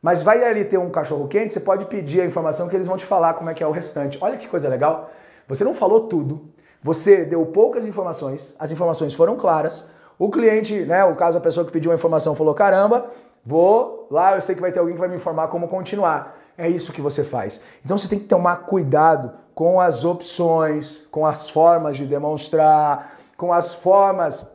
Mas 0.00 0.22
vai 0.22 0.42
ali 0.44 0.64
ter 0.64 0.78
um 0.78 0.90
cachorro 0.90 1.28
quente, 1.28 1.52
você 1.52 1.60
pode 1.60 1.84
pedir 1.86 2.20
a 2.20 2.26
informação 2.26 2.68
que 2.68 2.76
eles 2.76 2.86
vão 2.86 2.96
te 2.96 3.04
falar 3.04 3.34
como 3.34 3.50
é 3.50 3.54
que 3.54 3.62
é 3.62 3.66
o 3.66 3.70
restante. 3.70 4.18
Olha 4.20 4.36
que 4.36 4.48
coisa 4.48 4.68
legal. 4.68 5.10
Você 5.46 5.62
não 5.64 5.74
falou 5.74 6.08
tudo, 6.08 6.48
você 6.82 7.24
deu 7.24 7.44
poucas 7.46 7.86
informações, 7.86 8.54
as 8.58 8.70
informações 8.70 9.12
foram 9.12 9.36
claras. 9.36 9.86
O 10.18 10.30
cliente, 10.30 10.84
né, 10.84 11.04
o 11.04 11.14
caso 11.14 11.36
a 11.36 11.40
pessoa 11.40 11.66
que 11.66 11.72
pediu 11.72 11.90
a 11.90 11.94
informação 11.94 12.34
falou: 12.34 12.54
"Caramba, 12.54 13.10
Vou 13.46 14.06
lá, 14.10 14.34
eu 14.34 14.40
sei 14.40 14.54
que 14.54 14.60
vai 14.60 14.72
ter 14.72 14.78
alguém 14.78 14.94
que 14.94 15.00
vai 15.00 15.08
me 15.08 15.16
informar 15.16 15.48
como 15.48 15.68
continuar. 15.68 16.38
É 16.56 16.68
isso 16.68 16.92
que 16.92 17.00
você 17.00 17.24
faz. 17.24 17.60
Então 17.84 17.96
você 17.96 18.08
tem 18.08 18.18
que 18.18 18.26
tomar 18.26 18.56
cuidado 18.58 19.32
com 19.54 19.80
as 19.80 20.04
opções, 20.04 21.06
com 21.10 21.26
as 21.26 21.48
formas 21.48 21.96
de 21.96 22.06
demonstrar, 22.06 23.18
com 23.36 23.52
as 23.52 23.72
formas 23.74 24.46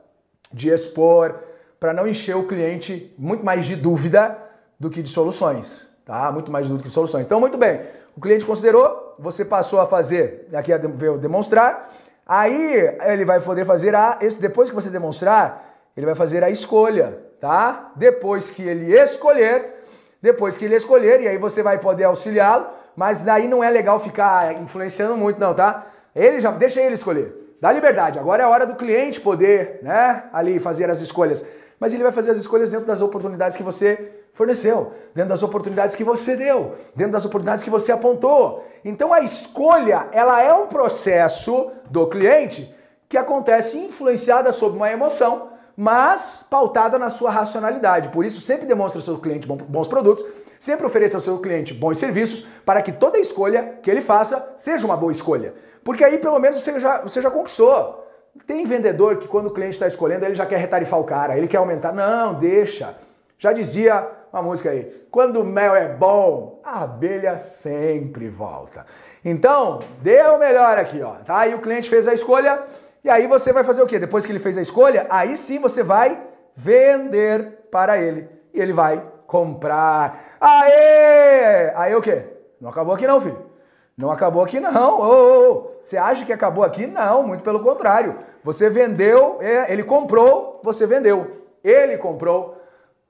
de 0.51 0.69
expor, 0.69 1.35
para 1.79 1.93
não 1.93 2.07
encher 2.07 2.35
o 2.35 2.47
cliente 2.47 3.13
muito 3.17 3.45
mais 3.45 3.65
de 3.65 3.75
dúvida 3.75 4.37
do 4.79 4.89
que 4.89 5.01
de 5.01 5.09
soluções, 5.09 5.89
tá? 6.05 6.31
Muito 6.31 6.51
mais 6.51 6.65
de 6.65 6.69
dúvida 6.69 6.83
que 6.83 6.89
de 6.89 6.93
soluções. 6.93 7.25
Então, 7.25 7.39
muito 7.39 7.57
bem. 7.57 7.81
O 8.15 8.21
cliente 8.21 8.45
considerou, 8.45 9.15
você 9.17 9.45
passou 9.45 9.79
a 9.79 9.85
fazer, 9.85 10.47
aqui 10.53 10.73
a 10.73 10.77
demonstrar, 10.77 11.93
aí 12.25 12.97
ele 13.05 13.23
vai 13.23 13.39
poder 13.39 13.65
fazer 13.65 13.95
a, 13.95 14.19
depois 14.39 14.69
que 14.69 14.75
você 14.75 14.89
demonstrar, 14.89 15.89
ele 15.95 16.05
vai 16.05 16.15
fazer 16.15 16.43
a 16.43 16.49
escolha 16.49 17.29
tá? 17.39 17.91
Depois 17.95 18.49
que 18.49 18.61
ele 18.61 18.93
escolher, 18.93 19.78
depois 20.21 20.57
que 20.57 20.65
ele 20.65 20.75
escolher, 20.75 21.21
e 21.21 21.27
aí 21.27 21.37
você 21.37 21.63
vai 21.63 21.79
poder 21.79 22.05
auxiliá-lo, 22.05 22.67
mas 22.95 23.21
daí 23.21 23.47
não 23.47 23.63
é 23.63 23.69
legal 23.69 23.99
ficar 23.99 24.61
influenciando 24.61 25.15
muito, 25.15 25.39
não, 25.39 25.53
tá? 25.53 25.87
Ele 26.15 26.39
já 26.39 26.51
deixa 26.51 26.81
ele 26.81 26.95
escolher. 26.95 27.55
Dá 27.61 27.71
liberdade. 27.71 28.19
Agora 28.19 28.43
é 28.43 28.45
a 28.45 28.49
hora 28.49 28.65
do 28.65 28.75
cliente 28.75 29.19
poder, 29.19 29.79
né, 29.81 30.23
ali 30.31 30.59
fazer 30.59 30.89
as 30.89 30.99
escolhas. 30.99 31.45
Mas 31.79 31.93
ele 31.93 32.03
vai 32.03 32.11
fazer 32.11 32.31
as 32.31 32.37
escolhas 32.37 32.69
dentro 32.69 32.85
das 32.85 33.01
oportunidades 33.01 33.55
que 33.55 33.63
você 33.63 34.11
forneceu, 34.33 34.93
dentro 35.13 35.29
das 35.29 35.43
oportunidades 35.43 35.95
que 35.95 36.03
você 36.03 36.35
deu, 36.35 36.75
dentro 36.95 37.13
das 37.13 37.25
oportunidades 37.25 37.63
que 37.63 37.69
você 37.69 37.91
apontou. 37.91 38.65
Então 38.83 39.13
a 39.13 39.21
escolha, 39.21 40.07
ela 40.11 40.41
é 40.41 40.53
um 40.53 40.67
processo 40.67 41.71
do 41.89 42.07
cliente 42.07 42.73
que 43.07 43.17
acontece 43.17 43.77
influenciada 43.77 44.51
sob 44.51 44.75
uma 44.75 44.91
emoção 44.91 45.49
mas 45.81 46.45
pautada 46.49 46.99
na 46.99 47.09
sua 47.09 47.31
racionalidade. 47.31 48.09
Por 48.09 48.25
isso, 48.25 48.41
sempre 48.41 48.65
demonstre 48.65 48.97
ao 48.97 49.01
seu 49.01 49.17
cliente 49.17 49.47
bons 49.47 49.87
produtos, 49.87 50.25
sempre 50.59 50.85
ofereça 50.85 51.15
ao 51.15 51.21
seu 51.21 51.39
cliente 51.39 51.73
bons 51.73 51.97
serviços, 51.97 52.45
para 52.65 52.81
que 52.81 52.91
toda 52.91 53.17
escolha 53.17 53.75
que 53.81 53.89
ele 53.89 54.01
faça 54.01 54.45
seja 54.57 54.85
uma 54.85 54.97
boa 54.97 55.13
escolha. 55.13 55.53
Porque 55.81 56.03
aí, 56.03 56.17
pelo 56.17 56.37
menos, 56.37 56.61
você 56.61 56.77
já, 56.81 56.99
você 56.99 57.21
já 57.21 57.31
conquistou. 57.31 58.05
Tem 58.45 58.65
vendedor 58.65 59.19
que, 59.19 59.27
quando 59.29 59.47
o 59.47 59.53
cliente 59.53 59.75
está 59.75 59.87
escolhendo, 59.87 60.25
ele 60.25 60.35
já 60.35 60.45
quer 60.45 60.57
retarifar 60.57 60.99
o 60.99 61.05
cara, 61.05 61.37
ele 61.37 61.47
quer 61.47 61.59
aumentar. 61.59 61.93
Não, 61.93 62.33
deixa. 62.33 62.97
Já 63.37 63.53
dizia 63.53 64.05
uma 64.33 64.41
música 64.41 64.71
aí: 64.71 64.83
quando 65.09 65.39
o 65.39 65.45
mel 65.45 65.77
é 65.77 65.87
bom, 65.87 66.59
a 66.61 66.83
abelha 66.83 67.37
sempre 67.37 68.27
volta. 68.27 68.85
Então, 69.23 69.79
dê 70.01 70.21
o 70.23 70.37
melhor 70.37 70.77
aqui, 70.77 71.01
ó. 71.01 71.13
Tá? 71.25 71.37
Aí 71.37 71.55
o 71.55 71.59
cliente 71.59 71.89
fez 71.89 72.05
a 72.05 72.13
escolha 72.13 72.63
e 73.03 73.09
aí 73.09 73.27
você 73.27 73.53
vai 73.53 73.63
fazer 73.63 73.81
o 73.81 73.87
quê? 73.87 73.97
Depois 73.97 74.25
que 74.25 74.31
ele 74.31 74.39
fez 74.39 74.57
a 74.57 74.61
escolha, 74.61 75.07
aí 75.09 75.37
sim 75.37 75.59
você 75.59 75.81
vai 75.81 76.21
vender 76.55 77.67
para 77.71 77.97
ele. 77.97 78.27
E 78.53 78.59
ele 78.59 78.73
vai 78.73 79.03
comprar. 79.25 80.35
Aê! 80.39 81.71
Aí 81.75 81.95
o 81.95 82.01
quê? 82.01 82.23
Não 82.59 82.69
acabou 82.69 82.93
aqui 82.93 83.07
não, 83.07 83.21
filho. 83.21 83.49
Não 83.97 84.11
acabou 84.11 84.43
aqui 84.43 84.59
não. 84.59 84.99
Ô, 84.99 85.51
ô, 85.51 85.71
Você 85.81 85.97
acha 85.97 86.25
que 86.25 86.33
acabou 86.33 86.63
aqui? 86.63 86.87
Não, 86.87 87.23
muito 87.23 87.43
pelo 87.43 87.61
contrário. 87.61 88.17
Você 88.43 88.69
vendeu, 88.69 89.37
é, 89.41 89.71
ele 89.71 89.83
comprou, 89.83 90.59
você 90.63 90.85
vendeu. 90.85 91.45
Ele 91.63 91.97
comprou, 91.97 92.57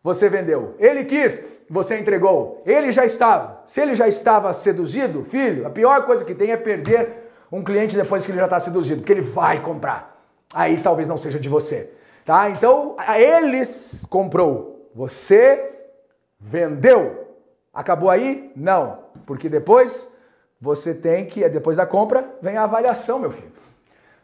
você 0.03 0.27
vendeu. 0.27 0.75
Ele 0.79 1.05
quis, 1.05 1.43
você 1.69 1.99
entregou. 1.99 2.61
Ele 2.65 2.91
já 2.91 3.05
estava. 3.05 3.61
Se 3.65 3.81
ele 3.81 3.95
já 3.95 4.07
estava 4.07 4.51
seduzido, 4.53 5.23
filho, 5.23 5.65
a 5.65 5.69
pior 5.69 6.05
coisa 6.05 6.25
que 6.25 6.33
tem 6.33 6.51
é 6.51 6.57
perder 6.57 7.18
um 7.51 7.63
cliente 7.63 7.95
depois 7.95 8.25
que 8.25 8.31
ele 8.31 8.39
já 8.39 8.45
está 8.45 8.59
seduzido, 8.59 9.01
porque 9.01 9.13
ele 9.13 9.21
vai 9.21 9.61
comprar. 9.61 10.23
Aí 10.53 10.81
talvez 10.81 11.07
não 11.07 11.17
seja 11.17 11.39
de 11.39 11.49
você. 11.49 11.93
Tá? 12.25 12.49
Então, 12.49 12.95
eles 13.17 14.05
comprou, 14.09 14.89
você 14.93 15.87
vendeu. 16.39 17.37
Acabou 17.73 18.09
aí? 18.09 18.51
Não, 18.55 19.05
porque 19.25 19.49
depois 19.49 20.07
você 20.61 20.93
tem 20.93 21.25
que, 21.25 21.47
depois 21.49 21.77
da 21.77 21.85
compra, 21.85 22.35
vem 22.41 22.57
a 22.57 22.63
avaliação, 22.63 23.19
meu 23.19 23.31
filho. 23.31 23.51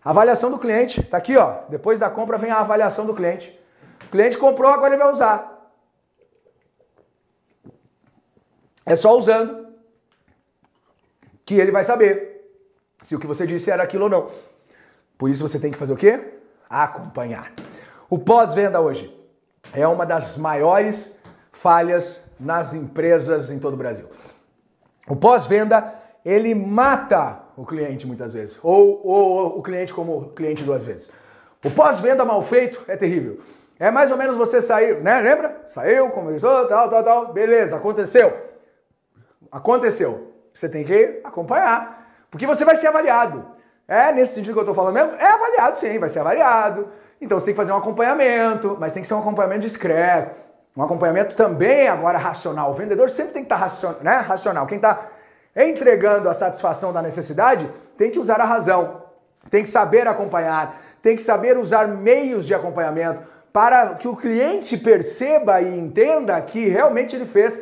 Avaliação 0.04 0.52
do 0.52 0.60
cliente, 0.60 1.02
tá 1.02 1.18
aqui, 1.18 1.36
ó. 1.36 1.62
Depois 1.70 2.00
da 2.00 2.10
compra 2.10 2.38
vem 2.38 2.52
a 2.52 2.60
avaliação 2.60 3.06
do 3.06 3.14
cliente. 3.14 3.60
O 4.06 4.10
cliente 4.10 4.38
comprou, 4.38 4.72
agora 4.72 4.94
ele 4.94 5.02
vai 5.02 5.12
usar. 5.12 5.72
É 8.86 8.96
só 8.96 9.18
usando 9.18 9.74
que 11.44 11.56
ele 11.56 11.72
vai 11.72 11.84
saber 11.84 12.35
se 13.04 13.16
o 13.16 13.20
que 13.20 13.28
você 13.28 13.46
disse 13.46 13.70
era 13.72 13.84
aquilo 13.84 14.06
ou 14.06 14.10
não. 14.10 14.32
Por 15.18 15.30
isso 15.30 15.48
você 15.48 15.60
tem 15.60 15.72
que 15.72 15.78
fazer 15.78 15.93
o 15.93 15.98
quê? 15.98 16.20
Acompanhar. 16.70 17.52
O 18.10 18.20
pós-venda 18.20 18.80
hoje 18.80 19.14
é 19.74 19.88
uma 19.88 20.06
das 20.06 20.38
maiores 20.38 21.18
falhas 21.52 22.24
nas 22.39 22.74
empresas 22.74 23.50
em 23.50 23.60
todo 23.60 23.74
o 23.74 23.78
Brasil. 23.78 24.08
O 25.08 25.16
pós-venda, 25.16 25.93
ele 26.24 26.54
mata 26.54 27.39
o 27.56 27.66
cliente 27.66 28.06
muitas 28.06 28.34
vezes, 28.34 28.60
ou, 28.62 29.02
ou 29.06 29.60
o 29.60 29.64
cliente 29.64 29.93
como 29.93 30.30
cliente 30.30 30.64
duas 30.64 30.84
vezes. 30.84 31.12
O 31.64 31.72
pós-venda 31.72 32.26
mal 32.26 32.41
feito 32.43 32.84
é 32.88 32.98
terrível. 32.98 33.39
É 33.80 33.91
mais 33.91 34.12
ou 34.12 34.18
menos 34.18 34.36
você 34.36 34.62
sair, 34.62 35.02
né? 35.02 35.20
Lembra? 35.20 35.64
Saiu, 35.68 36.10
conversou, 36.10 36.68
tal, 36.68 36.89
tal, 36.89 37.04
tal, 37.04 37.34
beleza, 37.34 37.76
aconteceu. 37.76 38.34
Aconteceu. 39.52 40.34
Você 40.54 40.70
tem 40.70 40.84
que 40.86 41.20
acompanhar, 41.24 42.05
porque 42.36 42.46
você 42.46 42.66
vai 42.66 42.76
ser 42.76 42.88
avaliado. 42.88 43.46
É 43.88 44.12
nesse 44.12 44.34
sentido 44.34 44.52
que 44.52 44.60
eu 44.60 44.64
estou 44.64 44.76
falando 44.76 44.94
mesmo? 44.94 45.14
É 45.18 45.26
avaliado 45.26 45.78
sim, 45.78 45.98
vai 45.98 46.10
ser 46.10 46.20
avaliado. 46.20 46.90
Então 47.22 47.40
você 47.40 47.46
tem 47.46 47.54
que 47.54 47.58
fazer 47.58 47.72
um 47.72 47.78
acompanhamento, 47.78 48.76
mas 48.78 48.92
tem 48.92 49.02
que 49.02 49.08
ser 49.08 49.14
um 49.14 49.20
acompanhamento 49.20 49.62
discreto. 49.62 50.36
Um 50.76 50.84
acompanhamento 50.84 51.34
também 51.34 51.88
agora 51.88 52.18
racional. 52.18 52.72
O 52.72 52.74
vendedor 52.74 53.10
sempre 53.10 53.32
tem 53.32 53.42
que 53.42 53.46
estar 53.46 53.56
tá 53.56 53.62
racional, 53.62 54.00
né? 54.02 54.18
racional. 54.18 54.68
Quem 54.68 54.76
está 54.76 55.06
entregando 55.56 56.28
a 56.28 56.34
satisfação 56.34 56.92
da 56.92 57.02
necessidade 57.02 57.72
tem 57.98 58.12
que 58.12 58.20
usar 58.20 58.42
a 58.42 58.46
razão, 58.46 59.04
tem 59.50 59.64
que 59.64 59.70
saber 59.70 60.06
acompanhar, 60.06 60.82
tem 61.02 61.16
que 61.16 61.22
saber 61.22 61.58
usar 61.58 61.88
meios 61.88 62.46
de 62.46 62.54
acompanhamento 62.54 63.22
para 63.54 63.96
que 63.96 64.10
o 64.10 64.16
cliente 64.18 64.76
perceba 64.76 65.62
e 65.62 65.80
entenda 65.80 66.42
que 66.42 66.68
realmente 66.68 67.16
ele 67.16 67.26
fez 67.26 67.58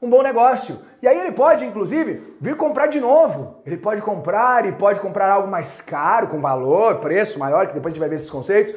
um 0.00 0.08
bom 0.08 0.22
negócio. 0.22 0.78
E 1.02 1.08
aí 1.08 1.18
ele 1.18 1.32
pode, 1.32 1.64
inclusive, 1.64 2.36
vir 2.40 2.56
comprar 2.56 2.86
de 2.86 3.00
novo. 3.00 3.60
Ele 3.66 3.76
pode 3.76 4.00
comprar 4.00 4.66
e 4.66 4.72
pode 4.72 5.00
comprar 5.00 5.30
algo 5.30 5.48
mais 5.48 5.80
caro, 5.80 6.28
com 6.28 6.40
valor, 6.40 6.96
preço 6.96 7.38
maior, 7.38 7.66
que 7.66 7.74
depois 7.74 7.92
a 7.92 7.94
gente 7.94 8.00
vai 8.00 8.08
ver 8.08 8.16
esses 8.16 8.30
conceitos. 8.30 8.74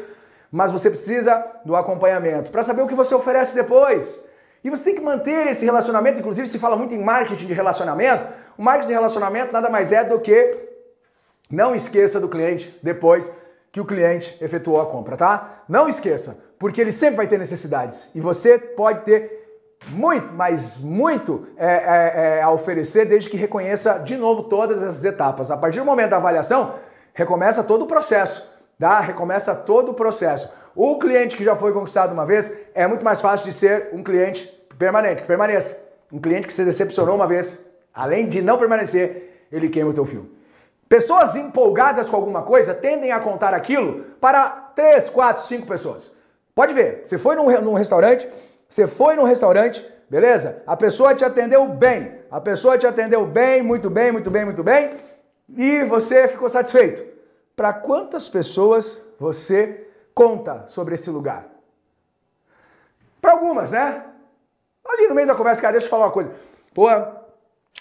Mas 0.51 0.71
você 0.71 0.89
precisa 0.89 1.45
do 1.63 1.75
acompanhamento 1.75 2.51
para 2.51 2.63
saber 2.63 2.81
o 2.81 2.87
que 2.87 2.95
você 2.95 3.13
oferece 3.13 3.55
depois. 3.55 4.23
E 4.63 4.69
você 4.69 4.83
tem 4.83 4.95
que 4.95 5.01
manter 5.01 5.47
esse 5.47 5.65
relacionamento, 5.65 6.19
inclusive 6.19 6.47
se 6.47 6.59
fala 6.59 6.75
muito 6.75 6.93
em 6.93 7.03
marketing 7.03 7.47
de 7.47 7.53
relacionamento. 7.53 8.27
O 8.57 8.61
marketing 8.61 8.89
de 8.89 8.93
relacionamento 8.93 9.53
nada 9.53 9.69
mais 9.69 9.91
é 9.91 10.03
do 10.03 10.19
que 10.19 10.69
não 11.49 11.73
esqueça 11.73 12.19
do 12.19 12.29
cliente 12.29 12.77
depois 12.81 13.31
que 13.71 13.79
o 13.79 13.85
cliente 13.85 14.37
efetuou 14.41 14.81
a 14.81 14.85
compra, 14.85 15.15
tá? 15.15 15.63
Não 15.67 15.87
esqueça, 15.87 16.37
porque 16.59 16.81
ele 16.81 16.91
sempre 16.91 17.17
vai 17.17 17.27
ter 17.27 17.39
necessidades 17.39 18.09
e 18.13 18.19
você 18.19 18.57
pode 18.57 19.01
ter 19.05 19.40
muito, 19.89 20.33
mas 20.33 20.77
muito 20.77 21.47
é, 21.57 21.67
é, 21.67 22.37
é, 22.37 22.41
a 22.41 22.49
oferecer 22.51 23.05
desde 23.05 23.29
que 23.29 23.37
reconheça 23.37 23.99
de 23.99 24.15
novo 24.15 24.43
todas 24.43 24.83
essas 24.83 25.03
etapas. 25.03 25.49
A 25.51 25.57
partir 25.57 25.79
do 25.79 25.85
momento 25.85 26.11
da 26.11 26.17
avaliação, 26.17 26.75
recomeça 27.13 27.63
todo 27.63 27.83
o 27.83 27.87
processo, 27.87 28.49
tá? 28.79 28.99
Recomeça 28.99 29.55
todo 29.55 29.91
o 29.91 29.93
processo. 29.93 30.51
O 30.75 30.97
cliente 30.97 31.35
que 31.35 31.43
já 31.43 31.55
foi 31.55 31.73
conquistado 31.73 32.13
uma 32.13 32.25
vez 32.25 32.51
é 32.73 32.87
muito 32.87 33.03
mais 33.03 33.19
fácil 33.19 33.45
de 33.45 33.53
ser 33.53 33.89
um 33.91 34.03
cliente 34.03 34.45
permanente, 34.77 35.21
que 35.21 35.27
permaneça. 35.27 35.77
Um 36.11 36.19
cliente 36.19 36.47
que 36.47 36.53
se 36.53 36.63
decepcionou 36.63 37.15
uma 37.15 37.27
vez, 37.27 37.63
além 37.93 38.27
de 38.27 38.41
não 38.41 38.57
permanecer, 38.57 39.47
ele 39.51 39.69
queima 39.69 39.89
o 39.89 39.93
teu 39.93 40.05
fio. 40.05 40.29
Pessoas 40.87 41.35
empolgadas 41.35 42.09
com 42.09 42.15
alguma 42.17 42.41
coisa 42.41 42.73
tendem 42.73 43.11
a 43.11 43.19
contar 43.19 43.53
aquilo 43.53 44.05
para 44.19 44.49
3, 44.75 45.09
4, 45.09 45.43
5 45.43 45.65
pessoas. 45.65 46.11
Pode 46.53 46.73
ver, 46.73 47.03
você 47.05 47.17
foi 47.17 47.35
num, 47.35 47.49
num 47.61 47.73
restaurante, 47.73 48.27
você 48.71 48.87
foi 48.87 49.17
no 49.17 49.25
restaurante, 49.25 49.85
beleza? 50.09 50.63
A 50.65 50.77
pessoa 50.77 51.13
te 51.13 51.25
atendeu 51.25 51.67
bem. 51.67 52.21
A 52.31 52.39
pessoa 52.39 52.77
te 52.77 52.87
atendeu 52.87 53.25
bem, 53.27 53.61
muito 53.61 53.89
bem, 53.89 54.13
muito 54.13 54.31
bem, 54.31 54.45
muito 54.45 54.63
bem. 54.63 54.91
E 55.49 55.83
você 55.83 56.25
ficou 56.29 56.49
satisfeito. 56.49 57.03
Para 57.53 57.73
quantas 57.73 58.29
pessoas 58.29 58.97
você 59.19 59.91
conta 60.15 60.63
sobre 60.67 60.93
esse 60.93 61.09
lugar? 61.09 61.47
Para 63.19 63.33
algumas, 63.33 63.73
né? 63.73 64.05
Ali 64.87 65.07
no 65.07 65.15
meio 65.15 65.27
da 65.27 65.35
conversa, 65.35 65.61
cara, 65.61 65.73
deixa 65.73 65.87
eu 65.87 65.89
falar 65.89 66.05
uma 66.05 66.13
coisa. 66.13 66.31
Pô, 66.73 66.87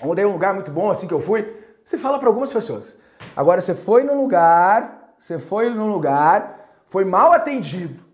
ontem 0.03 0.27
um 0.27 0.33
lugar 0.33 0.53
muito 0.53 0.73
bom 0.73 0.91
assim 0.91 1.07
que 1.07 1.15
eu 1.15 1.23
fui. 1.23 1.57
Você 1.85 1.97
fala 1.97 2.19
para 2.19 2.27
algumas 2.27 2.53
pessoas. 2.53 2.97
Agora 3.37 3.61
você 3.61 3.77
foi 3.77 4.03
no 4.03 4.21
lugar, 4.21 5.15
você 5.21 5.39
foi 5.39 5.71
no 5.71 5.87
lugar, 5.87 6.69
foi 6.89 7.05
mal 7.05 7.31
atendido 7.31 8.10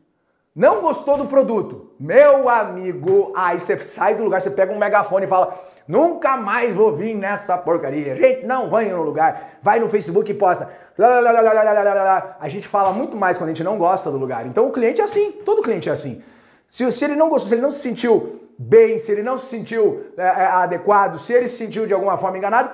não 0.56 0.80
gostou 0.80 1.18
do 1.18 1.26
produto? 1.26 1.90
Meu 2.00 2.48
amigo, 2.48 3.30
aí 3.36 3.60
você 3.60 3.78
sai 3.82 4.14
do 4.14 4.24
lugar, 4.24 4.40
você 4.40 4.50
pega 4.50 4.72
um 4.72 4.78
megafone 4.78 5.26
e 5.26 5.28
fala: 5.28 5.62
nunca 5.86 6.38
mais 6.38 6.74
vou 6.74 6.96
vir 6.96 7.14
nessa 7.14 7.58
porcaria. 7.58 8.16
Gente, 8.16 8.46
não 8.46 8.70
vai 8.70 8.88
no 8.88 9.02
lugar. 9.02 9.58
Vai 9.62 9.78
no 9.78 9.86
Facebook 9.86 10.30
e 10.30 10.34
posta. 10.34 10.70
A 12.40 12.48
gente 12.48 12.66
fala 12.66 12.90
muito 12.90 13.18
mais 13.18 13.36
quando 13.36 13.50
a 13.50 13.52
gente 13.52 13.62
não 13.62 13.76
gosta 13.76 14.10
do 14.10 14.16
lugar. 14.16 14.46
Então 14.46 14.66
o 14.66 14.72
cliente 14.72 14.98
é 14.98 15.04
assim, 15.04 15.30
todo 15.44 15.60
cliente 15.60 15.90
é 15.90 15.92
assim. 15.92 16.22
Se, 16.66 16.90
se 16.90 17.04
ele 17.04 17.16
não 17.16 17.28
gostou, 17.28 17.50
se 17.50 17.54
ele 17.54 17.62
não 17.62 17.70
se 17.70 17.80
sentiu 17.80 18.48
bem, 18.58 18.98
se 18.98 19.12
ele 19.12 19.22
não 19.22 19.36
se 19.36 19.46
sentiu 19.46 20.06
é, 20.16 20.22
é, 20.22 20.46
adequado, 20.46 21.18
se 21.18 21.34
ele 21.34 21.48
se 21.48 21.58
sentiu 21.58 21.86
de 21.86 21.92
alguma 21.92 22.16
forma 22.16 22.38
enganado, 22.38 22.70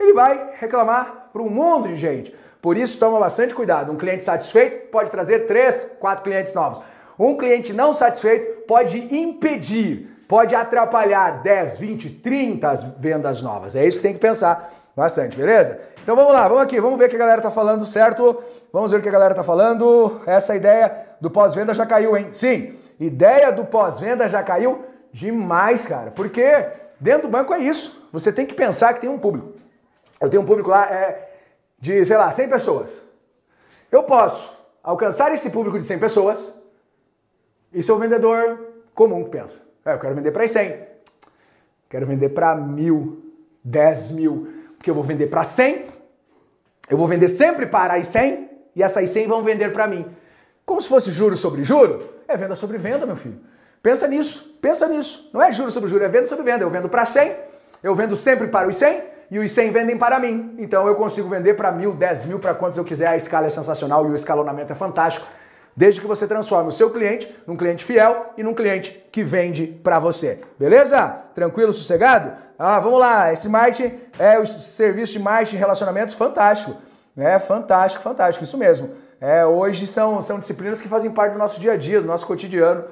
ele 0.00 0.14
vai 0.14 0.52
reclamar 0.58 1.28
para 1.34 1.42
um 1.42 1.50
mundo 1.50 1.86
de 1.86 1.96
gente. 1.96 2.34
Por 2.62 2.78
isso, 2.78 2.98
toma 2.98 3.20
bastante 3.20 3.54
cuidado. 3.54 3.92
Um 3.92 3.96
cliente 3.96 4.24
satisfeito 4.24 4.88
pode 4.88 5.10
trazer 5.10 5.40
três, 5.40 5.84
quatro 6.00 6.24
clientes 6.24 6.54
novos. 6.54 6.80
Um 7.18 7.36
cliente 7.36 7.72
não 7.72 7.92
satisfeito 7.92 8.62
pode 8.66 8.98
impedir, 9.14 10.10
pode 10.28 10.54
atrapalhar 10.54 11.42
10, 11.42 11.78
20, 11.78 12.10
30 12.10 12.74
vendas 12.98 13.42
novas. 13.42 13.74
É 13.74 13.86
isso 13.86 13.98
que 13.98 14.02
tem 14.02 14.14
que 14.14 14.20
pensar 14.20 14.72
bastante, 14.94 15.36
beleza? 15.36 15.80
Então 16.02 16.14
vamos 16.14 16.32
lá, 16.32 16.46
vamos 16.46 16.62
aqui, 16.62 16.80
vamos 16.80 16.98
ver 16.98 17.06
o 17.06 17.08
que 17.08 17.16
a 17.16 17.18
galera 17.18 17.42
tá 17.42 17.50
falando, 17.50 17.84
certo? 17.84 18.42
Vamos 18.72 18.92
ver 18.92 18.98
o 18.98 19.02
que 19.02 19.08
a 19.08 19.12
galera 19.12 19.34
tá 19.34 19.42
falando. 19.42 20.20
Essa 20.26 20.54
ideia 20.54 21.06
do 21.20 21.30
pós-venda 21.30 21.74
já 21.74 21.84
caiu, 21.84 22.16
hein? 22.16 22.28
Sim, 22.30 22.74
ideia 23.00 23.50
do 23.50 23.64
pós-venda 23.64 24.28
já 24.28 24.42
caiu 24.42 24.84
demais, 25.12 25.86
cara. 25.86 26.10
Porque 26.10 26.66
dentro 27.00 27.28
do 27.28 27.30
banco 27.30 27.52
é 27.52 27.58
isso. 27.58 28.08
Você 28.12 28.32
tem 28.32 28.46
que 28.46 28.54
pensar 28.54 28.94
que 28.94 29.00
tem 29.00 29.10
um 29.10 29.18
público. 29.18 29.54
Eu 30.20 30.28
tenho 30.28 30.42
um 30.42 30.46
público 30.46 30.70
lá 30.70 30.86
é, 30.86 31.28
de, 31.78 32.04
sei 32.04 32.16
lá, 32.16 32.30
100 32.30 32.48
pessoas. 32.48 33.02
Eu 33.90 34.02
posso 34.02 34.50
alcançar 34.82 35.32
esse 35.32 35.50
público 35.50 35.78
de 35.78 35.84
100 35.84 35.98
pessoas 35.98 36.54
isso 37.76 37.92
é 37.92 37.94
o 37.94 37.98
vendedor 37.98 38.58
comum 38.94 39.22
que 39.24 39.30
pensa. 39.30 39.60
É, 39.84 39.92
eu 39.92 39.98
quero 39.98 40.14
vender 40.14 40.32
para 40.32 40.48
100. 40.48 40.76
Quero 41.90 42.06
vender 42.06 42.30
para 42.30 42.56
mil, 42.56 43.22
10 43.62 44.12
mil. 44.12 44.48
Porque 44.78 44.88
eu 44.88 44.94
vou 44.94 45.04
vender 45.04 45.26
para 45.26 45.44
100. 45.44 45.84
Eu 46.88 46.96
vou 46.96 47.06
vender 47.06 47.28
sempre 47.28 47.66
para 47.66 47.94
as 47.94 48.06
100. 48.06 48.48
E 48.74 48.82
essas 48.82 49.10
100 49.10 49.28
vão 49.28 49.44
vender 49.44 49.74
para 49.74 49.86
mim. 49.86 50.06
Como 50.64 50.80
se 50.80 50.88
fosse 50.88 51.10
juro 51.10 51.36
sobre 51.36 51.64
juro. 51.64 52.14
É 52.26 52.34
venda 52.34 52.54
sobre 52.54 52.78
venda, 52.78 53.04
meu 53.04 53.14
filho. 53.14 53.38
Pensa 53.82 54.08
nisso. 54.08 54.56
Pensa 54.58 54.88
nisso. 54.88 55.28
Não 55.30 55.42
é 55.42 55.52
juro 55.52 55.70
sobre 55.70 55.90
juro, 55.90 56.02
é 56.02 56.08
venda 56.08 56.24
sobre 56.24 56.44
venda. 56.46 56.64
Eu 56.64 56.70
vendo 56.70 56.88
para 56.88 57.04
100. 57.04 57.36
Eu 57.82 57.94
vendo 57.94 58.16
sempre 58.16 58.48
para 58.48 58.66
os 58.66 58.76
100 58.76 59.02
e 59.30 59.38
os 59.38 59.50
100 59.50 59.70
vendem 59.70 59.98
para 59.98 60.18
mim. 60.18 60.54
Então 60.58 60.88
eu 60.88 60.94
consigo 60.94 61.28
vender 61.28 61.54
para 61.54 61.70
mil, 61.70 61.92
10 61.92 62.24
mil, 62.24 62.38
para 62.38 62.54
quantos 62.54 62.78
eu 62.78 62.84
quiser. 62.84 63.08
A 63.08 63.16
escala 63.18 63.46
é 63.46 63.50
sensacional 63.50 64.06
e 64.06 64.12
o 64.12 64.14
escalonamento 64.14 64.72
é 64.72 64.74
fantástico 64.74 65.26
desde 65.76 66.00
que 66.00 66.06
você 66.06 66.26
transforme 66.26 66.68
o 66.68 66.72
seu 66.72 66.90
cliente 66.90 67.32
num 67.46 67.56
cliente 67.56 67.84
fiel 67.84 68.32
e 68.36 68.42
num 68.42 68.54
cliente 68.54 69.04
que 69.12 69.22
vende 69.22 69.66
para 69.66 69.98
você. 69.98 70.40
Beleza? 70.58 71.08
Tranquilo, 71.34 71.72
sossegado? 71.72 72.32
Ah, 72.58 72.80
vamos 72.80 72.98
lá. 72.98 73.32
Esse 73.32 73.48
marketing 73.48 73.98
é 74.18 74.38
o 74.38 74.46
serviço 74.46 75.12
de 75.12 75.18
marketing 75.18 75.56
e 75.56 75.58
relacionamentos 75.58 76.14
fantástico. 76.14 76.74
É 77.16 77.38
fantástico, 77.38 78.02
fantástico, 78.02 78.44
isso 78.44 78.56
mesmo. 78.56 78.90
É, 79.20 79.44
hoje 79.44 79.86
são, 79.86 80.20
são 80.20 80.38
disciplinas 80.38 80.80
que 80.80 80.88
fazem 80.88 81.10
parte 81.10 81.32
do 81.32 81.38
nosso 81.38 81.60
dia 81.60 81.72
a 81.72 81.76
dia, 81.76 82.00
do 82.00 82.06
nosso 82.06 82.26
cotidiano. 82.26 82.84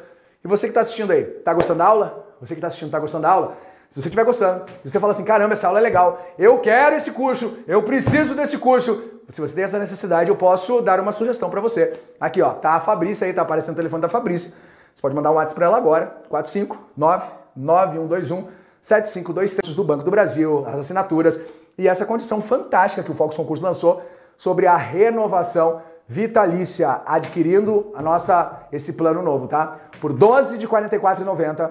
E 0.44 0.48
você 0.48 0.66
que 0.66 0.70
está 0.70 0.80
assistindo 0.82 1.10
aí, 1.10 1.22
está 1.22 1.52
gostando 1.54 1.78
da 1.78 1.86
aula? 1.86 2.26
Você 2.40 2.54
que 2.54 2.58
está 2.58 2.66
assistindo, 2.66 2.88
está 2.88 2.98
gostando 2.98 3.22
da 3.22 3.30
aula? 3.30 3.56
Se 3.88 4.00
você 4.00 4.08
estiver 4.08 4.24
gostando, 4.24 4.64
se 4.82 4.90
você 4.90 4.98
fala 4.98 5.12
assim, 5.12 5.24
caramba, 5.24 5.52
essa 5.52 5.68
aula 5.68 5.78
é 5.78 5.82
legal, 5.82 6.26
eu 6.38 6.58
quero 6.58 6.96
esse 6.96 7.12
curso, 7.12 7.58
eu 7.66 7.82
preciso 7.82 8.34
desse 8.34 8.58
curso, 8.58 9.13
se 9.28 9.40
você 9.40 9.54
tem 9.54 9.64
essa 9.64 9.78
necessidade, 9.78 10.28
eu 10.28 10.36
posso 10.36 10.80
dar 10.80 11.00
uma 11.00 11.12
sugestão 11.12 11.48
para 11.48 11.60
você. 11.60 11.94
Aqui, 12.20 12.42
ó, 12.42 12.50
tá 12.50 12.72
a 12.72 12.80
Fabrícia 12.80 13.26
aí, 13.26 13.32
tá 13.32 13.42
aparecendo 13.42 13.74
o 13.74 13.76
telefone 13.76 14.02
da 14.02 14.08
Fabrícia. 14.08 14.52
Você 14.94 15.02
pode 15.02 15.14
mandar 15.14 15.30
um 15.30 15.34
WhatsApp 15.34 15.54
para 15.54 15.66
ela 15.66 15.76
agora, 15.76 16.16
459 16.28 17.26
9121 17.56 18.48
7526 18.80 19.74
do 19.74 19.82
Banco 19.82 20.04
do 20.04 20.10
Brasil, 20.10 20.64
as 20.66 20.74
assinaturas 20.74 21.40
e 21.78 21.88
essa 21.88 22.04
condição 22.04 22.42
fantástica 22.42 23.02
que 23.02 23.10
o 23.10 23.14
Focus 23.14 23.36
Concurso 23.36 23.62
lançou 23.62 24.02
sobre 24.36 24.66
a 24.66 24.76
renovação 24.76 25.80
vitalícia, 26.06 27.00
adquirindo 27.06 27.90
a 27.94 28.02
nossa 28.02 28.66
esse 28.70 28.92
plano 28.92 29.22
novo, 29.22 29.48
tá? 29.48 29.78
Por 30.00 30.12
12 30.12 30.58
de 30.58 30.66
R$ 30.66 30.72
44,90 30.72 31.70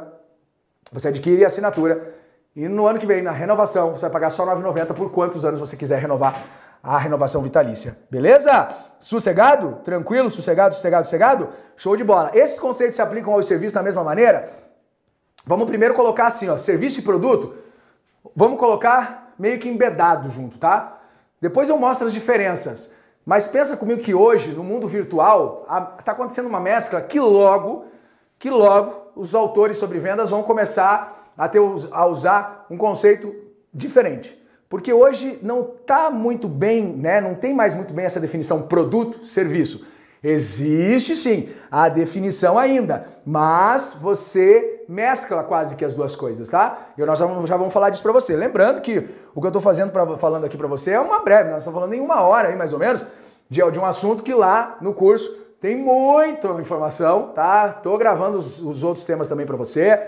você 0.91 1.09
adquire 1.09 1.43
a 1.43 1.47
assinatura 1.47 2.13
e 2.55 2.67
no 2.67 2.85
ano 2.85 2.99
que 2.99 3.05
vem, 3.07 3.21
na 3.23 3.31
renovação, 3.31 3.91
você 3.91 4.01
vai 4.01 4.11
pagar 4.11 4.29
só 4.29 4.45
R$ 4.45 4.61
9,90 4.61 4.93
por 4.93 5.11
quantos 5.11 5.43
anos 5.43 5.59
você 5.59 5.75
quiser 5.75 5.99
renovar 5.99 6.43
a 6.83 6.97
renovação 6.97 7.41
vitalícia. 7.41 7.97
Beleza? 8.11 8.67
Sossegado? 8.99 9.79
Tranquilo? 9.85 10.29
Sossegado, 10.29 10.75
sossegado, 10.75 11.05
sossegado? 11.05 11.49
Show 11.77 11.95
de 11.95 12.03
bola. 12.03 12.31
Esses 12.33 12.59
conceitos 12.59 12.95
se 12.95 13.01
aplicam 13.01 13.33
aos 13.33 13.45
serviços 13.45 13.73
da 13.73 13.81
mesma 13.81 14.03
maneira? 14.03 14.51
Vamos 15.45 15.65
primeiro 15.65 15.93
colocar 15.93 16.27
assim, 16.27 16.49
ó, 16.49 16.57
serviço 16.57 16.99
e 16.99 17.03
produto. 17.03 17.55
Vamos 18.35 18.59
colocar 18.59 19.33
meio 19.39 19.57
que 19.59 19.69
embedado 19.69 20.29
junto, 20.29 20.57
tá? 20.57 20.99
Depois 21.39 21.69
eu 21.69 21.77
mostro 21.77 22.05
as 22.05 22.13
diferenças. 22.13 22.91
Mas 23.25 23.47
pensa 23.47 23.77
comigo 23.77 24.01
que 24.01 24.13
hoje, 24.13 24.51
no 24.51 24.63
mundo 24.63 24.85
virtual, 24.85 25.65
está 25.97 26.11
acontecendo 26.11 26.47
uma 26.47 26.59
mescla 26.59 27.01
que 27.01 27.19
logo, 27.19 27.85
que 28.37 28.49
logo 28.49 29.11
os 29.15 29.33
autores 29.33 29.77
sobre 29.77 29.99
vendas 29.99 30.29
vão 30.29 30.43
começar 30.43 31.31
a, 31.37 31.47
ter, 31.47 31.61
a 31.91 32.05
usar 32.05 32.65
um 32.69 32.77
conceito 32.77 33.33
diferente. 33.73 34.42
Porque 34.69 34.91
hoje 34.91 35.39
não 35.41 35.61
está 35.61 36.09
muito 36.09 36.47
bem, 36.47 36.83
né? 36.83 37.21
Não 37.21 37.35
tem 37.35 37.53
mais 37.53 37.73
muito 37.73 37.93
bem 37.93 38.05
essa 38.05 38.19
definição 38.19 38.63
produto, 38.63 39.25
serviço. 39.25 39.85
Existe 40.23 41.17
sim 41.17 41.49
a 41.69 41.89
definição 41.89 42.57
ainda, 42.57 43.05
mas 43.25 43.93
você 43.93 44.85
mescla 44.87 45.43
quase 45.43 45.75
que 45.75 45.83
as 45.83 45.93
duas 45.93 46.15
coisas, 46.15 46.47
tá? 46.47 46.91
E 46.97 47.03
nós 47.03 47.19
já 47.19 47.25
vamos, 47.25 47.49
já 47.49 47.57
vamos 47.57 47.73
falar 47.73 47.89
disso 47.89 48.01
para 48.01 48.13
você. 48.13 48.33
Lembrando 48.33 48.79
que 48.79 48.99
o 49.35 49.41
que 49.41 49.47
eu 49.47 49.49
estou 49.49 49.61
fazendo 49.61 49.91
pra, 49.91 50.17
falando 50.17 50.45
aqui 50.45 50.57
para 50.57 50.67
você 50.67 50.91
é 50.91 50.99
uma 50.99 51.19
breve, 51.19 51.49
nós 51.49 51.59
estamos 51.59 51.77
falando 51.77 51.93
em 51.93 51.99
uma 51.99 52.21
hora 52.21 52.47
aí 52.47 52.55
mais 52.55 52.71
ou 52.71 52.79
menos 52.79 53.03
de, 53.49 53.61
de 53.69 53.79
um 53.79 53.85
assunto 53.85 54.23
que 54.23 54.33
lá 54.33 54.77
no 54.79 54.93
curso 54.93 55.29
tem 55.59 55.75
muita 55.75 56.47
informação, 56.59 57.33
tá? 57.35 57.69
Tô 57.69 57.97
gravando 57.97 58.37
os, 58.37 58.61
os 58.61 58.81
outros 58.81 59.03
temas 59.03 59.27
também 59.27 59.45
para 59.45 59.57
você 59.57 59.99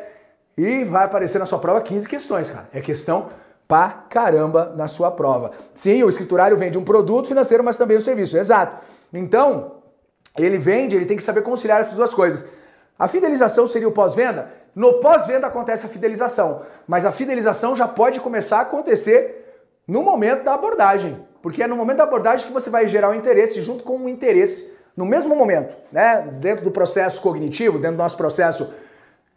e 0.58 0.86
vai 0.86 1.03
aparecer 1.03 1.39
na 1.39 1.45
sua 1.45 1.60
prova 1.60 1.82
15 1.82 2.08
questões, 2.08 2.49
cara. 2.49 2.70
É 2.72 2.80
questão 2.80 3.28
pra 3.68 3.89
caramba 4.09 4.74
na 4.76 4.88
sua 4.88 5.11
prova. 5.11 5.51
Sim, 5.74 6.03
o 6.03 6.09
escriturário 6.09 6.57
vende 6.57 6.78
um 6.78 6.84
produto 6.84 7.28
financeiro, 7.28 7.63
mas 7.63 7.78
também 7.78 7.97
um 7.97 8.01
serviço. 8.01 8.38
Exato. 8.38 8.78
Então, 9.13 9.74
ele 10.38 10.57
vende, 10.57 10.95
ele 10.95 11.05
tem 11.05 11.18
que 11.18 11.24
saber 11.24 11.41
conciliar 11.41 11.80
essas 11.80 11.93
duas 11.93 12.13
coisas. 12.13 12.45
A 12.97 13.07
fidelização 13.07 13.68
seria 13.68 13.88
o 13.88 13.91
pós-venda? 13.91 14.49
No 14.74 14.99
pós-venda 14.99 15.47
acontece 15.47 15.86
a 15.86 15.89
fidelização, 15.89 16.61
mas 16.88 17.05
a 17.05 17.11
fidelização 17.11 17.76
já 17.76 17.88
pode 17.88 18.20
começar 18.20 18.59
a 18.59 18.61
acontecer 18.61 19.43
no 19.88 20.01
momento 20.01 20.43
da 20.43 20.53
abordagem, 20.53 21.26
porque 21.41 21.63
é 21.63 21.68
no 21.68 21.76
momento 21.76 21.97
da 21.97 22.03
abordagem 22.03 22.47
que 22.47 22.53
você 22.53 22.70
vai 22.70 22.88
gerar 22.88 23.09
o 23.09 23.13
interesse 23.13 23.61
junto 23.61 23.84
com 23.84 23.97
o 23.97 24.09
interesse 24.09 24.74
no 24.95 25.05
mesmo 25.05 25.36
momento, 25.36 25.76
né? 25.91 26.28
Dentro 26.39 26.63
do 26.63 26.72
processo 26.72 27.22
cognitivo, 27.22 27.78
dentro 27.78 27.97
do 27.97 28.01
nosso 28.01 28.18
processo, 28.18 28.74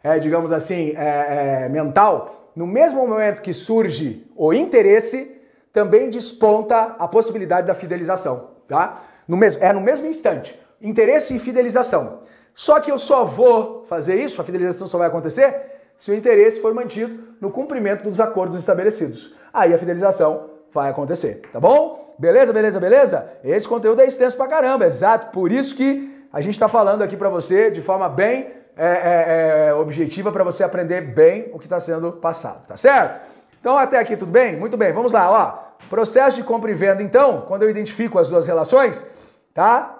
é, 0.03 0.17
digamos 0.17 0.51
assim, 0.51 0.93
é, 0.95 1.65
é, 1.65 1.69
mental, 1.69 2.38
no 2.59 2.67
mesmo 2.67 3.07
momento 3.07 3.41
que 3.41 3.53
surge 3.53 4.27
o 4.35 4.51
interesse, 4.51 5.31
também 5.71 6.09
desponta 6.09 6.93
a 6.99 7.07
possibilidade 7.07 7.65
da 7.65 7.73
fidelização, 7.73 8.49
tá? 8.67 9.01
No 9.25 9.37
mesmo, 9.37 9.63
é 9.63 9.71
no 9.71 9.79
mesmo 9.79 10.05
instante 10.07 10.59
interesse 10.81 11.33
e 11.33 11.39
fidelização. 11.39 12.19
Só 12.53 12.81
que 12.81 12.91
eu 12.91 12.97
só 12.97 13.23
vou 13.23 13.85
fazer 13.85 14.15
isso, 14.15 14.41
a 14.41 14.43
fidelização 14.43 14.87
só 14.87 14.97
vai 14.97 15.07
acontecer 15.07 15.55
se 15.97 16.11
o 16.11 16.13
interesse 16.13 16.59
for 16.59 16.73
mantido 16.73 17.29
no 17.39 17.49
cumprimento 17.49 18.03
dos 18.03 18.19
acordos 18.19 18.59
estabelecidos. 18.59 19.33
Aí 19.53 19.73
a 19.73 19.77
fidelização 19.77 20.49
vai 20.73 20.89
acontecer, 20.89 21.41
tá 21.53 21.61
bom? 21.61 22.13
Beleza, 22.19 22.51
beleza, 22.51 22.77
beleza? 22.77 23.31
Esse 23.41 23.69
conteúdo 23.69 24.01
é 24.01 24.05
extenso 24.05 24.35
pra 24.35 24.47
caramba, 24.47 24.85
exato. 24.85 25.31
Por 25.31 25.49
isso 25.49 25.73
que 25.73 26.27
a 26.33 26.41
gente 26.41 26.55
está 26.55 26.67
falando 26.67 27.03
aqui 27.03 27.15
para 27.15 27.29
você 27.29 27.71
de 27.71 27.81
forma 27.81 28.09
bem 28.09 28.58
é, 28.79 28.87
é, 28.87 29.67
é, 29.67 29.73
objetiva 29.73 30.31
para 30.31 30.43
você 30.43 30.63
aprender 30.63 31.01
bem 31.01 31.49
o 31.53 31.59
que 31.59 31.65
está 31.65 31.79
sendo 31.79 32.13
passado, 32.13 32.65
tá 32.65 32.77
certo? 32.77 33.27
Então 33.59 33.77
até 33.77 33.99
aqui 33.99 34.15
tudo 34.15 34.31
bem? 34.31 34.55
Muito 34.55 34.77
bem, 34.77 34.93
vamos 34.93 35.11
lá, 35.11 35.29
ó. 35.29 35.69
Processo 35.89 36.37
de 36.37 36.43
compra 36.43 36.71
e 36.71 36.73
venda, 36.73 37.03
então, 37.03 37.41
quando 37.47 37.63
eu 37.63 37.69
identifico 37.69 38.17
as 38.17 38.29
duas 38.29 38.45
relações, 38.45 39.05
tá? 39.53 39.99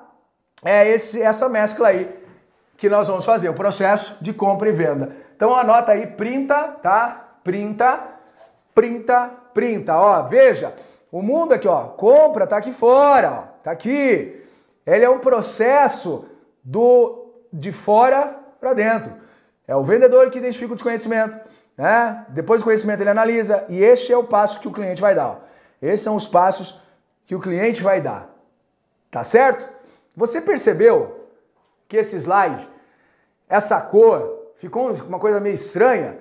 é 0.64 0.88
esse, 0.90 1.22
essa 1.22 1.48
mescla 1.48 1.90
aí 1.90 2.18
que 2.78 2.90
nós 2.90 3.08
vamos 3.08 3.26
fazer, 3.26 3.50
o 3.50 3.54
processo 3.54 4.16
de 4.22 4.32
compra 4.32 4.70
e 4.70 4.72
venda. 4.72 5.16
Então 5.36 5.54
anota 5.54 5.92
aí, 5.92 6.08
printa, 6.08 6.76
tá? 6.82 7.36
Printa, 7.44 8.00
printa, 8.74 9.30
printa. 9.54 9.98
Ó, 9.98 10.24
veja, 10.24 10.74
o 11.12 11.22
mundo 11.22 11.54
aqui, 11.54 11.68
ó, 11.68 11.84
compra 11.84 12.48
tá 12.48 12.58
aqui 12.58 12.72
fora, 12.72 13.32
ó, 13.32 13.42
tá 13.64 13.72
aqui. 13.72 14.46
Ele 14.86 15.04
é 15.04 15.10
um 15.10 15.20
processo 15.20 16.26
do 16.64 17.34
de 17.52 17.72
fora 17.72 18.39
para 18.60 18.74
dentro. 18.74 19.14
É 19.68 19.76
o 19.76 19.84
vendedor 19.84 20.30
que 20.30 20.38
identifica 20.38 20.74
o 20.74 20.76
desconhecimento, 20.76 21.39
né? 21.78 22.26
Depois 22.30 22.62
do 22.62 22.66
conhecimento 22.66 23.01
ele 23.01 23.10
analisa 23.10 23.66
e 23.70 23.84
este 23.84 24.12
é 24.12 24.18
o 24.18 24.24
passo 24.24 24.60
que 24.60 24.68
o 24.68 24.72
cliente 24.72 25.01
vai 25.01 25.16
dar. 25.16 25.47
Esses 25.82 26.01
são 26.01 26.16
os 26.16 26.28
passos 26.28 26.80
que 27.26 27.36
o 27.36 27.39
cliente 27.39 27.82
vai 27.84 28.01
dar. 28.01 28.30
Tá 29.12 29.24
certo? 29.24 29.70
Você 30.16 30.41
percebeu 30.41 31.28
que 31.88 31.97
esse 31.97 32.16
slide, 32.18 32.68
essa 33.47 33.80
cor, 33.82 34.51
ficou 34.55 34.91
uma 34.91 35.20
coisa 35.20 35.39
meio 35.39 35.55
estranha? 35.55 36.18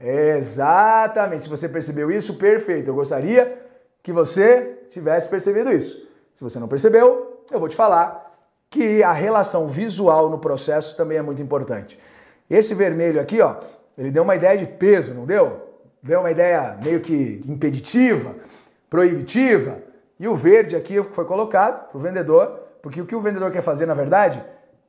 Exatamente. 0.00 1.44
Se 1.44 1.48
você 1.48 1.68
percebeu 1.68 2.10
isso, 2.10 2.34
perfeito. 2.34 2.88
Eu 2.88 2.94
gostaria 2.94 3.60
que 4.02 4.12
você 4.12 4.86
tivesse 4.90 5.28
percebido 5.28 5.70
isso. 5.70 6.08
Se 6.34 6.42
você 6.42 6.58
não 6.58 6.66
percebeu, 6.66 7.44
eu 7.50 7.60
vou 7.60 7.68
te 7.68 7.76
falar 7.76 8.21
que 8.72 9.02
a 9.02 9.12
relação 9.12 9.68
visual 9.68 10.30
no 10.30 10.38
processo 10.38 10.96
também 10.96 11.18
é 11.18 11.22
muito 11.22 11.42
importante. 11.42 11.98
Esse 12.48 12.74
vermelho 12.74 13.20
aqui, 13.20 13.40
ó, 13.42 13.56
ele 13.96 14.10
deu 14.10 14.22
uma 14.22 14.34
ideia 14.34 14.56
de 14.56 14.64
peso, 14.64 15.12
não 15.12 15.26
deu? 15.26 15.78
Deu 16.02 16.20
uma 16.20 16.30
ideia 16.30 16.78
meio 16.82 17.00
que 17.00 17.42
impeditiva, 17.46 18.34
proibitiva. 18.88 19.76
E 20.18 20.26
o 20.26 20.34
verde 20.34 20.74
aqui 20.74 21.02
foi 21.02 21.26
colocado 21.26 21.90
para 21.90 21.98
o 21.98 22.00
vendedor 22.00 22.60
porque 22.80 23.00
o 23.00 23.06
que 23.06 23.14
o 23.14 23.20
vendedor 23.20 23.52
quer 23.52 23.62
fazer, 23.62 23.84
na 23.84 23.94
verdade, 23.94 24.42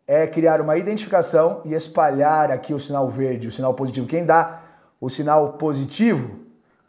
é 0.08 0.26
criar 0.28 0.62
uma 0.62 0.78
identificação 0.78 1.62
e 1.66 1.74
espalhar 1.74 2.52
aqui 2.52 2.74
o 2.74 2.80
sinal 2.80 3.10
verde, 3.10 3.50
o 3.50 3.52
sinal 3.52 3.74
positivo. 3.74 4.08
Quem 4.08 4.26
dá 4.26 4.62
o 5.00 5.10
sinal 5.10 5.54
positivo, 5.54 6.40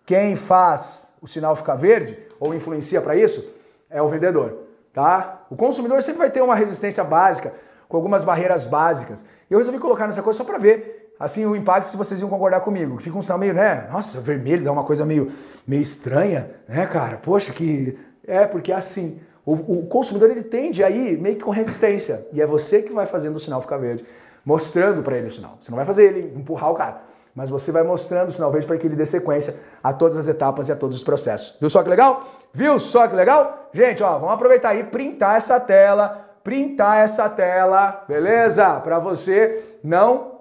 quem 0.06 0.36
faz 0.36 1.08
o 1.20 1.26
sinal 1.26 1.56
ficar 1.56 1.74
verde 1.74 2.16
ou 2.38 2.54
influencia 2.54 3.00
para 3.00 3.16
isso, 3.16 3.44
é 3.90 4.00
o 4.00 4.08
vendedor, 4.08 4.64
tá? 4.94 5.42
O 5.50 5.56
consumidor 5.56 6.02
sempre 6.02 6.20
vai 6.20 6.30
ter 6.30 6.40
uma 6.40 6.54
resistência 6.54 7.04
básica, 7.04 7.52
com 7.88 7.96
algumas 7.96 8.24
barreiras 8.24 8.64
básicas. 8.64 9.22
Eu 9.50 9.58
resolvi 9.58 9.78
colocar 9.78 10.06
nessa 10.06 10.22
coisa 10.22 10.38
só 10.38 10.44
para 10.44 10.56
ver 10.56 11.12
assim 11.20 11.44
o 11.44 11.54
impacto 11.54 11.88
se 11.88 11.96
vocês 11.96 12.20
iam 12.20 12.30
concordar 12.30 12.60
comigo. 12.60 12.98
Fica 12.98 13.18
um 13.18 13.22
sinal 13.22 13.38
meio, 13.38 13.52
né? 13.52 13.86
Nossa, 13.90 14.20
vermelho 14.20 14.64
dá 14.64 14.72
uma 14.72 14.84
coisa 14.84 15.04
meio 15.04 15.32
meio 15.66 15.82
estranha, 15.82 16.50
né, 16.68 16.86
cara? 16.86 17.16
Poxa, 17.16 17.52
que 17.52 17.98
é 18.26 18.46
porque 18.46 18.72
é 18.72 18.76
assim. 18.76 19.20
O, 19.44 19.52
o, 19.52 19.86
consumidor 19.86 20.30
ele 20.30 20.42
tende 20.42 20.82
a 20.82 20.88
ir 20.88 21.20
meio 21.20 21.36
que 21.36 21.44
com 21.44 21.50
resistência. 21.50 22.26
E 22.32 22.40
é 22.40 22.46
você 22.46 22.80
que 22.80 22.92
vai 22.92 23.04
fazendo 23.04 23.36
o 23.36 23.40
sinal 23.40 23.60
ficar 23.60 23.76
verde, 23.76 24.04
mostrando 24.42 25.02
para 25.02 25.18
ele 25.18 25.26
o 25.26 25.30
sinal. 25.30 25.58
Você 25.60 25.70
não 25.70 25.76
vai 25.76 25.84
fazer 25.84 26.04
ele 26.04 26.32
empurrar 26.34 26.70
o 26.70 26.74
cara, 26.74 27.02
mas 27.34 27.50
você 27.50 27.72
vai 27.72 27.82
mostrando 27.82 28.28
o 28.28 28.32
sinal 28.32 28.50
verde 28.52 28.66
para 28.66 28.78
que 28.78 28.86
ele 28.86 28.94
dê 28.94 29.04
sequência 29.04 29.56
a 29.82 29.92
todas 29.92 30.16
as 30.16 30.28
etapas 30.28 30.68
e 30.68 30.72
a 30.72 30.76
todos 30.76 30.96
os 30.96 31.02
processos. 31.02 31.56
Viu 31.60 31.68
só 31.68 31.82
que 31.82 31.88
legal? 31.88 32.24
Viu 32.52 32.78
só 32.78 33.08
que 33.08 33.16
legal? 33.16 33.70
Gente, 33.72 34.02
ó, 34.02 34.18
vamos 34.18 34.34
aproveitar 34.34 34.70
aí, 34.70 34.84
printar 34.84 35.36
essa 35.36 35.58
tela, 35.58 36.24
printar 36.44 36.98
essa 36.98 37.28
tela, 37.28 38.04
beleza? 38.06 38.80
Para 38.80 38.98
você 38.98 39.78
não 39.82 40.34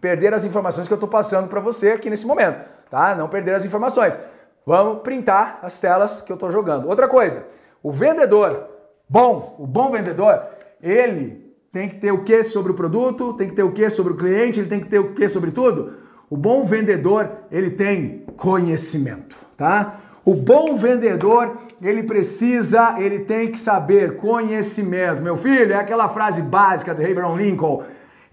perder 0.00 0.34
as 0.34 0.44
informações 0.44 0.88
que 0.88 0.92
eu 0.92 0.96
estou 0.96 1.08
passando 1.08 1.48
para 1.48 1.60
você 1.60 1.92
aqui 1.92 2.10
nesse 2.10 2.26
momento, 2.26 2.60
tá? 2.90 3.14
Não 3.14 3.28
perder 3.28 3.54
as 3.54 3.64
informações. 3.64 4.18
Vamos 4.66 5.02
printar 5.02 5.60
as 5.62 5.78
telas 5.78 6.20
que 6.20 6.32
eu 6.32 6.34
estou 6.34 6.50
jogando. 6.50 6.88
Outra 6.88 7.06
coisa, 7.06 7.44
o 7.82 7.92
vendedor 7.92 8.68
bom, 9.08 9.56
o 9.58 9.66
bom 9.66 9.90
vendedor, 9.90 10.42
ele 10.82 11.54
tem 11.70 11.88
que 11.88 11.96
ter 11.96 12.12
o 12.12 12.24
que 12.24 12.42
sobre 12.42 12.72
o 12.72 12.74
produto, 12.74 13.34
tem 13.34 13.48
que 13.48 13.54
ter 13.54 13.62
o 13.62 13.72
que 13.72 13.88
sobre 13.90 14.12
o 14.12 14.16
cliente, 14.16 14.58
ele 14.58 14.68
tem 14.68 14.80
que 14.80 14.88
ter 14.88 14.98
o 14.98 15.14
que 15.14 15.28
sobre 15.28 15.50
tudo. 15.50 16.01
O 16.32 16.36
bom 16.38 16.64
vendedor, 16.64 17.30
ele 17.50 17.72
tem 17.72 18.24
conhecimento, 18.38 19.36
tá? 19.54 20.00
O 20.24 20.34
bom 20.34 20.76
vendedor, 20.76 21.58
ele 21.82 22.04
precisa, 22.04 22.94
ele 22.96 23.18
tem 23.18 23.52
que 23.52 23.60
saber 23.60 24.16
conhecimento. 24.16 25.20
Meu 25.20 25.36
filho, 25.36 25.74
é 25.74 25.76
aquela 25.76 26.08
frase 26.08 26.40
básica 26.40 26.94
do 26.94 27.04
Abraham 27.04 27.36
Lincoln. 27.36 27.82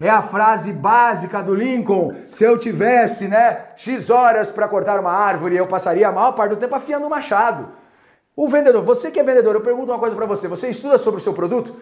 É 0.00 0.08
a 0.08 0.22
frase 0.22 0.72
básica 0.72 1.42
do 1.42 1.54
Lincoln. 1.54 2.14
Se 2.32 2.42
eu 2.42 2.56
tivesse, 2.56 3.28
né, 3.28 3.66
X 3.76 4.08
horas 4.08 4.48
para 4.48 4.66
cortar 4.66 4.98
uma 4.98 5.12
árvore, 5.12 5.58
eu 5.58 5.66
passaria 5.66 6.08
a 6.08 6.12
maior 6.12 6.32
parte 6.32 6.54
do 6.54 6.56
tempo 6.56 6.74
afiando 6.74 7.04
um 7.04 7.10
machado. 7.10 7.68
O 8.34 8.48
vendedor, 8.48 8.82
você 8.82 9.10
que 9.10 9.20
é 9.20 9.22
vendedor, 9.22 9.54
eu 9.54 9.60
pergunto 9.60 9.92
uma 9.92 9.98
coisa 9.98 10.16
para 10.16 10.24
você: 10.24 10.48
você 10.48 10.70
estuda 10.70 10.96
sobre 10.96 11.20
o 11.20 11.22
seu 11.22 11.34
produto? 11.34 11.76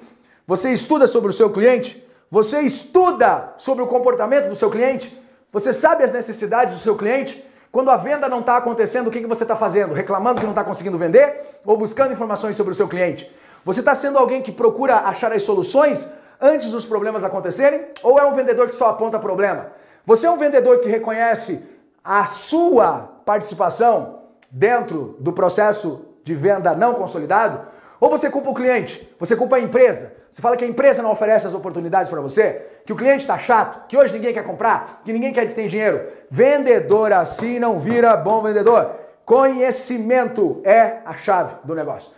Você 0.48 0.72
estuda 0.72 1.06
sobre 1.06 1.30
o 1.30 1.32
seu 1.32 1.48
cliente? 1.48 2.04
Você 2.28 2.58
estuda 2.62 3.54
sobre 3.56 3.84
o 3.84 3.86
comportamento 3.86 4.48
do 4.48 4.56
seu 4.56 4.68
cliente? 4.68 5.27
Você 5.52 5.72
sabe 5.72 6.04
as 6.04 6.12
necessidades 6.12 6.74
do 6.74 6.80
seu 6.80 6.96
cliente? 6.96 7.44
Quando 7.72 7.90
a 7.90 7.96
venda 7.96 8.28
não 8.28 8.40
está 8.40 8.56
acontecendo, 8.56 9.06
o 9.06 9.10
que, 9.10 9.20
que 9.20 9.26
você 9.26 9.44
está 9.44 9.56
fazendo? 9.56 9.94
Reclamando 9.94 10.40
que 10.40 10.46
não 10.46 10.52
está 10.52 10.64
conseguindo 10.64 10.98
vender 10.98 11.60
ou 11.64 11.76
buscando 11.76 12.12
informações 12.12 12.56
sobre 12.56 12.72
o 12.72 12.74
seu 12.74 12.88
cliente? 12.88 13.30
Você 13.64 13.80
está 13.80 13.94
sendo 13.94 14.18
alguém 14.18 14.42
que 14.42 14.52
procura 14.52 14.96
achar 14.96 15.32
as 15.32 15.42
soluções 15.42 16.08
antes 16.40 16.70
dos 16.70 16.84
problemas 16.84 17.24
acontecerem? 17.24 17.86
Ou 18.02 18.18
é 18.18 18.24
um 18.24 18.34
vendedor 18.34 18.68
que 18.68 18.74
só 18.74 18.88
aponta 18.88 19.18
problema? 19.18 19.72
Você 20.04 20.26
é 20.26 20.30
um 20.30 20.38
vendedor 20.38 20.80
que 20.80 20.88
reconhece 20.88 21.62
a 22.04 22.26
sua 22.26 23.08
participação 23.24 24.20
dentro 24.50 25.16
do 25.18 25.32
processo 25.32 26.06
de 26.24 26.34
venda 26.34 26.74
não 26.74 26.94
consolidado? 26.94 27.66
Ou 28.00 28.08
você 28.08 28.30
culpa 28.30 28.50
o 28.50 28.54
cliente, 28.54 29.12
você 29.18 29.34
culpa 29.34 29.56
a 29.56 29.60
empresa. 29.60 30.12
Você 30.30 30.40
fala 30.40 30.56
que 30.56 30.64
a 30.64 30.68
empresa 30.68 31.02
não 31.02 31.10
oferece 31.10 31.46
as 31.46 31.54
oportunidades 31.54 32.08
para 32.08 32.20
você, 32.20 32.66
que 32.84 32.92
o 32.92 32.96
cliente 32.96 33.22
está 33.22 33.38
chato, 33.38 33.86
que 33.88 33.96
hoje 33.96 34.14
ninguém 34.14 34.32
quer 34.32 34.44
comprar, 34.44 35.02
que 35.04 35.12
ninguém 35.12 35.32
quer 35.32 35.48
que 35.48 35.54
tem 35.54 35.66
dinheiro. 35.66 36.06
Vendedor 36.30 37.12
assim 37.12 37.58
não 37.58 37.80
vira 37.80 38.16
bom 38.16 38.42
vendedor. 38.42 38.92
Conhecimento 39.24 40.60
é 40.64 41.00
a 41.04 41.14
chave 41.14 41.56
do 41.64 41.74
negócio. 41.74 42.10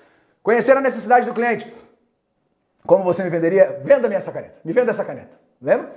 Conhecer 0.42 0.76
a 0.76 0.80
necessidade 0.80 1.26
do 1.26 1.32
cliente. 1.32 1.72
Como 2.86 3.04
você 3.04 3.22
me 3.22 3.30
venderia? 3.30 3.80
Venda-me 3.82 4.14
essa 4.14 4.32
caneta. 4.32 4.54
Me 4.64 4.72
venda 4.72 4.90
essa 4.90 5.04
caneta. 5.04 5.32
Lembra? 5.60 5.90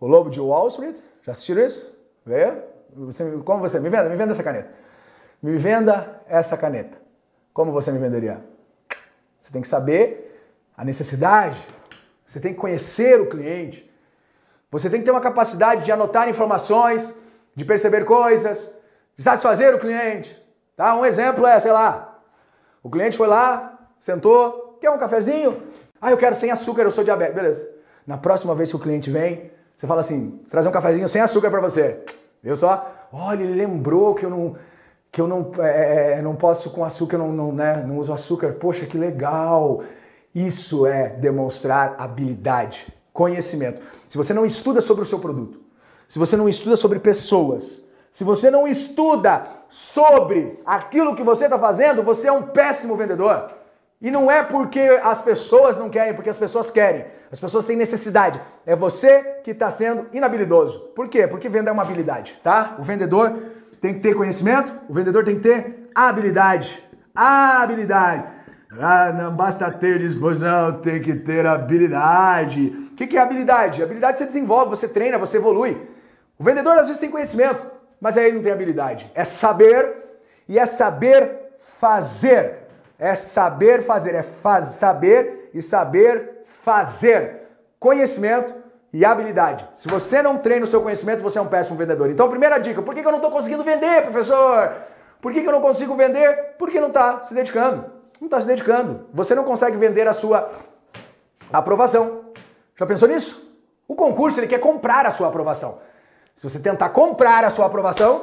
O 0.00 0.06
Lobo 0.06 0.30
de 0.30 0.40
Wall 0.40 0.68
Street. 0.68 0.96
Já 1.22 1.32
assistiram 1.32 1.62
isso? 1.62 1.94
Veio? 2.24 2.62
Você, 2.96 3.24
como 3.44 3.60
você? 3.60 3.78
Me 3.78 3.88
venda, 3.88 4.08
me 4.08 4.16
venda 4.16 4.32
essa 4.32 4.42
caneta. 4.42 4.70
Me 5.42 5.56
venda 5.56 6.22
essa 6.28 6.56
caneta. 6.56 6.96
Como 7.52 7.72
você 7.72 7.90
me 7.90 7.98
venderia? 7.98 8.40
Você 9.40 9.50
tem 9.50 9.62
que 9.62 9.68
saber 9.68 10.40
a 10.76 10.84
necessidade. 10.84 11.66
Você 12.26 12.38
tem 12.38 12.52
que 12.52 12.60
conhecer 12.60 13.20
o 13.20 13.28
cliente. 13.28 13.90
Você 14.70 14.88
tem 14.88 15.00
que 15.00 15.04
ter 15.04 15.10
uma 15.10 15.20
capacidade 15.20 15.84
de 15.84 15.90
anotar 15.90 16.28
informações, 16.28 17.12
de 17.54 17.64
perceber 17.64 18.04
coisas, 18.04 18.72
de 19.16 19.24
satisfazer 19.24 19.74
o 19.74 19.78
cliente. 19.78 20.40
Tá? 20.76 20.94
Um 20.94 21.04
exemplo 21.04 21.46
é, 21.46 21.58
sei 21.58 21.72
lá, 21.72 22.18
o 22.82 22.88
cliente 22.88 23.16
foi 23.16 23.26
lá, 23.26 23.78
sentou, 23.98 24.78
quer 24.80 24.90
um 24.90 24.98
cafezinho? 24.98 25.62
Ah, 26.00 26.10
eu 26.10 26.16
quero 26.16 26.34
sem 26.34 26.50
açúcar, 26.50 26.82
eu 26.82 26.90
sou 26.90 27.02
diabético. 27.02 27.36
Beleza. 27.36 27.68
Na 28.06 28.16
próxima 28.16 28.54
vez 28.54 28.70
que 28.70 28.76
o 28.76 28.78
cliente 28.78 29.10
vem, 29.10 29.50
você 29.74 29.86
fala 29.86 30.00
assim, 30.00 30.40
trazer 30.48 30.68
um 30.68 30.72
cafezinho 30.72 31.08
sem 31.08 31.20
açúcar 31.20 31.50
para 31.50 31.60
você. 31.60 32.00
Viu 32.42 32.56
só? 32.56 33.08
Olha, 33.12 33.42
ele 33.42 33.54
lembrou 33.54 34.14
que 34.14 34.24
eu 34.24 34.30
não 34.30 34.56
que 35.12 35.20
eu 35.20 35.26
não, 35.26 35.52
é, 35.58 36.18
é, 36.18 36.22
não 36.22 36.36
posso 36.36 36.70
com 36.70 36.84
açúcar, 36.84 37.18
não, 37.18 37.32
não, 37.32 37.52
né, 37.52 37.84
não 37.86 37.98
uso 37.98 38.12
açúcar. 38.12 38.52
Poxa, 38.52 38.86
que 38.86 38.96
legal! 38.96 39.82
Isso 40.34 40.86
é 40.86 41.08
demonstrar 41.08 41.96
habilidade, 41.98 42.86
conhecimento. 43.12 43.82
Se 44.06 44.16
você 44.16 44.32
não 44.32 44.46
estuda 44.46 44.80
sobre 44.80 45.02
o 45.02 45.06
seu 45.06 45.18
produto, 45.18 45.60
se 46.06 46.18
você 46.18 46.36
não 46.36 46.48
estuda 46.48 46.76
sobre 46.76 47.00
pessoas, 47.00 47.82
se 48.12 48.22
você 48.22 48.50
não 48.50 48.66
estuda 48.66 49.44
sobre 49.68 50.60
aquilo 50.64 51.14
que 51.14 51.22
você 51.22 51.44
está 51.44 51.58
fazendo, 51.58 52.02
você 52.02 52.28
é 52.28 52.32
um 52.32 52.42
péssimo 52.42 52.96
vendedor. 52.96 53.52
E 54.00 54.10
não 54.10 54.30
é 54.30 54.42
porque 54.42 54.80
as 55.02 55.20
pessoas 55.20 55.78
não 55.78 55.90
querem, 55.90 56.14
porque 56.14 56.30
as 56.30 56.38
pessoas 56.38 56.70
querem. 56.70 57.04
As 57.30 57.38
pessoas 57.38 57.66
têm 57.66 57.76
necessidade. 57.76 58.40
É 58.64 58.74
você 58.74 59.22
que 59.44 59.50
está 59.50 59.70
sendo 59.70 60.06
inabilidoso. 60.12 60.80
Por 60.94 61.08
quê? 61.08 61.26
Porque 61.26 61.48
venda 61.48 61.70
é 61.70 61.72
uma 61.72 61.82
habilidade, 61.82 62.40
tá? 62.42 62.76
O 62.78 62.82
vendedor 62.82 63.36
tem 63.80 63.94
que 63.94 64.00
ter 64.00 64.14
conhecimento, 64.14 64.72
o 64.88 64.94
vendedor 64.94 65.24
tem 65.24 65.36
que 65.36 65.42
ter 65.42 65.90
habilidade. 65.94 66.82
Habilidade. 67.14 68.24
Ah, 68.78 69.12
não 69.12 69.34
basta 69.34 69.70
ter 69.70 69.98
disposição, 69.98 70.80
tem 70.80 71.00
que 71.00 71.14
ter 71.14 71.46
habilidade. 71.46 72.88
O 72.92 72.94
que 72.94 73.16
é 73.16 73.20
habilidade? 73.20 73.82
Habilidade 73.82 74.18
você 74.18 74.26
desenvolve, 74.26 74.70
você 74.70 74.86
treina, 74.86 75.18
você 75.18 75.38
evolui. 75.38 75.88
O 76.38 76.44
vendedor 76.44 76.78
às 76.78 76.86
vezes 76.86 77.00
tem 77.00 77.10
conhecimento, 77.10 77.66
mas 78.00 78.16
aí 78.16 78.26
ele 78.26 78.36
não 78.36 78.42
tem 78.42 78.52
habilidade. 78.52 79.10
É 79.14 79.24
saber 79.24 79.96
e 80.48 80.58
é 80.58 80.66
saber 80.66 81.30
fazer. 81.80 82.58
É 82.98 83.14
saber 83.14 83.82
fazer, 83.82 84.14
é 84.14 84.22
faz, 84.22 84.66
saber 84.66 85.50
e 85.54 85.62
saber 85.62 86.44
fazer. 86.62 87.48
Conhecimento 87.78 88.54
e 88.92 89.04
habilidade. 89.04 89.66
Se 89.74 89.88
você 89.88 90.22
não 90.22 90.38
treina 90.38 90.64
o 90.64 90.66
seu 90.66 90.82
conhecimento, 90.82 91.22
você 91.22 91.38
é 91.38 91.42
um 91.42 91.48
péssimo 91.48 91.76
vendedor. 91.76 92.10
Então, 92.10 92.28
primeira 92.28 92.58
dica: 92.58 92.82
por 92.82 92.94
que 92.94 93.00
eu 93.00 93.04
não 93.10 93.16
estou 93.16 93.30
conseguindo 93.30 93.62
vender, 93.62 94.02
professor? 94.02 94.72
Por 95.20 95.32
que 95.32 95.40
eu 95.40 95.52
não 95.52 95.60
consigo 95.60 95.94
vender? 95.94 96.54
Porque 96.58 96.80
não 96.80 96.88
está 96.88 97.22
se 97.22 97.34
dedicando. 97.34 97.84
Não 98.20 98.26
está 98.26 98.40
se 98.40 98.46
dedicando. 98.46 99.06
Você 99.12 99.34
não 99.34 99.44
consegue 99.44 99.76
vender 99.76 100.08
a 100.08 100.12
sua 100.12 100.50
aprovação. 101.52 102.24
Já 102.76 102.86
pensou 102.86 103.08
nisso? 103.08 103.50
O 103.86 103.94
concurso 103.94 104.40
ele 104.40 104.46
quer 104.46 104.60
comprar 104.60 105.06
a 105.06 105.10
sua 105.10 105.28
aprovação. 105.28 105.78
Se 106.34 106.48
você 106.48 106.58
tentar 106.58 106.88
comprar 106.90 107.44
a 107.44 107.50
sua 107.50 107.66
aprovação, 107.66 108.22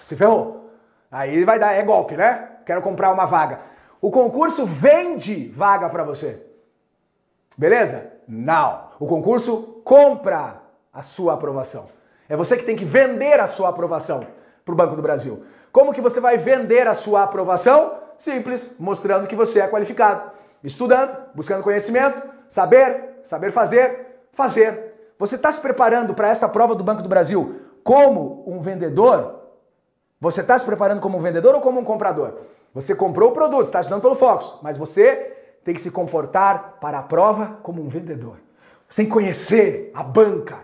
se 0.00 0.14
ferrou. 0.14 0.70
Aí 1.10 1.44
vai 1.44 1.58
dar, 1.58 1.72
é 1.72 1.82
golpe, 1.82 2.16
né? 2.16 2.48
Quero 2.64 2.80
comprar 2.80 3.12
uma 3.12 3.26
vaga. 3.26 3.60
O 4.00 4.10
concurso 4.10 4.66
vende 4.66 5.48
vaga 5.48 5.88
para 5.88 6.04
você. 6.04 6.44
Beleza? 7.56 8.12
Não. 8.28 8.90
O 9.00 9.06
concurso 9.06 9.75
compra 9.86 10.62
a 10.92 11.00
sua 11.00 11.34
aprovação. 11.34 11.86
É 12.28 12.34
você 12.34 12.56
que 12.56 12.64
tem 12.64 12.74
que 12.74 12.84
vender 12.84 13.38
a 13.38 13.46
sua 13.46 13.68
aprovação 13.68 14.26
para 14.64 14.72
o 14.72 14.76
Banco 14.76 14.96
do 14.96 15.00
Brasil. 15.00 15.44
Como 15.70 15.94
que 15.94 16.00
você 16.00 16.18
vai 16.18 16.36
vender 16.36 16.88
a 16.88 16.94
sua 16.94 17.22
aprovação? 17.22 17.94
Simples, 18.18 18.74
mostrando 18.80 19.28
que 19.28 19.36
você 19.36 19.60
é 19.60 19.68
qualificado. 19.68 20.32
Estudando, 20.64 21.16
buscando 21.36 21.62
conhecimento, 21.62 22.20
saber, 22.48 23.20
saber 23.22 23.52
fazer, 23.52 24.24
fazer. 24.32 25.12
Você 25.20 25.36
está 25.36 25.52
se 25.52 25.60
preparando 25.60 26.14
para 26.14 26.30
essa 26.30 26.48
prova 26.48 26.74
do 26.74 26.82
Banco 26.82 27.00
do 27.02 27.08
Brasil 27.08 27.60
como 27.84 28.42
um 28.44 28.58
vendedor? 28.58 29.40
Você 30.20 30.40
está 30.40 30.58
se 30.58 30.66
preparando 30.66 31.00
como 31.00 31.16
um 31.16 31.20
vendedor 31.20 31.54
ou 31.54 31.60
como 31.60 31.78
um 31.78 31.84
comprador? 31.84 32.40
Você 32.74 32.92
comprou 32.92 33.30
o 33.30 33.32
produto, 33.32 33.66
está 33.66 33.82
estudando 33.82 34.02
pelo 34.02 34.16
Fox, 34.16 34.58
mas 34.62 34.76
você 34.76 35.32
tem 35.62 35.72
que 35.72 35.80
se 35.80 35.92
comportar 35.92 36.78
para 36.80 36.98
a 36.98 37.02
prova 37.04 37.60
como 37.62 37.80
um 37.80 37.88
vendedor. 37.88 38.45
Você 38.88 39.02
tem 39.02 39.06
que 39.06 39.12
conhecer 39.12 39.90
a 39.94 40.02
banca, 40.02 40.58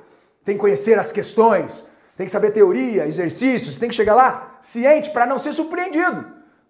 tem 0.45 0.55
que 0.55 0.61
conhecer 0.61 0.99
as 0.99 1.11
questões, 1.11 1.87
tem 2.17 2.27
que 2.27 2.33
saber 2.33 2.51
teoria, 2.51 3.07
exercícios, 3.07 3.77
tem 3.77 3.89
que 3.89 3.95
chegar 3.95 4.15
lá 4.15 4.59
ciente 4.61 5.11
para 5.11 5.27
não 5.27 5.39
ser 5.39 5.53
surpreendido, 5.53 6.27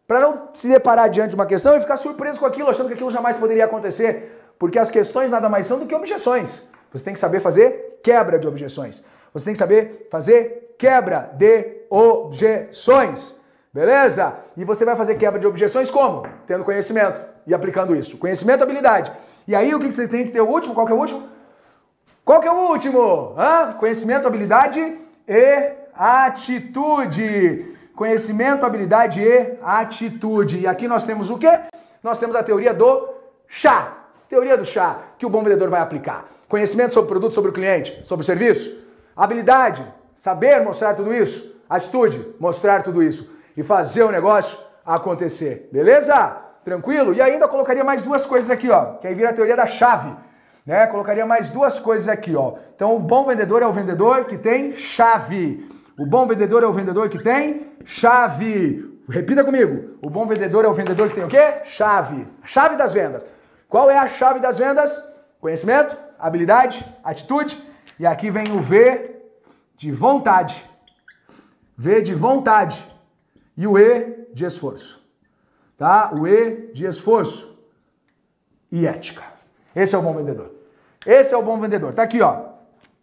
para 0.06 0.20
não 0.20 0.48
se 0.52 0.68
deparar 0.68 1.10
diante 1.10 1.30
de 1.30 1.34
uma 1.34 1.46
questão 1.46 1.76
e 1.76 1.80
ficar 1.80 1.96
surpreso 1.96 2.40
com 2.40 2.46
aquilo, 2.46 2.70
achando 2.70 2.88
que 2.88 2.94
aquilo 2.94 3.10
jamais 3.10 3.36
poderia 3.36 3.64
acontecer, 3.64 4.40
porque 4.58 4.78
as 4.78 4.90
questões 4.90 5.30
nada 5.30 5.48
mais 5.48 5.66
são 5.66 5.78
do 5.78 5.86
que 5.86 5.94
objeções. 5.94 6.68
Você 6.92 7.04
tem 7.04 7.14
que 7.14 7.20
saber 7.20 7.40
fazer 7.40 8.00
quebra 8.02 8.38
de 8.38 8.46
objeções. 8.46 9.02
Você 9.32 9.44
tem 9.44 9.52
que 9.52 9.58
saber 9.58 10.08
fazer 10.10 10.74
quebra 10.78 11.30
de 11.34 11.78
objeções. 11.90 13.40
Beleza? 13.72 14.36
E 14.56 14.64
você 14.64 14.84
vai 14.84 14.94
fazer 14.94 15.14
quebra 15.14 15.40
de 15.40 15.46
objeções 15.46 15.90
como? 15.90 16.26
Tendo 16.46 16.64
conhecimento 16.64 17.22
e 17.46 17.54
aplicando 17.54 17.96
isso. 17.96 18.18
Conhecimento 18.18 18.62
habilidade. 18.62 19.10
E 19.48 19.54
aí 19.54 19.74
o 19.74 19.80
que 19.80 19.90
você 19.90 20.06
tem 20.06 20.26
que 20.26 20.30
ter 20.30 20.42
o 20.42 20.46
último? 20.46 20.74
Qual 20.74 20.86
que 20.86 20.92
é 20.92 20.94
o 20.94 20.98
último? 20.98 21.26
Qual 22.24 22.40
que 22.40 22.46
é 22.46 22.52
o 22.52 22.70
último? 22.70 23.34
Hã? 23.36 23.72
Conhecimento, 23.72 24.28
habilidade 24.28 24.96
e 25.26 25.72
atitude. 25.92 27.76
Conhecimento, 27.96 28.64
habilidade 28.64 29.20
e 29.20 29.58
atitude. 29.60 30.60
E 30.60 30.66
aqui 30.68 30.86
nós 30.86 31.02
temos 31.02 31.30
o 31.30 31.38
quê? 31.38 31.58
Nós 32.00 32.18
temos 32.18 32.36
a 32.36 32.42
teoria 32.42 32.72
do 32.72 33.08
chá. 33.48 34.04
Teoria 34.28 34.56
do 34.56 34.64
chá 34.64 34.98
que 35.18 35.26
o 35.26 35.28
bom 35.28 35.42
vendedor 35.42 35.68
vai 35.68 35.80
aplicar. 35.80 36.26
Conhecimento 36.48 36.94
sobre 36.94 37.06
o 37.06 37.08
produto, 37.08 37.34
sobre 37.34 37.50
o 37.50 37.54
cliente, 37.54 38.00
sobre 38.04 38.22
o 38.22 38.26
serviço. 38.26 38.80
Habilidade, 39.16 39.84
saber 40.14 40.62
mostrar 40.62 40.94
tudo 40.94 41.12
isso. 41.12 41.52
Atitude, 41.68 42.34
mostrar 42.38 42.82
tudo 42.84 43.02
isso. 43.02 43.34
E 43.56 43.64
fazer 43.64 44.04
o 44.04 44.12
negócio 44.12 44.56
acontecer. 44.86 45.68
Beleza? 45.72 46.36
Tranquilo? 46.64 47.12
E 47.12 47.20
ainda 47.20 47.48
colocaria 47.48 47.82
mais 47.82 48.00
duas 48.00 48.24
coisas 48.24 48.48
aqui, 48.48 48.70
ó. 48.70 48.94
Que 48.94 49.08
aí 49.08 49.14
vira 49.14 49.30
a 49.30 49.32
teoria 49.32 49.56
da 49.56 49.66
chave. 49.66 50.14
Né? 50.64 50.86
Colocaria 50.86 51.26
mais 51.26 51.50
duas 51.50 51.78
coisas 51.78 52.08
aqui, 52.08 52.34
ó. 52.36 52.54
Então, 52.74 52.96
o 52.96 52.98
bom 52.98 53.24
vendedor 53.24 53.62
é 53.62 53.66
o 53.66 53.72
vendedor 53.72 54.24
que 54.26 54.38
tem 54.38 54.72
chave. 54.72 55.68
O 55.98 56.06
bom 56.06 56.26
vendedor 56.26 56.62
é 56.62 56.66
o 56.66 56.72
vendedor 56.72 57.08
que 57.08 57.18
tem 57.18 57.72
chave. 57.84 59.00
Repita 59.08 59.44
comigo. 59.44 59.98
O 60.00 60.08
bom 60.08 60.26
vendedor 60.26 60.64
é 60.64 60.68
o 60.68 60.72
vendedor 60.72 61.08
que 61.08 61.14
tem 61.14 61.24
o 61.24 61.28
quê? 61.28 61.60
Chave. 61.64 62.26
Chave 62.44 62.76
das 62.76 62.94
vendas. 62.94 63.24
Qual 63.68 63.90
é 63.90 63.98
a 63.98 64.06
chave 64.06 64.40
das 64.40 64.58
vendas? 64.58 64.96
Conhecimento, 65.40 65.96
habilidade, 66.18 66.86
atitude. 67.02 67.56
E 67.98 68.06
aqui 68.06 68.30
vem 68.30 68.52
o 68.52 68.60
V 68.60 69.16
de 69.76 69.90
vontade. 69.90 70.64
V 71.76 72.00
de 72.02 72.14
vontade. 72.14 72.84
E 73.56 73.66
o 73.66 73.78
E 73.78 74.28
de 74.32 74.44
esforço 74.44 75.02
tá? 75.82 76.12
O 76.14 76.28
E 76.28 76.70
de 76.72 76.86
esforço 76.86 77.58
e 78.70 78.86
ética. 78.86 79.24
Esse 79.74 79.96
é 79.96 79.98
o 79.98 80.02
bom 80.02 80.14
vendedor. 80.14 80.51
Esse 81.06 81.34
é 81.34 81.36
o 81.36 81.42
bom 81.42 81.58
vendedor. 81.58 81.92
Tá 81.92 82.02
aqui, 82.02 82.20
ó. 82.20 82.52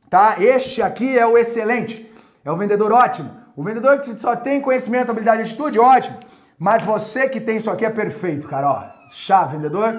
Tá? 0.10 0.36
Este 0.40 0.82
aqui 0.82 1.18
é 1.18 1.26
o 1.26 1.38
excelente. 1.38 2.12
É 2.44 2.52
o 2.52 2.58
vendedor 2.58 2.92
ótimo. 2.92 3.32
O 3.56 3.64
vendedor 3.64 4.00
que 4.00 4.12
só 4.16 4.36
tem 4.36 4.62
conhecimento, 4.62 5.12
habilidade 5.12 5.42
e 5.42 5.44
atitude, 5.44 5.80
ótimo. 5.80 6.18
Mas 6.58 6.84
você 6.84 7.28
que 7.28 7.40
tem 7.40 7.58
isso 7.58 7.70
aqui 7.70 7.86
é 7.86 7.90
perfeito, 7.90 8.48
cara, 8.48 8.70
ó. 8.70 8.84
Chave, 9.10 9.58
vendedor. 9.58 9.94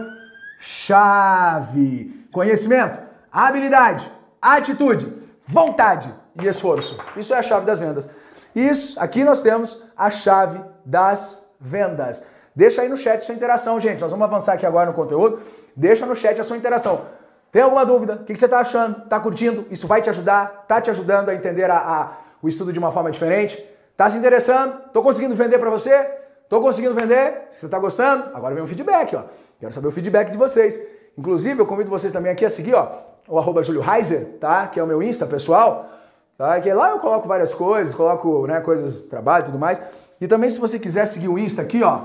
Chave. 0.59 2.27
Conhecimento, 2.33 2.99
habilidade, 3.33 4.11
atitude, 4.41 5.13
vontade 5.47 6.15
e 6.41 6.47
esforço. 6.47 6.97
Isso 7.17 7.35
é 7.35 7.39
a 7.39 7.43
chave 7.43 7.67
das 7.67 7.81
vendas. 7.81 8.09
Isso, 8.55 8.99
aqui 9.01 9.25
nós 9.25 9.43
temos 9.43 9.83
a 9.97 10.11
chave 10.11 10.61
das 10.85 11.45
vendas. 11.61 12.23
Deixa 12.55 12.83
aí 12.83 12.89
no 12.89 12.97
chat 12.97 13.25
sua 13.25 13.35
interação, 13.35 13.81
gente. 13.81 14.01
Nós 14.01 14.11
vamos 14.11 14.25
avançar 14.25 14.55
aqui 14.55 14.67
agora 14.67 14.91
no 14.91 14.95
conteúdo. 14.95 15.41
Deixa 15.75 16.07
no 16.07 16.15
chat 16.15 16.41
a 16.41 16.45
sua 16.45 16.57
interação. 16.57 17.07
Tem 17.53 17.63
alguma 17.63 17.85
dúvida? 17.85 18.15
O 18.15 18.25
que 18.25 18.37
você 18.37 18.45
está 18.45 18.61
achando? 18.61 19.03
Está 19.03 19.19
curtindo? 19.19 19.67
Isso 19.71 19.87
vai 19.87 20.01
te 20.01 20.09
ajudar? 20.09 20.61
Está 20.63 20.81
te 20.81 20.91
ajudando 20.91 21.31
a 21.31 21.35
entender 21.35 21.71
a, 21.71 21.79
a, 21.79 22.13
o 22.41 22.49
estudo 22.49 22.73
de 22.73 22.79
uma 22.79 22.93
forma 22.93 23.11
diferente? 23.11 23.63
Está 23.91 24.09
se 24.09 24.17
interessando? 24.17 24.87
Estou 24.87 25.03
conseguindo 25.03 25.35
vender 25.35 25.59
para 25.59 25.69
você? 25.69 26.09
Tô 26.49 26.61
conseguindo 26.61 26.95
vender? 26.95 27.49
Você 27.51 27.67
está 27.67 27.79
gostando? 27.79 28.31
Agora 28.35 28.55
vem 28.55 28.63
um 28.63 28.67
feedback, 28.67 29.15
ó. 29.17 29.25
Quero 29.59 29.73
saber 29.73 29.89
o 29.89 29.91
feedback 29.91 30.31
de 30.31 30.39
vocês. 30.39 30.79
Inclusive, 31.19 31.61
eu 31.61 31.67
convido 31.67 31.91
vocês 31.91 32.13
também 32.13 32.33
aqui 32.33 32.45
a 32.45 32.51
seguir, 32.51 32.75
ó, 32.75 32.89
o 33.29 33.39
arroba 33.39 33.63
Julio 33.63 33.83
Heiser, 33.83 34.39
tá? 34.41 34.67
Que 34.69 34.81
é 34.81 34.83
o 34.83 34.87
meu 34.87 35.03
Insta 35.03 35.27
pessoal, 35.27 35.91
tá? 36.39 36.59
Que 36.61 36.73
lá 36.73 36.91
eu 36.91 36.99
coloco 36.99 37.29
várias 37.29 37.53
coisas, 37.53 37.95
coloco, 37.95 38.47
né, 38.47 38.61
coisas, 38.61 39.05
trabalho 39.05 39.43
e 39.43 39.47
tudo 39.47 39.59
mais. 39.59 39.83
E 40.21 40.27
também 40.27 40.49
se 40.49 40.59
você 40.59 40.79
quiser 40.79 41.05
seguir 41.07 41.29
o 41.29 41.39
Insta 41.39 41.63
aqui, 41.63 41.83
ó, 41.83 42.03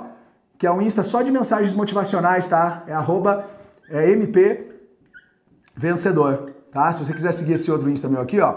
que 0.57 0.67
é 0.67 0.71
um 0.71 0.81
Insta 0.81 1.03
só 1.03 1.21
de 1.21 1.31
mensagens 1.31 1.73
motivacionais, 1.73 2.49
tá? 2.49 2.83
É 2.87 2.93
arroba 2.93 3.45
é, 3.89 4.11
MP 4.11 4.74
Vencedor, 5.75 6.51
tá? 6.71 6.91
Se 6.93 7.03
você 7.03 7.13
quiser 7.13 7.33
seguir 7.33 7.53
esse 7.53 7.69
outro 7.69 7.89
Insta 7.89 8.07
meu 8.07 8.21
aqui, 8.21 8.39
ó, 8.39 8.55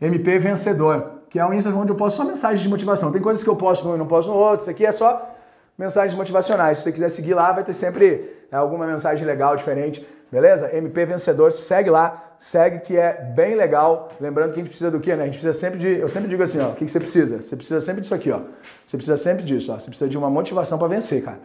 MP 0.00 0.38
Vencedor, 0.38 1.22
que 1.30 1.38
é 1.38 1.46
um 1.46 1.52
Insta 1.52 1.70
onde 1.70 1.92
eu 1.92 1.96
posto 1.96 2.16
só 2.16 2.24
mensagens 2.24 2.60
de 2.60 2.68
motivação. 2.68 3.12
Tem 3.12 3.22
coisas 3.22 3.44
que 3.44 3.48
eu 3.48 3.56
posto 3.56 3.86
num 3.86 3.94
e 3.94 3.98
não 3.98 4.06
posto 4.06 4.30
no 4.30 4.36
outro, 4.36 4.62
isso 4.62 4.70
aqui 4.70 4.84
é 4.84 4.92
só 4.92 5.30
mensagens 5.78 6.14
motivacionais. 6.16 6.78
Se 6.78 6.84
você 6.84 6.92
quiser 6.92 7.08
seguir 7.08 7.34
lá, 7.34 7.52
vai 7.52 7.64
ter 7.64 7.72
sempre 7.72 8.46
né, 8.50 8.58
alguma 8.58 8.86
mensagem 8.86 9.26
legal, 9.26 9.56
diferente, 9.56 10.06
beleza? 10.30 10.74
MP 10.76 11.04
Vencedor, 11.06 11.52
segue 11.52 11.90
lá, 11.90 12.34
segue 12.38 12.80
que 12.80 12.96
é 12.96 13.12
bem 13.34 13.54
legal. 13.54 14.10
Lembrando 14.20 14.52
que 14.52 14.60
a 14.60 14.62
gente 14.62 14.68
precisa 14.68 14.90
do 14.90 15.00
quê, 15.00 15.14
né? 15.14 15.22
A 15.22 15.26
gente 15.26 15.34
precisa 15.34 15.52
sempre 15.52 15.78
de, 15.78 16.00
eu 16.00 16.08
sempre 16.08 16.28
digo 16.28 16.42
assim, 16.42 16.60
ó, 16.60 16.70
o 16.70 16.74
que, 16.74 16.84
que 16.84 16.90
você 16.90 17.00
precisa? 17.00 17.40
Você 17.40 17.56
precisa 17.56 17.80
sempre 17.80 18.02
disso 18.02 18.14
aqui, 18.14 18.30
ó. 18.30 18.40
Você 18.84 18.96
precisa 18.96 19.16
sempre 19.16 19.44
disso, 19.44 19.72
ó. 19.72 19.78
Você 19.78 19.86
precisa 19.86 20.10
de 20.10 20.18
uma 20.18 20.28
motivação 20.28 20.78
para 20.78 20.88
vencer, 20.88 21.22
cara. 21.24 21.38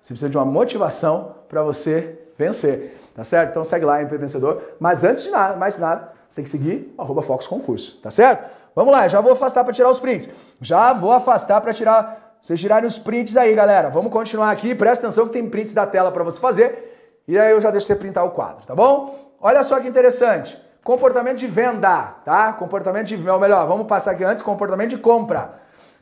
Você 0.00 0.14
precisa 0.14 0.30
de 0.30 0.36
uma 0.36 0.44
motivação 0.44 1.34
para 1.48 1.62
você 1.62 2.18
vencer, 2.36 2.96
tá 3.18 3.24
certo? 3.24 3.50
Então 3.50 3.64
segue 3.64 3.84
lá, 3.84 4.00
MP 4.00 4.16
Vencedor. 4.16 4.62
Mas 4.78 5.02
antes 5.02 5.24
de 5.24 5.30
nada, 5.30 5.56
mais 5.56 5.76
nada, 5.76 6.12
você 6.28 6.36
tem 6.36 6.44
que 6.44 6.50
seguir 6.50 6.94
arroba 6.96 7.20
Fox 7.20 7.48
Concurso, 7.48 7.98
tá 8.00 8.12
certo? 8.12 8.48
Vamos 8.76 8.92
lá, 8.92 9.08
já 9.08 9.20
vou 9.20 9.32
afastar 9.32 9.64
para 9.64 9.72
tirar 9.72 9.90
os 9.90 9.98
prints. 9.98 10.28
Já 10.60 10.92
vou 10.92 11.10
afastar 11.10 11.60
para 11.60 11.74
tirar, 11.74 12.38
vocês 12.40 12.60
tirarem 12.60 12.86
os 12.86 12.96
prints 12.96 13.36
aí, 13.36 13.52
galera. 13.56 13.90
Vamos 13.90 14.12
continuar 14.12 14.52
aqui, 14.52 14.72
presta 14.72 15.08
atenção 15.08 15.26
que 15.26 15.32
tem 15.32 15.50
prints 15.50 15.74
da 15.74 15.84
tela 15.84 16.12
para 16.12 16.22
você 16.22 16.38
fazer. 16.38 17.20
E 17.26 17.36
aí 17.36 17.50
eu 17.50 17.60
já 17.60 17.72
deixo 17.72 17.88
você 17.88 17.96
printar 17.96 18.24
o 18.24 18.30
quadro, 18.30 18.64
tá 18.64 18.72
bom? 18.72 19.34
Olha 19.40 19.64
só 19.64 19.80
que 19.80 19.88
interessante. 19.88 20.56
Comportamento 20.84 21.38
de 21.38 21.48
venda, 21.48 22.14
tá? 22.24 22.52
Comportamento 22.52 23.08
de, 23.08 23.28
ou 23.28 23.40
melhor, 23.40 23.66
vamos 23.66 23.88
passar 23.88 24.12
aqui 24.12 24.22
antes, 24.22 24.44
comportamento 24.44 24.90
de 24.90 24.98
compra, 24.98 25.54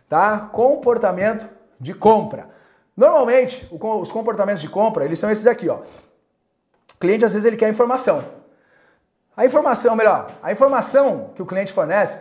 tá? 0.06 0.50
Comportamento 0.52 1.48
de 1.80 1.94
compra. 1.94 2.54
Normalmente, 2.94 3.66
os 3.70 4.12
comportamentos 4.12 4.60
de 4.60 4.68
compra, 4.68 5.04
eles 5.04 5.18
são 5.18 5.30
esses 5.30 5.46
aqui, 5.46 5.66
ó. 5.66 5.78
O 6.96 6.98
cliente 6.98 7.24
às 7.24 7.32
vezes 7.32 7.44
ele 7.44 7.56
quer 7.56 7.68
informação. 7.68 8.24
A 9.36 9.44
informação, 9.44 9.94
melhor, 9.94 10.30
a 10.42 10.50
informação 10.50 11.30
que 11.34 11.42
o 11.42 11.46
cliente 11.46 11.70
fornece, 11.70 12.18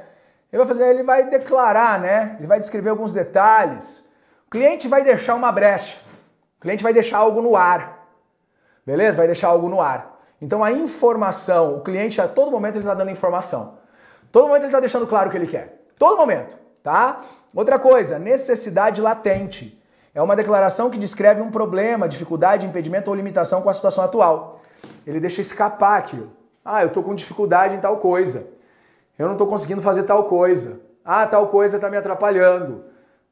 ele 0.51 0.63
vai 0.63 0.67
fazer, 0.67 0.89
ele 0.89 1.03
vai 1.03 1.29
declarar, 1.29 1.97
né? 1.99 2.35
Ele 2.37 2.47
vai 2.47 2.59
descrever 2.59 2.89
alguns 2.89 3.13
detalhes. 3.13 4.05
O 4.45 4.49
cliente 4.49 4.87
vai 4.87 5.01
deixar 5.01 5.33
uma 5.35 5.49
brecha. 5.49 5.97
O 6.57 6.61
cliente 6.61 6.83
vai 6.83 6.93
deixar 6.93 7.19
algo 7.19 7.41
no 7.41 7.55
ar. 7.55 8.05
Beleza? 8.85 9.17
Vai 9.17 9.27
deixar 9.27 9.47
algo 9.47 9.69
no 9.69 9.79
ar. 9.79 10.19
Então 10.41 10.61
a 10.61 10.71
informação, 10.71 11.77
o 11.77 11.81
cliente 11.81 12.19
a 12.19 12.27
todo 12.27 12.51
momento 12.51 12.75
ele 12.75 12.83
está 12.83 12.93
dando 12.93 13.11
informação. 13.11 13.77
Todo 14.29 14.47
momento 14.47 14.63
ele 14.63 14.67
está 14.67 14.81
deixando 14.81 15.07
claro 15.07 15.29
o 15.29 15.31
que 15.31 15.37
ele 15.37 15.47
quer. 15.47 15.85
Todo 15.97 16.17
momento, 16.17 16.57
tá? 16.83 17.21
Outra 17.53 17.79
coisa, 17.79 18.19
necessidade 18.19 19.01
latente. 19.01 19.81
É 20.13 20.21
uma 20.21 20.35
declaração 20.35 20.89
que 20.89 20.97
descreve 20.97 21.41
um 21.41 21.49
problema, 21.49 22.07
dificuldade, 22.07 22.65
impedimento 22.65 23.09
ou 23.09 23.15
limitação 23.15 23.61
com 23.61 23.69
a 23.69 23.73
situação 23.73 24.03
atual. 24.03 24.61
Ele 25.05 25.19
deixa 25.19 25.41
escapar 25.41 25.97
aquilo. 25.99 26.31
Ah, 26.63 26.81
eu 26.81 26.87
estou 26.87 27.03
com 27.03 27.13
dificuldade 27.13 27.75
em 27.75 27.79
tal 27.79 27.97
coisa. 27.97 28.47
Eu 29.17 29.27
não 29.27 29.33
estou 29.33 29.47
conseguindo 29.47 29.81
fazer 29.81 30.03
tal 30.03 30.23
coisa. 30.25 30.81
Ah, 31.03 31.27
tal 31.27 31.47
coisa 31.47 31.77
está 31.77 31.89
me 31.89 31.97
atrapalhando. 31.97 32.85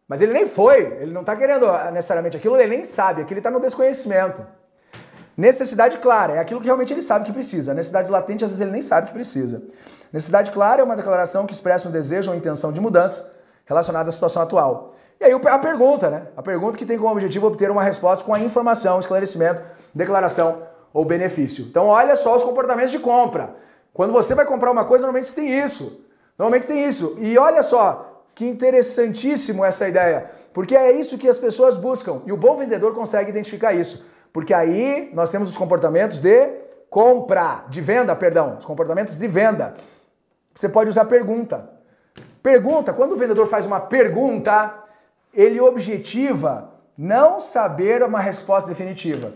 Mas 0.08 0.22
ele 0.22 0.34
nem 0.34 0.46
foi, 0.46 0.82
ele 1.02 1.12
não 1.12 1.22
está 1.22 1.36
querendo 1.36 1.68
ah, 1.68 1.90
necessariamente 1.90 2.38
aquilo, 2.38 2.56
ele 2.60 2.70
nem 2.70 2.84
sabe, 2.84 3.22
aquilo 3.22 3.40
está 3.40 3.50
no 3.50 3.60
desconhecimento. 3.60 4.46
Necessidade 5.36 5.98
clara 5.98 6.34
é 6.34 6.40
aquilo 6.40 6.60
que 6.60 6.68
realmente 6.68 6.94
ele 6.94 7.02
sabe 7.02 7.26
que 7.26 7.34
precisa. 7.34 7.74
Necessidade 7.74 8.12
latente, 8.12 8.44
às 8.44 8.52
vezes, 8.52 8.62
ele 8.62 8.70
nem 8.70 8.82
sabe 8.82 9.08
que 9.08 9.14
precisa. 9.14 9.64
Necessidade 10.12 10.52
clara 10.52 10.82
é 10.82 10.84
uma 10.84 10.96
declaração 10.96 11.48
que 11.48 11.54
expressa 11.54 11.90
um 11.90 11.92
desejo 11.92 12.30
ou 12.30 12.38
intenção 12.38 12.72
de 12.72 12.80
mudança 12.80 13.34
relacionada 13.66 14.10
à 14.10 14.12
situação 14.12 14.44
atual. 14.44 14.96
E 15.20 15.26
aí 15.26 15.32
a 15.32 15.58
pergunta, 15.58 16.10
né? 16.10 16.28
A 16.38 16.44
pergunta 16.44 16.78
que 16.78 16.86
tem 16.86 16.98
como 16.98 17.12
objetivo 17.12 17.48
obter 17.48 17.72
uma 17.72 17.82
resposta 17.82 18.24
com 18.24 18.34
a 18.34 18.40
informação, 18.40 19.00
esclarecimento, 19.00 19.64
declaração 19.96 20.62
ou 20.94 21.04
benefício. 21.04 21.66
Então 21.66 21.88
olha 21.88 22.16
só 22.16 22.36
os 22.36 22.44
comportamentos 22.44 22.92
de 22.92 23.00
compra. 23.00 23.56
Quando 23.94 24.14
você 24.14 24.36
vai 24.36 24.46
comprar 24.46 24.72
uma 24.72 24.86
coisa, 24.86 25.06
normalmente 25.06 25.34
tem 25.34 25.50
isso. 25.50 26.06
Normalmente 26.38 26.68
tem 26.68 26.86
isso. 26.86 27.16
E 27.20 27.38
olha 27.38 27.64
só, 27.64 28.24
que 28.36 28.46
interessantíssimo 28.46 29.66
essa 29.66 29.88
ideia. 29.88 30.32
Porque 30.54 30.76
é 30.76 30.92
isso 30.92 31.18
que 31.18 31.28
as 31.28 31.40
pessoas 31.40 31.76
buscam. 31.76 32.22
E 32.26 32.32
o 32.32 32.38
bom 32.38 32.56
vendedor 32.56 32.94
consegue 32.94 33.30
identificar 33.30 33.74
isso. 33.74 34.06
Porque 34.32 34.54
aí 34.54 35.12
nós 35.14 35.30
temos 35.30 35.50
os 35.50 35.58
comportamentos 35.58 36.20
de 36.20 36.50
compra, 36.90 37.66
de 37.70 37.82
venda, 37.82 38.16
perdão, 38.16 38.58
os 38.60 38.66
comportamentos 38.66 39.18
de 39.18 39.28
venda. 39.28 39.74
Você 40.54 40.70
pode 40.70 40.90
usar 40.90 41.06
pergunta. 41.06 41.70
Pergunta, 42.42 42.94
quando 42.94 43.14
o 43.14 43.16
vendedor 43.16 43.48
faz 43.48 43.66
uma 43.66 43.80
pergunta, 43.80 44.74
ele 45.34 45.60
objetiva 45.60 46.72
não 46.98 47.40
saber 47.40 48.04
uma 48.04 48.20
resposta 48.20 48.70
definitiva, 48.70 49.34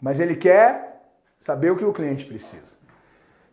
mas 0.00 0.20
ele 0.20 0.36
quer 0.36 0.87
Saber 1.38 1.70
o 1.70 1.76
que 1.76 1.84
o 1.84 1.92
cliente 1.92 2.24
precisa. 2.24 2.76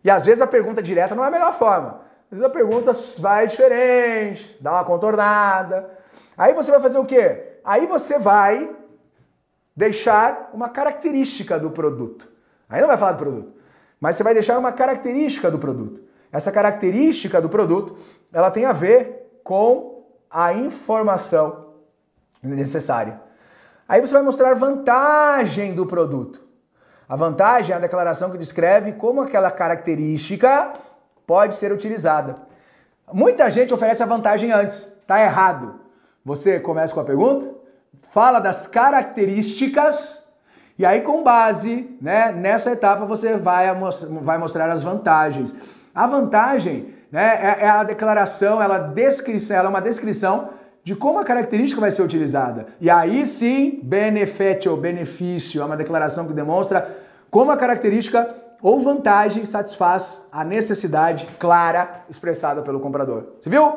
E 0.02 0.10
às 0.10 0.24
vezes 0.24 0.40
a 0.40 0.46
pergunta 0.46 0.82
direta 0.82 1.14
não 1.14 1.24
é 1.24 1.28
a 1.28 1.30
melhor 1.30 1.54
forma. 1.54 2.00
Às 2.30 2.38
vezes 2.38 2.44
a 2.44 2.50
pergunta 2.50 2.92
vai 3.20 3.46
diferente, 3.46 4.56
dá 4.60 4.72
uma 4.72 4.84
contornada. 4.84 5.90
Aí 6.36 6.52
você 6.52 6.70
vai 6.70 6.80
fazer 6.80 6.98
o 6.98 7.04
quê? 7.04 7.58
Aí 7.64 7.86
você 7.86 8.18
vai 8.18 8.70
deixar 9.74 10.50
uma 10.52 10.68
característica 10.68 11.58
do 11.58 11.70
produto. 11.70 12.28
Aí 12.68 12.80
não 12.80 12.88
vai 12.88 12.96
falar 12.96 13.12
do 13.12 13.18
produto, 13.18 13.52
mas 14.00 14.16
você 14.16 14.22
vai 14.22 14.34
deixar 14.34 14.58
uma 14.58 14.72
característica 14.72 15.50
do 15.50 15.58
produto. 15.58 16.00
Essa 16.32 16.50
característica 16.50 17.40
do 17.40 17.48
produto, 17.48 17.96
ela 18.32 18.50
tem 18.50 18.64
a 18.64 18.72
ver 18.72 19.40
com 19.44 20.04
a 20.30 20.52
informação 20.52 21.74
necessária. 22.42 23.20
Aí 23.88 24.00
você 24.00 24.12
vai 24.12 24.22
mostrar 24.22 24.54
vantagem 24.54 25.74
do 25.74 25.86
produto. 25.86 26.45
A 27.08 27.14
vantagem 27.14 27.72
é 27.72 27.76
a 27.76 27.80
declaração 27.80 28.30
que 28.30 28.38
descreve 28.38 28.92
como 28.92 29.20
aquela 29.20 29.50
característica 29.50 30.72
pode 31.26 31.54
ser 31.54 31.72
utilizada. 31.72 32.36
Muita 33.12 33.48
gente 33.50 33.72
oferece 33.72 34.02
a 34.02 34.06
vantagem 34.06 34.50
antes, 34.50 34.92
tá 35.06 35.22
errado. 35.22 35.80
Você 36.24 36.58
começa 36.58 36.92
com 36.92 37.00
a 37.00 37.04
pergunta, 37.04 37.48
fala 38.10 38.40
das 38.40 38.66
características 38.66 40.26
e 40.78 40.84
aí 40.84 41.00
com 41.00 41.22
base, 41.22 41.96
né, 42.02 42.32
nessa 42.32 42.72
etapa 42.72 43.06
você 43.06 43.36
vai, 43.36 43.66
vai 44.22 44.36
mostrar 44.36 44.70
as 44.70 44.82
vantagens. 44.82 45.54
A 45.94 46.06
vantagem, 46.06 46.92
né, 47.10 47.38
é, 47.40 47.64
é 47.64 47.68
a 47.68 47.84
declaração, 47.84 48.60
ela, 48.60 48.92
ela 49.50 49.64
é 49.64 49.68
uma 49.68 49.80
descrição 49.80 50.50
de 50.84 50.94
como 50.94 51.18
a 51.18 51.24
característica 51.24 51.80
vai 51.80 51.90
ser 51.90 52.02
utilizada. 52.02 52.66
E 52.80 52.90
aí 52.90 53.24
sim, 53.26 53.80
benefit 53.82 54.68
ou 54.68 54.76
benefício 54.76 55.62
é 55.62 55.64
uma 55.64 55.76
declaração 55.76 56.26
que 56.26 56.32
demonstra 56.32 56.95
como 57.30 57.50
a 57.50 57.56
característica 57.56 58.34
ou 58.62 58.80
vantagem 58.80 59.44
satisfaz 59.44 60.26
a 60.32 60.42
necessidade 60.42 61.26
clara 61.38 62.04
expressada 62.08 62.62
pelo 62.62 62.80
comprador. 62.80 63.34
Você 63.40 63.50
viu? 63.50 63.76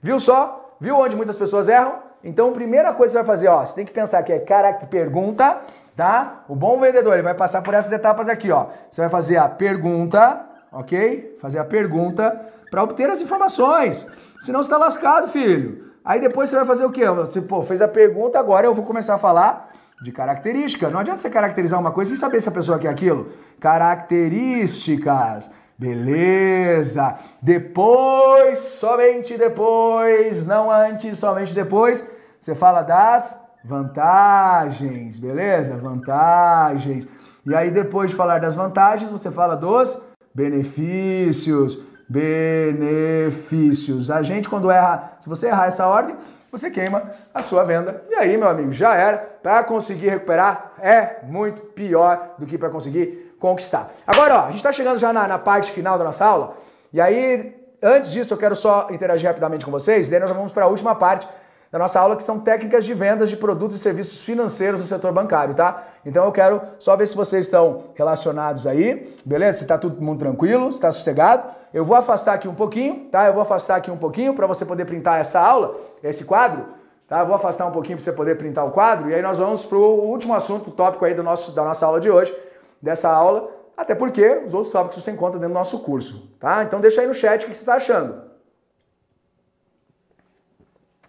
Viu 0.00 0.18
só? 0.18 0.76
Viu 0.80 0.96
onde 0.96 1.16
muitas 1.16 1.36
pessoas 1.36 1.68
erram? 1.68 1.94
Então, 2.22 2.52
primeira 2.52 2.92
coisa 2.94 3.12
que 3.12 3.18
você 3.18 3.24
vai 3.24 3.36
fazer, 3.36 3.48
ó, 3.48 3.64
você 3.64 3.74
tem 3.74 3.84
que 3.84 3.92
pensar 3.92 4.22
que 4.22 4.32
é 4.32 4.38
caráter 4.38 4.86
pergunta, 4.86 5.58
tá? 5.94 6.42
O 6.48 6.56
bom 6.56 6.80
vendedor, 6.80 7.12
ele 7.12 7.22
vai 7.22 7.34
passar 7.34 7.60
por 7.62 7.74
essas 7.74 7.92
etapas 7.92 8.28
aqui, 8.28 8.50
ó. 8.50 8.68
Você 8.90 9.02
vai 9.02 9.10
fazer 9.10 9.36
a 9.36 9.46
pergunta, 9.46 10.40
ok? 10.72 11.36
Fazer 11.38 11.58
a 11.58 11.64
pergunta 11.64 12.40
para 12.70 12.82
obter 12.82 13.10
as 13.10 13.20
informações. 13.20 14.06
Senão 14.40 14.62
você 14.62 14.66
está 14.66 14.78
lascado, 14.78 15.28
filho. 15.28 15.92
Aí 16.02 16.18
depois 16.18 16.48
você 16.48 16.56
vai 16.56 16.64
fazer 16.64 16.84
o 16.84 16.90
quê? 16.90 17.06
Você 17.10 17.40
pô, 17.42 17.62
fez 17.62 17.82
a 17.82 17.88
pergunta, 17.88 18.38
agora 18.38 18.66
eu 18.66 18.74
vou 18.74 18.84
começar 18.84 19.14
a 19.14 19.18
falar 19.18 19.70
de 20.02 20.12
característica. 20.12 20.90
Não 20.90 21.00
adianta 21.00 21.20
você 21.20 21.30
caracterizar 21.30 21.80
uma 21.80 21.92
coisa 21.92 22.10
sem 22.10 22.18
saber 22.18 22.40
se 22.40 22.48
a 22.48 22.52
pessoa 22.52 22.78
quer 22.78 22.88
aquilo. 22.88 23.30
Características. 23.60 25.50
Beleza. 25.78 27.16
Depois, 27.40 28.58
somente 28.58 29.36
depois, 29.36 30.46
não 30.46 30.70
antes, 30.70 31.18
somente 31.18 31.54
depois, 31.54 32.04
você 32.38 32.54
fala 32.54 32.82
das 32.82 33.40
vantagens, 33.64 35.18
beleza? 35.18 35.76
Vantagens. 35.76 37.08
E 37.44 37.54
aí 37.54 37.70
depois 37.70 38.10
de 38.10 38.16
falar 38.16 38.40
das 38.40 38.54
vantagens, 38.54 39.10
você 39.10 39.30
fala 39.30 39.56
dos 39.56 40.00
benefícios 40.34 41.78
benefícios. 42.08 44.10
A 44.10 44.22
gente, 44.22 44.48
quando 44.48 44.70
erra, 44.70 45.12
se 45.20 45.28
você 45.28 45.48
errar 45.48 45.66
essa 45.66 45.86
ordem, 45.86 46.16
você 46.58 46.70
queima 46.70 47.10
a 47.32 47.42
sua 47.42 47.64
venda. 47.64 48.02
E 48.08 48.14
aí, 48.14 48.36
meu 48.36 48.48
amigo, 48.48 48.72
já 48.72 48.94
era. 48.94 49.18
Para 49.42 49.62
conseguir 49.64 50.08
recuperar 50.08 50.74
é 50.80 51.18
muito 51.22 51.62
pior 51.62 52.34
do 52.38 52.46
que 52.46 52.56
para 52.56 52.70
conseguir 52.70 53.36
conquistar. 53.38 53.90
Agora, 54.06 54.36
ó, 54.36 54.40
a 54.44 54.46
gente 54.46 54.56
está 54.56 54.72
chegando 54.72 54.98
já 54.98 55.12
na, 55.12 55.28
na, 55.28 55.38
parte 55.38 55.70
final 55.70 55.98
da 55.98 56.04
nossa 56.04 56.24
aula. 56.24 56.56
E 56.92 57.00
aí, 57.00 57.54
antes 57.82 58.10
disso, 58.10 58.32
eu 58.32 58.38
quero 58.38 58.56
só 58.56 58.88
interagir 58.90 59.28
rapidamente 59.28 59.64
com 59.64 59.70
vocês. 59.70 60.08
Daí 60.08 60.20
nós 60.20 60.30
já 60.30 60.34
vamos 60.34 60.52
para 60.52 60.64
a 60.64 60.68
última 60.68 60.94
parte 60.94 61.28
da 61.74 61.78
nossa 61.80 61.98
aula, 61.98 62.14
que 62.14 62.22
são 62.22 62.38
técnicas 62.38 62.84
de 62.84 62.94
vendas 62.94 63.28
de 63.28 63.36
produtos 63.36 63.74
e 63.74 63.80
serviços 63.80 64.20
financeiros 64.20 64.80
no 64.80 64.86
setor 64.86 65.12
bancário, 65.12 65.56
tá? 65.56 65.82
Então 66.06 66.24
eu 66.24 66.30
quero 66.30 66.62
só 66.78 66.94
ver 66.94 67.04
se 67.04 67.16
vocês 67.16 67.46
estão 67.46 67.86
relacionados 67.96 68.64
aí, 68.64 69.12
beleza? 69.24 69.58
Se 69.58 69.66
tá 69.66 69.76
tudo 69.76 70.00
muito 70.00 70.20
tranquilo, 70.20 70.70
se 70.70 70.80
tá 70.80 70.92
sossegado. 70.92 71.48
Eu 71.72 71.84
vou 71.84 71.96
afastar 71.96 72.34
aqui 72.34 72.46
um 72.46 72.54
pouquinho, 72.54 73.08
tá? 73.10 73.26
Eu 73.26 73.32
vou 73.32 73.42
afastar 73.42 73.74
aqui 73.74 73.90
um 73.90 73.96
pouquinho 73.96 74.34
para 74.34 74.46
você 74.46 74.64
poder 74.64 74.84
printar 74.84 75.18
essa 75.18 75.40
aula, 75.40 75.74
esse 76.00 76.24
quadro, 76.24 76.64
tá? 77.08 77.18
Eu 77.18 77.26
vou 77.26 77.34
afastar 77.34 77.66
um 77.66 77.72
pouquinho 77.72 77.96
para 77.96 78.04
você 78.04 78.12
poder 78.12 78.38
printar 78.38 78.64
o 78.64 78.70
quadro 78.70 79.10
e 79.10 79.14
aí 79.16 79.20
nós 79.20 79.38
vamos 79.38 79.64
pro 79.64 79.80
último 79.80 80.32
assunto, 80.32 80.70
o 80.70 80.72
tópico 80.72 81.04
aí 81.04 81.12
do 81.12 81.24
nosso, 81.24 81.50
da 81.50 81.64
nossa 81.64 81.84
aula 81.84 81.98
de 81.98 82.08
hoje, 82.08 82.32
dessa 82.80 83.10
aula, 83.10 83.50
até 83.76 83.96
porque 83.96 84.44
os 84.46 84.54
outros 84.54 84.72
tópicos 84.72 85.02
você 85.02 85.10
encontra 85.10 85.40
dentro 85.40 85.52
do 85.52 85.58
nosso 85.58 85.80
curso, 85.80 86.30
tá? 86.38 86.62
Então 86.62 86.78
deixa 86.78 87.00
aí 87.00 87.08
no 87.08 87.14
chat 87.14 87.42
o 87.42 87.48
que 87.48 87.56
você 87.56 87.62
está 87.62 87.74
achando. 87.74 88.32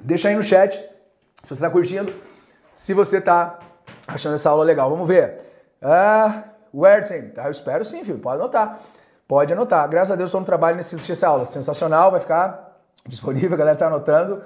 Deixa 0.06 0.30
aí 0.30 0.36
no 0.36 0.44
chat 0.44 0.72
se 1.42 1.50
você 1.50 1.54
está 1.54 1.68
curtindo, 1.68 2.14
se 2.76 2.94
você 2.94 3.18
está 3.18 3.58
achando 4.08 4.36
essa 4.36 4.52
aula 4.52 4.64
legal. 4.64 4.88
Vamos 4.88 5.08
ver. 5.08 5.40
Ah, 5.82 6.44
tá? 7.34 7.46
Eu 7.46 7.52
espero 7.52 7.84
sim, 7.84 8.04
filho. 8.04 8.20
Pode 8.20 8.40
anotar. 8.40 8.80
Pode 9.28 9.52
anotar. 9.52 9.90
Graças 9.90 10.12
a 10.12 10.16
Deus 10.16 10.28
estou 10.30 10.42
no 10.42 10.46
trabalho 10.46 10.78
nesse 10.78 10.94
assistir 10.94 11.14
essa 11.14 11.28
aula. 11.28 11.46
Sensacional, 11.46 12.12
vai 12.12 12.20
ficar 12.20 12.80
disponível, 13.08 13.56
a 13.56 13.58
galera 13.58 13.76
está 13.76 13.88
anotando. 13.88 14.44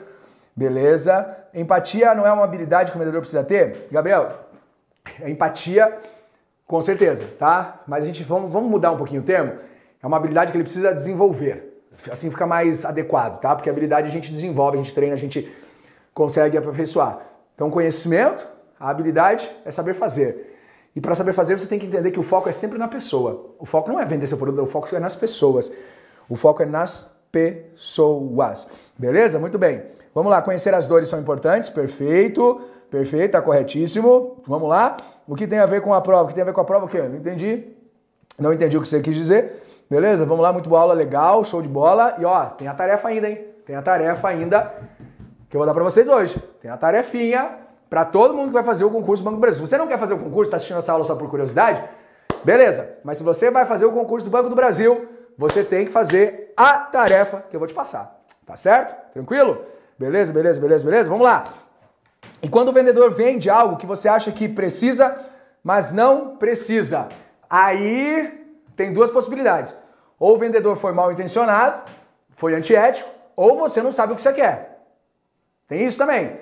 Beleza. 0.55 1.37
Empatia 1.53 2.15
não 2.15 2.25
é 2.25 2.31
uma 2.31 2.45
habilidade 2.45 2.91
que 2.91 2.97
o 2.97 2.99
vendedor 2.99 3.19
precisa 3.19 3.43
ter? 3.43 3.89
Gabriel, 3.91 4.31
empatia, 5.25 5.93
com 6.65 6.81
certeza, 6.81 7.25
tá? 7.37 7.81
Mas 7.85 8.05
a 8.05 8.07
gente 8.07 8.23
vamos, 8.23 8.49
vamos 8.49 8.71
mudar 8.71 8.93
um 8.93 8.97
pouquinho 8.97 9.21
o 9.21 9.25
termo. 9.25 9.59
É 10.01 10.07
uma 10.07 10.15
habilidade 10.15 10.53
que 10.53 10.57
ele 10.57 10.63
precisa 10.63 10.93
desenvolver 10.93 11.68
assim 12.11 12.29
fica 12.29 12.45
mais 12.45 12.85
adequado, 12.85 13.39
tá? 13.39 13.55
Porque 13.55 13.69
habilidade 13.69 14.07
a 14.07 14.11
gente 14.11 14.31
desenvolve, 14.31 14.77
a 14.77 14.81
gente 14.81 14.93
treina, 14.93 15.13
a 15.13 15.17
gente 15.17 15.51
consegue 16.13 16.57
aperfeiçoar. 16.57 17.19
Então, 17.55 17.69
conhecimento, 17.69 18.47
a 18.79 18.89
habilidade 18.89 19.49
é 19.65 19.71
saber 19.71 19.93
fazer. 19.93 20.57
E 20.95 21.01
para 21.01 21.13
saber 21.13 21.33
fazer, 21.33 21.57
você 21.57 21.67
tem 21.67 21.77
que 21.77 21.85
entender 21.85 22.11
que 22.11 22.19
o 22.19 22.23
foco 22.23 22.49
é 22.49 22.51
sempre 22.51 22.77
na 22.77 22.87
pessoa. 22.87 23.53
O 23.59 23.65
foco 23.65 23.91
não 23.91 23.99
é 23.99 24.05
vender 24.05 24.27
seu 24.27 24.37
produto, 24.37 24.63
o 24.63 24.65
foco 24.65 24.93
é 24.95 24.99
nas 24.99 25.15
pessoas. 25.15 25.71
O 26.27 26.35
foco 26.35 26.63
é 26.63 26.65
nas 26.65 27.09
pessoas. 27.31 28.67
Beleza? 28.97 29.39
Muito 29.39 29.57
bem. 29.57 29.83
Vamos 30.13 30.31
lá, 30.31 30.41
conhecer 30.41 30.73
as 30.73 30.87
dores 30.87 31.07
são 31.07 31.19
importantes. 31.19 31.69
Perfeito. 31.69 32.61
Perfeito, 32.89 33.33
tá 33.33 33.41
corretíssimo. 33.41 34.41
Vamos 34.47 34.67
lá. 34.67 34.97
O 35.27 35.35
que 35.35 35.45
tem 35.45 35.59
a 35.59 35.65
ver 35.65 35.81
com 35.81 35.93
a 35.93 36.01
prova? 36.01 36.23
O 36.23 36.27
que 36.27 36.33
tem 36.33 36.41
a 36.41 36.45
ver 36.45 36.53
com 36.53 36.61
a 36.61 36.65
prova 36.65 36.85
o 36.85 36.89
quê? 36.89 37.01
Não 37.01 37.17
entendi. 37.17 37.67
Não 38.37 38.51
entendi 38.51 38.77
o 38.77 38.81
que 38.81 38.89
você 38.89 38.99
quis 38.99 39.15
dizer. 39.15 39.61
Beleza? 39.89 40.25
Vamos 40.25 40.43
lá, 40.43 40.53
muito 40.53 40.69
boa 40.69 40.81
aula, 40.81 40.93
legal, 40.93 41.43
show 41.43 41.61
de 41.61 41.67
bola. 41.67 42.15
E 42.19 42.25
ó, 42.25 42.45
tem 42.45 42.67
a 42.67 42.73
tarefa 42.73 43.07
ainda, 43.07 43.27
hein? 43.27 43.43
Tem 43.65 43.75
a 43.75 43.81
tarefa 43.81 44.27
ainda 44.27 44.71
que 45.49 45.55
eu 45.55 45.59
vou 45.59 45.65
dar 45.65 45.73
para 45.73 45.83
vocês 45.83 46.07
hoje. 46.07 46.37
Tem 46.61 46.69
a 46.69 46.77
tarefinha 46.77 47.57
para 47.89 48.05
todo 48.05 48.35
mundo 48.35 48.47
que 48.47 48.53
vai 48.53 48.63
fazer 48.63 48.83
o 48.83 48.91
concurso 48.91 49.23
do 49.23 49.25
Banco 49.25 49.37
do 49.37 49.41
Brasil. 49.41 49.65
Se 49.65 49.69
você 49.69 49.77
não 49.77 49.87
quer 49.87 49.97
fazer 49.97 50.13
o 50.13 50.19
concurso, 50.19 50.43
está 50.43 50.57
assistindo 50.57 50.77
essa 50.77 50.91
aula 50.91 51.03
só 51.03 51.15
por 51.15 51.27
curiosidade, 51.27 51.83
beleza. 52.43 52.87
Mas 53.03 53.17
se 53.17 53.23
você 53.23 53.49
vai 53.49 53.65
fazer 53.65 53.85
o 53.85 53.91
concurso 53.91 54.27
do 54.27 54.31
Banco 54.31 54.47
do 54.47 54.55
Brasil, 54.55 55.07
você 55.35 55.63
tem 55.63 55.85
que 55.85 55.91
fazer 55.91 56.53
a 56.55 56.73
tarefa 56.77 57.43
que 57.49 57.55
eu 57.55 57.59
vou 57.59 57.67
te 57.67 57.73
passar. 57.73 58.21
Tá 58.45 58.55
certo? 58.55 58.95
Tranquilo? 59.13 59.65
Beleza, 59.97 60.31
beleza, 60.31 60.61
beleza, 60.61 60.85
beleza? 60.85 61.09
Vamos 61.09 61.23
lá. 61.23 61.45
E 62.43 62.47
quando 62.47 62.69
o 62.69 62.73
vendedor 62.73 63.11
vende 63.11 63.49
algo 63.49 63.77
que 63.77 63.87
você 63.87 64.07
acha 64.07 64.31
que 64.31 64.47
precisa, 64.47 65.17
mas 65.63 65.91
não 65.91 66.37
precisa, 66.37 67.09
aí 67.49 68.38
tem 68.79 68.93
duas 68.93 69.11
possibilidades. 69.11 69.75
Ou 70.17 70.35
o 70.35 70.37
vendedor 70.37 70.77
foi 70.77 70.93
mal 70.93 71.11
intencionado, 71.11 71.81
foi 72.29 72.55
antiético, 72.55 73.09
ou 73.35 73.57
você 73.57 73.81
não 73.81 73.91
sabe 73.91 74.13
o 74.13 74.15
que 74.15 74.21
você 74.21 74.31
quer. 74.31 74.79
Tem 75.67 75.85
isso 75.85 75.97
também. 75.97 76.37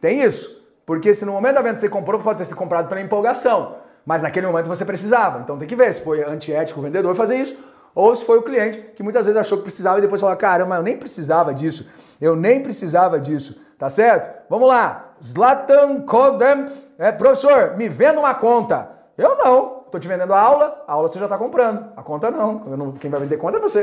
Tem 0.00 0.22
isso. 0.22 0.58
Porque 0.86 1.12
se 1.12 1.26
no 1.26 1.32
momento 1.32 1.56
da 1.56 1.60
venda 1.60 1.76
você 1.76 1.90
comprou, 1.90 2.18
pode 2.22 2.38
ter 2.38 2.46
sido 2.46 2.56
comprado 2.56 2.88
pela 2.88 2.98
empolgação. 2.98 3.76
Mas 4.06 4.22
naquele 4.22 4.46
momento 4.46 4.68
você 4.68 4.86
precisava. 4.86 5.40
Então 5.40 5.58
tem 5.58 5.68
que 5.68 5.76
ver 5.76 5.92
se 5.92 6.00
foi 6.00 6.24
antiético 6.24 6.80
o 6.80 6.82
vendedor 6.82 7.14
fazer 7.14 7.36
isso, 7.36 7.54
ou 7.94 8.14
se 8.16 8.24
foi 8.24 8.38
o 8.38 8.42
cliente 8.42 8.78
que 8.96 9.02
muitas 9.02 9.26
vezes 9.26 9.38
achou 9.38 9.58
que 9.58 9.64
precisava 9.64 9.98
e 9.98 10.00
depois 10.00 10.18
falou: 10.18 10.34
caramba, 10.34 10.76
eu 10.76 10.82
nem 10.82 10.96
precisava 10.96 11.52
disso. 11.52 11.86
Eu 12.18 12.34
nem 12.34 12.62
precisava 12.62 13.20
disso. 13.20 13.60
Tá 13.78 13.90
certo? 13.90 14.30
Vamos 14.48 14.66
lá. 14.66 15.12
Zlatan 15.22 16.00
Kodem. 16.06 16.68
É, 16.98 17.12
professor, 17.12 17.76
me 17.76 17.86
venda 17.86 18.18
uma 18.18 18.34
conta. 18.34 18.88
Eu 19.18 19.36
não. 19.36 19.71
Estou 19.92 20.00
te 20.00 20.08
vendendo 20.08 20.32
a 20.32 20.40
aula, 20.40 20.82
a 20.88 20.92
aula 20.94 21.06
você 21.06 21.18
já 21.18 21.26
está 21.26 21.36
comprando. 21.36 21.84
A 21.94 22.02
conta 22.02 22.30
não. 22.30 22.54
não. 22.60 22.92
Quem 22.92 23.10
vai 23.10 23.20
vender 23.20 23.36
conta 23.36 23.58
é 23.58 23.60
você. 23.60 23.80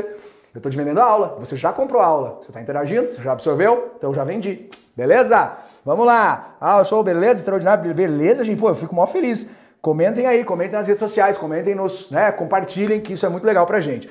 Eu 0.52 0.58
estou 0.58 0.68
te 0.68 0.76
vendendo 0.76 0.98
a 0.98 1.04
aula, 1.04 1.36
você 1.38 1.54
já 1.54 1.72
comprou 1.72 2.02
a 2.02 2.04
aula. 2.04 2.38
Você 2.42 2.50
está 2.50 2.60
interagindo, 2.60 3.06
você 3.06 3.22
já 3.22 3.30
absorveu, 3.30 3.92
então 3.96 4.10
eu 4.10 4.14
já 4.14 4.24
vendi. 4.24 4.68
Beleza? 4.96 5.52
Vamos 5.84 6.04
lá. 6.04 6.56
Ah, 6.60 6.82
show, 6.82 7.00
beleza, 7.04 7.38
extraordinário. 7.38 7.94
Beleza, 7.94 8.42
gente. 8.42 8.58
Pô, 8.58 8.70
eu 8.70 8.74
fico 8.74 8.92
mó 8.92 9.06
feliz. 9.06 9.46
Comentem 9.80 10.26
aí, 10.26 10.42
comentem 10.42 10.72
nas 10.72 10.88
redes 10.88 10.98
sociais, 10.98 11.38
comentem 11.38 11.76
nos, 11.76 12.10
né, 12.10 12.32
compartilhem, 12.32 13.00
que 13.00 13.12
isso 13.12 13.24
é 13.24 13.28
muito 13.28 13.44
legal 13.44 13.64
pra 13.64 13.78
gente. 13.78 14.10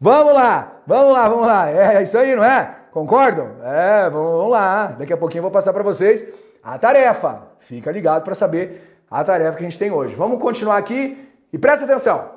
Vamos 0.00 0.32
lá, 0.32 0.74
vamos 0.86 1.12
lá, 1.12 1.28
vamos 1.28 1.46
lá. 1.48 1.68
É, 1.68 1.96
é 1.96 2.02
isso 2.04 2.16
aí, 2.16 2.36
não 2.36 2.44
é? 2.44 2.72
Concordam? 2.92 3.48
É, 3.64 4.08
vamos 4.08 4.48
lá. 4.48 4.94
Daqui 4.96 5.12
a 5.12 5.16
pouquinho 5.16 5.40
eu 5.40 5.42
vou 5.42 5.50
passar 5.50 5.72
para 5.72 5.82
vocês 5.82 6.24
a 6.62 6.78
tarefa. 6.78 7.42
Fica 7.58 7.90
ligado 7.90 8.22
para 8.22 8.36
saber 8.36 9.00
a 9.10 9.24
tarefa 9.24 9.58
que 9.58 9.64
a 9.64 9.68
gente 9.68 9.78
tem 9.78 9.90
hoje. 9.90 10.14
Vamos 10.14 10.40
continuar 10.40 10.76
aqui 10.76 11.31
e 11.52 11.58
presta 11.58 11.84
atenção. 11.84 12.30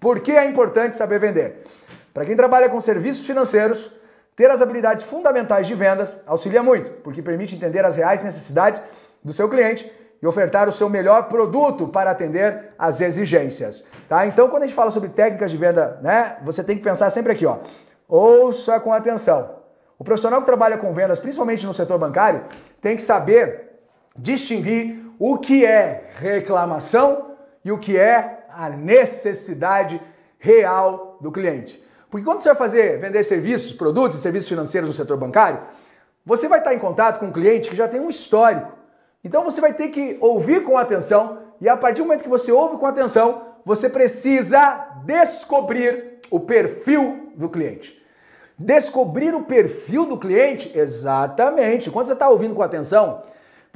Por 0.00 0.20
que 0.20 0.32
é 0.32 0.44
importante 0.44 0.94
saber 0.94 1.18
vender? 1.18 1.64
Para 2.14 2.24
quem 2.24 2.36
trabalha 2.36 2.68
com 2.68 2.80
serviços 2.80 3.26
financeiros, 3.26 3.92
ter 4.36 4.50
as 4.50 4.62
habilidades 4.62 5.02
fundamentais 5.02 5.66
de 5.66 5.74
vendas 5.74 6.20
auxilia 6.26 6.62
muito, 6.62 6.92
porque 7.02 7.20
permite 7.20 7.56
entender 7.56 7.84
as 7.84 7.96
reais 7.96 8.22
necessidades 8.22 8.80
do 9.22 9.32
seu 9.32 9.48
cliente 9.48 9.90
e 10.22 10.26
ofertar 10.26 10.68
o 10.68 10.72
seu 10.72 10.88
melhor 10.88 11.24
produto 11.24 11.88
para 11.88 12.10
atender 12.10 12.72
às 12.78 13.00
exigências. 13.00 13.84
Tá? 14.08 14.26
Então, 14.26 14.48
quando 14.48 14.62
a 14.62 14.66
gente 14.66 14.74
fala 14.76 14.90
sobre 14.90 15.08
técnicas 15.08 15.50
de 15.50 15.56
venda, 15.56 15.98
né, 16.02 16.36
você 16.42 16.62
tem 16.62 16.76
que 16.76 16.82
pensar 16.82 17.10
sempre 17.10 17.32
aqui, 17.32 17.46
ó. 17.46 17.58
Ouça 18.08 18.80
com 18.80 18.92
atenção. 18.92 19.58
O 19.98 20.04
profissional 20.04 20.40
que 20.40 20.46
trabalha 20.46 20.78
com 20.78 20.92
vendas, 20.92 21.18
principalmente 21.18 21.66
no 21.66 21.74
setor 21.74 21.98
bancário, 21.98 22.44
tem 22.80 22.94
que 22.94 23.02
saber 23.02 23.72
distinguir 24.16 25.04
o 25.18 25.38
que 25.38 25.66
é 25.66 26.10
reclamação 26.16 27.36
e 27.64 27.72
o 27.72 27.78
que 27.78 27.96
é 27.96 28.46
a 28.50 28.68
necessidade 28.68 30.00
real 30.38 31.18
do 31.20 31.32
cliente. 31.32 31.82
Porque 32.10 32.24
quando 32.24 32.40
você 32.40 32.48
vai 32.48 32.56
fazer 32.56 32.98
vender 32.98 33.22
serviços, 33.22 33.72
produtos 33.72 34.18
e 34.18 34.22
serviços 34.22 34.48
financeiros 34.48 34.88
no 34.88 34.94
setor 34.94 35.16
bancário, 35.16 35.60
você 36.24 36.48
vai 36.48 36.58
estar 36.58 36.74
em 36.74 36.78
contato 36.78 37.18
com 37.18 37.26
um 37.26 37.32
cliente 37.32 37.70
que 37.70 37.76
já 37.76 37.88
tem 37.88 38.00
um 38.00 38.08
histórico. 38.08 38.72
Então 39.22 39.44
você 39.44 39.60
vai 39.60 39.72
ter 39.72 39.88
que 39.88 40.16
ouvir 40.20 40.62
com 40.62 40.78
atenção 40.78 41.38
e 41.60 41.68
a 41.68 41.76
partir 41.76 42.00
do 42.02 42.06
momento 42.06 42.22
que 42.22 42.28
você 42.28 42.52
ouve 42.52 42.76
com 42.76 42.86
atenção, 42.86 43.42
você 43.64 43.88
precisa 43.88 44.88
descobrir 45.04 46.20
o 46.30 46.40
perfil 46.40 47.32
do 47.34 47.48
cliente. 47.48 48.00
Descobrir 48.56 49.34
o 49.34 49.42
perfil 49.42 50.04
do 50.04 50.18
cliente, 50.18 50.76
exatamente. 50.76 51.90
Quando 51.90 52.06
você 52.06 52.12
está 52.12 52.28
ouvindo 52.28 52.54
com 52.54 52.62
atenção, 52.62 53.22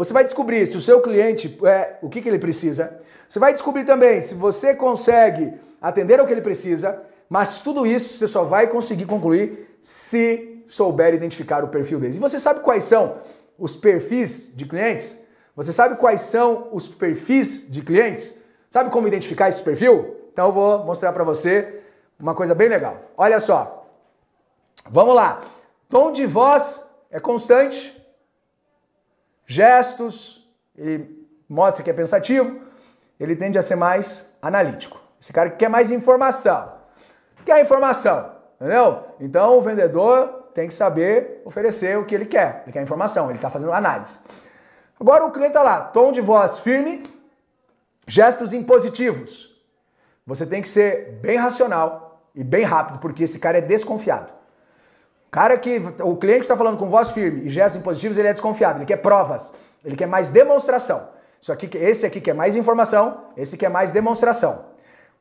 você 0.04 0.12
vai 0.12 0.24
descobrir 0.24 0.66
se 0.66 0.76
o 0.76 0.82
seu 0.82 1.00
cliente, 1.00 1.58
é, 1.64 1.96
o 2.02 2.08
que, 2.08 2.20
que 2.20 2.28
ele 2.28 2.38
precisa, 2.38 3.00
você 3.28 3.38
vai 3.38 3.52
descobrir 3.52 3.84
também 3.84 4.20
se 4.20 4.34
você 4.34 4.74
consegue 4.74 5.54
atender 5.80 6.18
ao 6.18 6.26
que 6.26 6.32
ele 6.32 6.40
precisa, 6.40 7.00
mas 7.28 7.60
tudo 7.60 7.86
isso 7.86 8.18
você 8.18 8.26
só 8.26 8.42
vai 8.42 8.66
conseguir 8.66 9.06
concluir 9.06 9.78
se 9.80 10.64
souber 10.66 11.14
identificar 11.14 11.62
o 11.62 11.68
perfil 11.68 12.00
dele. 12.00 12.16
E 12.16 12.20
você 12.20 12.40
sabe 12.40 12.60
quais 12.60 12.82
são 12.84 13.18
os 13.56 13.76
perfis 13.76 14.50
de 14.54 14.66
clientes? 14.66 15.16
Você 15.54 15.72
sabe 15.72 15.96
quais 15.96 16.22
são 16.22 16.68
os 16.72 16.88
perfis 16.88 17.70
de 17.70 17.80
clientes? 17.80 18.34
Sabe 18.68 18.90
como 18.90 19.06
identificar 19.06 19.48
esse 19.48 19.62
perfil? 19.62 20.16
Então 20.32 20.46
eu 20.46 20.52
vou 20.52 20.84
mostrar 20.84 21.12
para 21.12 21.22
você 21.22 21.80
uma 22.18 22.34
coisa 22.34 22.56
bem 22.56 22.68
legal. 22.68 23.02
Olha 23.16 23.38
só. 23.38 23.86
Vamos 24.90 25.14
lá. 25.14 25.42
Tom 25.88 26.10
de 26.10 26.26
voz 26.26 26.82
é 27.08 27.20
constante. 27.20 28.01
Gestos, 29.52 30.14
ele 30.76 31.28
mostra 31.48 31.82
que 31.84 31.90
é 31.90 31.92
pensativo 31.92 32.48
ele 33.22 33.36
tende 33.36 33.56
a 33.56 33.62
ser 33.62 33.76
mais 33.76 34.26
analítico. 34.40 35.00
Esse 35.20 35.32
cara 35.32 35.50
que 35.50 35.56
quer 35.56 35.68
mais 35.68 35.92
informação. 35.92 36.72
Quer 37.44 37.60
informação, 37.60 38.32
entendeu? 38.56 39.04
Então 39.20 39.58
o 39.58 39.62
vendedor 39.62 40.50
tem 40.54 40.66
que 40.66 40.74
saber 40.74 41.40
oferecer 41.44 41.96
o 41.96 42.04
que 42.04 42.14
ele 42.14 42.26
quer. 42.26 42.62
Ele 42.64 42.72
quer 42.72 42.82
informação, 42.82 43.26
ele 43.26 43.38
está 43.38 43.48
fazendo 43.48 43.72
análise. 43.72 44.18
Agora 44.98 45.24
o 45.24 45.30
cliente 45.30 45.50
está 45.50 45.62
lá, 45.62 45.80
tom 45.80 46.10
de 46.10 46.20
voz 46.20 46.58
firme, 46.58 47.04
gestos 48.06 48.52
impositivos. 48.52 49.52
Você 50.26 50.44
tem 50.44 50.60
que 50.60 50.68
ser 50.68 51.18
bem 51.20 51.36
racional 51.36 52.28
e 52.34 52.42
bem 52.42 52.64
rápido, 52.64 52.98
porque 52.98 53.24
esse 53.24 53.38
cara 53.38 53.58
é 53.58 53.60
desconfiado. 53.60 54.32
Cara 55.32 55.56
que 55.56 55.82
o 56.02 56.14
cliente 56.14 56.42
está 56.42 56.54
falando 56.54 56.76
com 56.76 56.90
voz 56.90 57.10
firme 57.10 57.46
e 57.46 57.48
gestos 57.48 57.80
impositivos, 57.80 58.18
ele 58.18 58.28
é 58.28 58.32
desconfiado, 58.32 58.78
ele 58.78 58.84
quer 58.84 58.98
provas, 58.98 59.50
ele 59.82 59.96
quer 59.96 60.06
mais 60.06 60.28
demonstração. 60.28 61.08
Isso 61.40 61.50
aqui, 61.50 61.70
esse 61.74 62.04
aqui 62.04 62.20
que 62.20 62.30
é 62.30 62.34
mais 62.34 62.54
informação, 62.54 63.24
esse 63.34 63.56
que 63.56 63.64
é 63.64 63.68
mais 63.70 63.90
demonstração. 63.90 64.66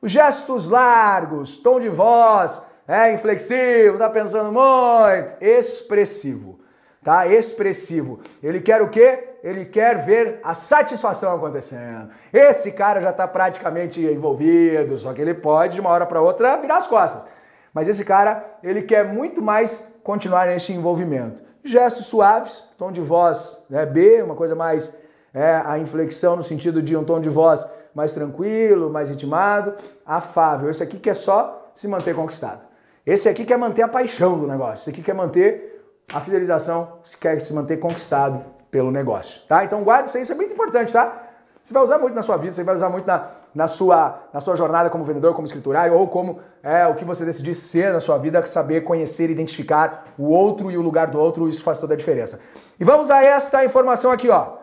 Os 0.02 0.12
gestos 0.12 0.68
largos, 0.68 1.56
tom 1.56 1.80
de 1.80 1.88
voz, 1.88 2.62
é 2.86 3.14
inflexível, 3.14 3.98
tá 3.98 4.10
pensando 4.10 4.52
muito, 4.52 5.34
expressivo. 5.40 6.60
tá? 7.02 7.26
Expressivo. 7.26 8.20
Ele 8.44 8.60
quer 8.60 8.82
o 8.82 8.90
quê? 8.90 9.30
Ele 9.42 9.64
quer 9.64 10.04
ver 10.04 10.42
a 10.44 10.54
satisfação 10.54 11.34
acontecendo. 11.34 12.10
Esse 12.34 12.70
cara 12.74 13.00
já 13.00 13.12
está 13.12 13.26
praticamente 13.30 14.02
envolvido, 14.02 14.98
só 14.98 15.14
que 15.14 15.22
ele 15.22 15.36
pode 15.36 15.76
de 15.76 15.80
uma 15.80 15.90
hora 15.90 16.06
para 16.06 16.20
outra 16.20 16.58
virar 16.58 16.80
as 16.80 16.88
costas. 16.88 17.26
Mas 17.74 17.88
esse 17.88 18.04
cara, 18.04 18.58
ele 18.62 18.82
quer 18.82 19.06
muito 19.06 19.42
mais 19.42 19.90
continuar 20.04 20.48
nesse 20.48 20.72
envolvimento. 20.72 21.42
Gestos 21.64 22.08
suaves, 22.08 22.64
tom 22.78 22.92
de 22.92 23.02
voz 23.02 23.62
né, 23.70 23.86
B, 23.86 24.22
uma 24.22 24.36
coisa 24.36 24.56
mais 24.56 24.94
é, 25.34 25.62
a 25.66 25.78
inflexão 25.78 26.36
no 26.36 26.44
sentido 26.44 26.82
de 26.82 26.96
um 26.98 27.04
tom 27.04 27.20
de 27.20 27.30
voz 27.30 27.66
mais 27.94 28.14
tranquilo, 28.14 28.90
mais 28.90 29.10
intimado, 29.10 29.76
afável. 30.06 30.70
Esse 30.70 30.82
aqui 30.82 30.98
quer 30.98 31.14
só 31.14 31.72
se 31.76 31.88
manter 31.88 32.16
conquistado. 32.16 32.66
Esse 33.06 33.30
aqui 33.30 33.46
quer 33.46 33.58
manter 33.58 33.82
a 33.82 33.88
paixão 33.88 34.38
do 34.38 34.48
negócio. 34.48 34.84
Esse 34.84 34.90
aqui 34.90 35.02
quer 35.02 35.14
manter 35.14 35.84
a 36.14 36.20
fidelização, 36.20 37.00
quer 37.20 37.40
se 37.40 37.54
manter 37.54 37.78
conquistado 37.78 38.44
pelo 38.70 38.92
negócio, 38.92 39.42
tá? 39.48 39.64
Então 39.64 39.84
guarda 39.84 40.08
isso 40.08 40.18
aí, 40.18 40.24
isso 40.24 40.32
é 40.32 40.36
muito 40.36 40.54
importante, 40.54 40.92
tá? 40.92 41.28
Você 41.62 41.74
vai 41.74 41.84
usar 41.84 41.98
muito 42.00 42.16
na 42.16 42.22
sua 42.22 42.38
vida, 42.38 42.54
você 42.54 42.64
vai 42.64 42.76
usar 42.76 42.90
muito 42.90 43.06
na, 43.06 43.30
na, 43.54 43.68
sua, 43.68 44.20
na 44.34 44.40
sua 44.40 44.56
jornada 44.56 44.90
como 44.90 45.04
vendedor, 45.04 45.34
como 45.34 45.46
escriturário, 45.46 45.94
ou 45.94 46.08
como 46.08 46.40
é 46.64 46.88
o 46.88 46.96
que 46.96 47.04
você 47.04 47.26
decidir 47.26 47.56
ser 47.56 47.92
na 47.92 48.00
sua 48.00 48.18
vida, 48.18 48.46
saber 48.46 48.82
conhecer, 48.82 49.30
identificar 49.30 50.06
o 50.18 50.30
outro 50.30 50.72
e 50.72 50.78
o 50.78 50.82
lugar 50.82 51.08
do 51.08 51.20
outro, 51.20 51.50
isso 51.50 51.64
faz 51.64 51.78
toda 51.78 51.94
a 51.94 51.98
diferença. 51.98 52.40
E 52.80 52.84
vamos 52.84 53.12
a 53.12 53.24
esta 53.24 53.64
informação 53.66 54.12
aqui, 54.12 54.30
ó. 54.30 54.54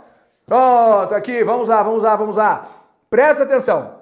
Pronto, 0.47 1.15
aqui, 1.15 1.45
vamos 1.45 1.69
lá, 1.69 1.83
vamos 1.83 2.03
lá, 2.03 2.17
vamos 2.17 2.37
lá. 2.37 2.67
Presta 3.11 3.43
atenção. 3.43 3.99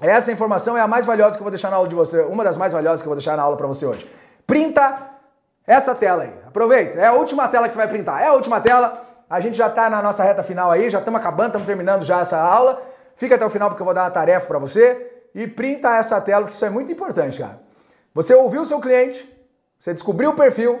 Essa 0.00 0.32
informação 0.32 0.76
é 0.76 0.80
a 0.80 0.88
mais 0.88 1.04
valiosa 1.04 1.34
que 1.34 1.40
eu 1.40 1.44
vou 1.44 1.50
deixar 1.50 1.70
na 1.70 1.76
aula 1.76 1.88
de 1.88 1.94
você, 1.94 2.22
uma 2.22 2.42
das 2.42 2.56
mais 2.56 2.72
valiosas 2.72 3.02
que 3.02 3.06
eu 3.06 3.10
vou 3.10 3.16
deixar 3.16 3.36
na 3.36 3.42
aula 3.42 3.56
para 3.56 3.66
você 3.66 3.84
hoje. 3.84 4.10
Printa 4.46 5.10
essa 5.66 5.94
tela 5.94 6.22
aí. 6.22 6.34
Aproveita, 6.46 6.98
é 6.98 7.06
a 7.06 7.12
última 7.12 7.46
tela 7.48 7.66
que 7.66 7.72
você 7.72 7.78
vai 7.78 7.88
printar. 7.88 8.22
É 8.22 8.26
a 8.26 8.32
última 8.32 8.60
tela. 8.60 9.04
A 9.28 9.38
gente 9.38 9.56
já 9.56 9.66
está 9.66 9.88
na 9.90 10.02
nossa 10.02 10.24
reta 10.24 10.42
final 10.42 10.70
aí, 10.70 10.88
já 10.88 10.98
estamos 10.98 11.20
acabando, 11.20 11.48
estamos 11.48 11.66
terminando 11.66 12.02
já 12.02 12.20
essa 12.20 12.38
aula. 12.38 12.82
Fica 13.20 13.34
até 13.34 13.44
o 13.44 13.50
final 13.50 13.68
porque 13.68 13.82
eu 13.82 13.84
vou 13.84 13.92
dar 13.92 14.04
uma 14.04 14.10
tarefa 14.10 14.46
para 14.46 14.58
você 14.58 15.26
e 15.34 15.46
printa 15.46 15.94
essa 15.94 16.18
tela, 16.22 16.46
que 16.46 16.54
isso 16.54 16.64
é 16.64 16.70
muito 16.70 16.90
importante, 16.90 17.38
cara. 17.38 17.60
Você 18.14 18.34
ouviu 18.34 18.62
o 18.62 18.64
seu 18.64 18.80
cliente, 18.80 19.30
você 19.78 19.92
descobriu 19.92 20.30
o 20.30 20.34
perfil 20.34 20.80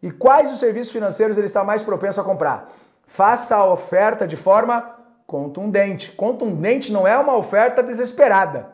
e 0.00 0.12
quais 0.12 0.52
os 0.52 0.60
serviços 0.60 0.92
financeiros 0.92 1.36
ele 1.36 1.48
está 1.48 1.64
mais 1.64 1.82
propenso 1.82 2.20
a 2.20 2.24
comprar. 2.24 2.70
Faça 3.08 3.56
a 3.56 3.66
oferta 3.66 4.24
de 4.24 4.36
forma 4.36 4.94
contundente. 5.26 6.12
Contundente 6.12 6.92
não 6.92 7.08
é 7.08 7.18
uma 7.18 7.36
oferta 7.36 7.82
desesperada. 7.82 8.68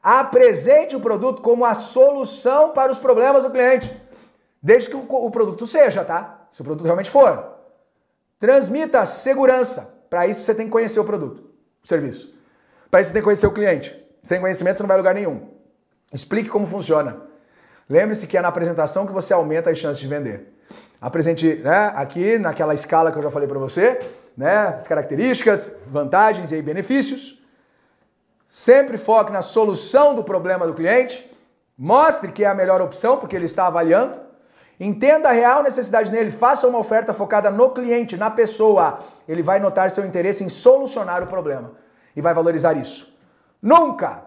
Apresente 0.00 0.94
o 0.94 1.00
produto 1.00 1.42
como 1.42 1.64
a 1.64 1.74
solução 1.74 2.70
para 2.70 2.92
os 2.92 2.98
problemas 3.00 3.42
do 3.42 3.50
cliente. 3.50 3.92
Desde 4.62 4.88
que 4.88 4.94
o 4.94 5.30
produto 5.32 5.66
seja, 5.66 6.04
tá? 6.04 6.46
Se 6.52 6.60
o 6.60 6.64
produto 6.64 6.84
realmente 6.84 7.10
for. 7.10 7.56
Transmita 8.38 9.04
segurança. 9.04 9.92
Para 10.08 10.28
isso 10.28 10.44
você 10.44 10.54
tem 10.54 10.66
que 10.66 10.72
conhecer 10.72 11.00
o 11.00 11.04
produto, 11.04 11.43
serviço. 11.84 12.34
Para 12.90 13.00
isso 13.00 13.08
você 13.08 13.12
tem 13.12 13.22
que 13.22 13.24
conhecer 13.24 13.46
o 13.46 13.52
cliente. 13.52 13.94
Sem 14.22 14.40
conhecimento 14.40 14.78
você 14.78 14.82
não 14.82 14.88
vai 14.88 14.96
a 14.96 14.98
lugar 14.98 15.14
nenhum. 15.14 15.48
Explique 16.12 16.48
como 16.48 16.66
funciona. 16.66 17.18
Lembre-se 17.88 18.26
que 18.26 18.36
é 18.36 18.40
na 18.40 18.48
apresentação 18.48 19.06
que 19.06 19.12
você 19.12 19.32
aumenta 19.32 19.70
as 19.70 19.78
chances 19.78 20.00
de 20.00 20.08
vender. 20.08 20.54
Apresente 21.00 21.56
né, 21.56 21.92
aqui 21.94 22.38
naquela 22.38 22.72
escala 22.72 23.12
que 23.12 23.18
eu 23.18 23.22
já 23.22 23.30
falei 23.30 23.46
para 23.46 23.58
você, 23.58 24.00
né, 24.36 24.68
as 24.78 24.88
características, 24.88 25.70
vantagens 25.86 26.50
e 26.50 26.62
benefícios. 26.62 27.38
Sempre 28.48 28.96
foque 28.96 29.32
na 29.32 29.42
solução 29.42 30.14
do 30.14 30.24
problema 30.24 30.66
do 30.66 30.74
cliente. 30.74 31.30
Mostre 31.76 32.32
que 32.32 32.44
é 32.44 32.46
a 32.46 32.54
melhor 32.54 32.80
opção, 32.80 33.18
porque 33.18 33.36
ele 33.36 33.46
está 33.46 33.66
avaliando. 33.66 34.23
Entenda 34.78 35.28
a 35.28 35.32
real 35.32 35.62
necessidade 35.62 36.10
nele, 36.10 36.30
faça 36.30 36.66
uma 36.66 36.78
oferta 36.78 37.12
focada 37.12 37.50
no 37.50 37.70
cliente, 37.70 38.16
na 38.16 38.30
pessoa. 38.30 38.98
Ele 39.28 39.42
vai 39.42 39.60
notar 39.60 39.90
seu 39.90 40.04
interesse 40.04 40.42
em 40.42 40.48
solucionar 40.48 41.22
o 41.22 41.26
problema 41.26 41.72
e 42.16 42.20
vai 42.20 42.34
valorizar 42.34 42.76
isso. 42.76 43.12
Nunca, 43.62 44.24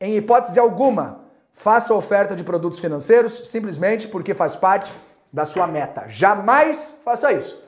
em 0.00 0.16
hipótese 0.16 0.58
alguma, 0.58 1.20
faça 1.52 1.94
oferta 1.94 2.34
de 2.34 2.42
produtos 2.42 2.78
financeiros 2.78 3.48
simplesmente 3.48 4.08
porque 4.08 4.32
faz 4.32 4.56
parte 4.56 4.92
da 5.32 5.44
sua 5.44 5.66
meta. 5.66 6.04
Jamais 6.08 6.98
faça 7.04 7.32
isso. 7.32 7.62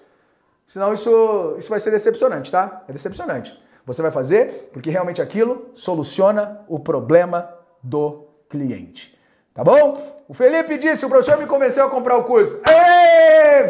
Senão 0.67 0.93
isso, 0.95 1.55
isso 1.59 1.69
vai 1.69 1.79
ser 1.79 1.91
decepcionante, 1.91 2.51
tá? 2.51 2.83
É 2.89 2.93
decepcionante. 2.93 3.61
Você 3.85 4.01
vai 4.01 4.11
fazer 4.11 4.71
porque 4.73 4.91
realmente 4.91 5.21
aquilo 5.21 5.71
soluciona 5.75 6.61
o 6.67 6.79
problema 6.79 7.53
do 7.83 8.27
cliente. 8.49 9.12
Tá 9.55 9.63
bom? 9.63 10.25
O 10.27 10.35
Felipe 10.35 10.79
disse: 10.79 11.05
o 11.05 11.09
professor 11.09 11.37
me 11.39 11.47
convenceu 11.47 11.85
a 11.85 11.91
comprar 11.91 12.17
o 12.17 12.25
curso. 12.25 12.61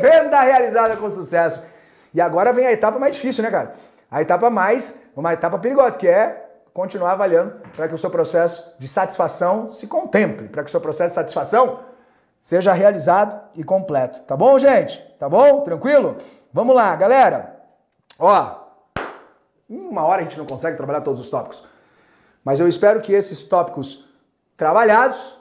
Venda 0.00 0.40
realizada 0.40 0.96
com 0.96 1.10
sucesso. 1.10 1.62
E 2.14 2.20
agora 2.20 2.52
vem 2.52 2.66
a 2.66 2.72
etapa 2.72 2.98
mais 2.98 3.16
difícil, 3.16 3.42
né, 3.42 3.50
cara? 3.50 3.72
A 4.10 4.20
etapa 4.20 4.50
mais, 4.50 5.00
uma 5.16 5.32
etapa 5.32 5.58
perigosa, 5.58 5.96
que 5.96 6.06
é 6.06 6.50
continuar 6.72 7.12
avaliando 7.12 7.60
para 7.74 7.88
que 7.88 7.94
o 7.94 7.98
seu 7.98 8.10
processo 8.10 8.74
de 8.78 8.86
satisfação 8.86 9.72
se 9.72 9.86
contemple, 9.86 10.48
para 10.48 10.62
que 10.62 10.68
o 10.68 10.70
seu 10.70 10.80
processo 10.80 11.10
de 11.10 11.14
satisfação 11.14 11.80
seja 12.42 12.72
realizado 12.72 13.40
e 13.54 13.64
completo. 13.64 14.20
Tá 14.22 14.36
bom, 14.36 14.58
gente? 14.58 14.98
Tá 15.18 15.28
bom? 15.28 15.62
Tranquilo? 15.62 16.16
Vamos 16.52 16.74
lá, 16.74 16.94
galera. 16.96 17.56
Ó, 18.18 18.56
uma 19.68 20.04
hora 20.04 20.20
a 20.20 20.24
gente 20.24 20.38
não 20.38 20.46
consegue 20.46 20.76
trabalhar 20.76 21.00
todos 21.00 21.20
os 21.20 21.30
tópicos. 21.30 21.64
Mas 22.44 22.60
eu 22.60 22.68
espero 22.68 23.00
que 23.00 23.12
esses 23.12 23.44
tópicos 23.44 24.08
trabalhados 24.56 25.38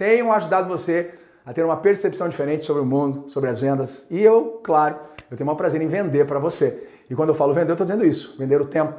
tenham 0.00 0.32
ajudado 0.32 0.66
você 0.66 1.12
a 1.44 1.52
ter 1.52 1.62
uma 1.62 1.76
percepção 1.76 2.26
diferente 2.26 2.64
sobre 2.64 2.80
o 2.80 2.86
mundo, 2.86 3.28
sobre 3.28 3.50
as 3.50 3.60
vendas. 3.60 4.06
E 4.08 4.18
eu, 4.18 4.58
claro, 4.64 4.98
eu 5.30 5.36
tenho 5.36 5.44
o 5.44 5.48
maior 5.48 5.58
prazer 5.58 5.82
em 5.82 5.88
vender 5.88 6.24
para 6.24 6.38
você. 6.38 6.88
E 7.10 7.14
quando 7.14 7.28
eu 7.28 7.34
falo 7.34 7.52
vender, 7.52 7.72
eu 7.72 7.74
estou 7.74 7.84
dizendo 7.84 8.06
isso: 8.06 8.34
vender 8.38 8.58
o 8.62 8.64
tempo, 8.64 8.94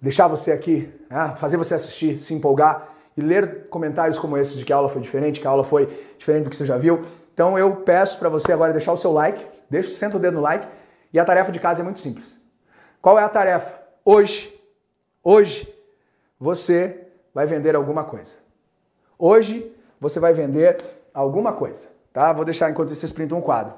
deixar 0.00 0.26
você 0.26 0.50
aqui, 0.50 0.90
né, 1.10 1.34
fazer 1.36 1.58
você 1.58 1.74
assistir, 1.74 2.22
se 2.22 2.32
empolgar 2.32 2.88
e 3.14 3.20
ler 3.20 3.66
comentários 3.68 4.18
como 4.18 4.38
esse 4.38 4.56
de 4.56 4.64
que 4.64 4.72
a 4.72 4.76
aula 4.76 4.88
foi 4.88 5.02
diferente, 5.02 5.40
que 5.40 5.46
a 5.46 5.50
aula 5.50 5.62
foi 5.62 5.86
diferente 6.16 6.44
do 6.44 6.50
que 6.50 6.56
você 6.56 6.64
já 6.64 6.78
viu. 6.78 7.02
Então 7.34 7.58
eu 7.58 7.76
peço 7.76 8.18
para 8.18 8.30
você 8.30 8.50
agora 8.50 8.72
deixar 8.72 8.94
o 8.94 8.96
seu 8.96 9.12
like, 9.12 9.44
deixa, 9.68 9.90
senta 9.90 10.16
o 10.16 10.20
dedo 10.20 10.36
no 10.36 10.40
like 10.40 10.66
e 11.12 11.18
a 11.18 11.24
tarefa 11.24 11.52
de 11.52 11.60
casa 11.60 11.82
é 11.82 11.84
muito 11.84 11.98
simples. 11.98 12.40
Qual 13.02 13.18
é 13.18 13.22
a 13.22 13.28
tarefa? 13.28 13.78
Hoje, 14.02 14.58
hoje 15.22 15.68
você 16.40 17.08
vai 17.34 17.44
vender 17.44 17.76
alguma 17.76 18.04
coisa. 18.04 18.36
Hoje 19.18 19.70
você 20.08 20.20
vai 20.20 20.34
vender 20.34 20.78
alguma 21.12 21.52
coisa, 21.52 21.86
tá? 22.12 22.32
Vou 22.32 22.44
deixar 22.44 22.70
enquanto 22.70 22.94
vocês 22.94 23.12
printam 23.12 23.38
um 23.38 23.40
quadro. 23.40 23.72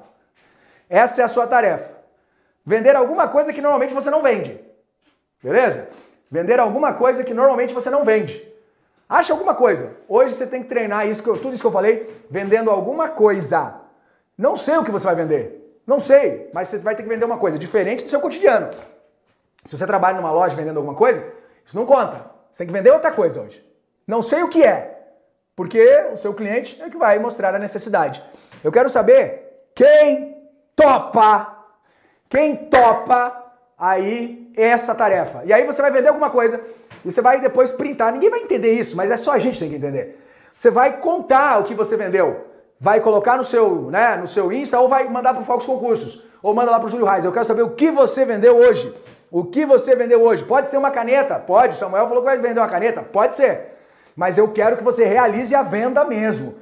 Essa 0.89 1.21
é 1.21 1.25
a 1.25 1.27
sua 1.27 1.47
tarefa. 1.47 1.89
Vender 2.65 2.95
alguma 2.95 3.27
coisa 3.29 3.53
que 3.53 3.61
normalmente 3.61 3.93
você 3.93 4.09
não 4.09 4.21
vende. 4.21 4.59
Beleza? 5.41 5.87
Vender 6.29 6.59
alguma 6.59 6.93
coisa 6.93 7.23
que 7.23 7.33
normalmente 7.33 7.73
você 7.73 7.89
não 7.89 8.03
vende. 8.03 8.45
Acha 9.07 9.31
alguma 9.31 9.55
coisa. 9.55 9.93
Hoje 10.07 10.35
você 10.35 10.45
tem 10.45 10.61
que 10.61 10.67
treinar 10.67 11.07
isso, 11.07 11.23
tudo 11.23 11.53
isso 11.53 11.61
que 11.61 11.67
eu 11.67 11.71
falei, 11.71 12.13
vendendo 12.29 12.69
alguma 12.69 13.07
coisa. 13.07 13.75
Não 14.37 14.57
sei 14.57 14.77
o 14.77 14.83
que 14.83 14.91
você 14.91 15.05
vai 15.05 15.15
vender. 15.15 15.81
Não 15.87 16.01
sei, 16.01 16.49
mas 16.53 16.67
você 16.67 16.77
vai 16.79 16.93
ter 16.93 17.03
que 17.03 17.09
vender 17.09 17.23
uma 17.23 17.37
coisa 17.37 17.57
diferente 17.57 18.03
do 18.03 18.09
seu 18.09 18.19
cotidiano. 18.19 18.69
Se 19.63 19.77
você 19.77 19.87
trabalha 19.87 20.17
numa 20.17 20.31
loja 20.31 20.57
vendendo 20.57 20.77
alguma 20.77 20.95
coisa, 20.95 21.23
isso 21.65 21.77
não 21.77 21.85
conta. 21.85 22.29
Você 22.51 22.59
tem 22.59 22.67
que 22.67 22.73
vender 22.73 22.91
outra 22.91 23.11
coisa 23.11 23.41
hoje. 23.41 23.65
Não 24.05 24.21
sei 24.21 24.43
o 24.43 24.49
que 24.49 24.61
é, 24.63 24.96
porque 25.57 26.05
o 26.13 26.17
seu 26.17 26.35
cliente 26.35 26.79
é 26.79 26.87
que 26.87 26.97
vai 26.97 27.17
mostrar 27.17 27.55
a 27.55 27.57
necessidade. 27.57 28.23
Eu 28.63 28.71
quero 28.71 28.87
saber 28.89 29.63
quem 29.73 30.37
topa, 30.75 31.65
quem 32.29 32.55
topa 32.55 33.43
aí 33.75 34.51
essa 34.55 34.93
tarefa. 34.93 35.41
E 35.45 35.51
aí 35.51 35.65
você 35.65 35.81
vai 35.81 35.89
vender 35.89 36.09
alguma 36.09 36.29
coisa 36.29 36.61
e 37.03 37.11
você 37.11 37.21
vai 37.21 37.41
depois 37.41 37.71
printar. 37.71 38.13
Ninguém 38.13 38.29
vai 38.29 38.41
entender 38.41 38.73
isso, 38.73 38.95
mas 38.95 39.09
é 39.09 39.17
só 39.17 39.31
a 39.31 39.39
gente 39.39 39.55
que 39.55 39.61
tem 39.61 39.69
que 39.71 39.75
entender. 39.77 40.23
Você 40.55 40.69
vai 40.69 40.99
contar 40.99 41.59
o 41.59 41.63
que 41.63 41.73
você 41.73 41.97
vendeu. 41.97 42.45
Vai 42.79 42.99
colocar 42.99 43.35
no 43.35 43.43
seu, 43.43 43.89
né, 43.89 44.15
no 44.15 44.27
seu 44.27 44.51
Insta 44.51 44.79
ou 44.79 44.87
vai 44.87 45.09
mandar 45.09 45.33
para 45.33 45.41
o 45.41 45.45
Focus 45.45 45.65
Concursos. 45.65 46.23
Ou 46.43 46.53
manda 46.53 46.69
lá 46.69 46.79
para 46.79 46.85
o 46.85 46.89
Júlio 46.89 47.07
Reis. 47.07 47.25
Eu 47.25 47.31
quero 47.31 47.45
saber 47.45 47.63
o 47.63 47.71
que 47.71 47.89
você 47.89 48.23
vendeu 48.25 48.55
hoje. 48.55 48.93
O 49.31 49.43
que 49.43 49.65
você 49.65 49.95
vendeu 49.95 50.21
hoje? 50.21 50.43
Pode 50.43 50.67
ser 50.67 50.77
uma 50.77 50.91
caneta? 50.91 51.39
Pode. 51.39 51.75
Samuel 51.77 52.07
falou 52.07 52.21
que 52.21 52.29
vai 52.29 52.37
vender 52.37 52.59
uma 52.59 52.69
caneta? 52.69 53.01
Pode 53.01 53.33
ser. 53.33 53.76
Mas 54.17 54.35
eu 54.35 54.51
quero 54.51 54.75
que 54.75 54.83
você 54.83 55.05
realize 55.05 55.53
a 55.53 55.61
venda 55.61 56.03
mesmo. 56.03 56.55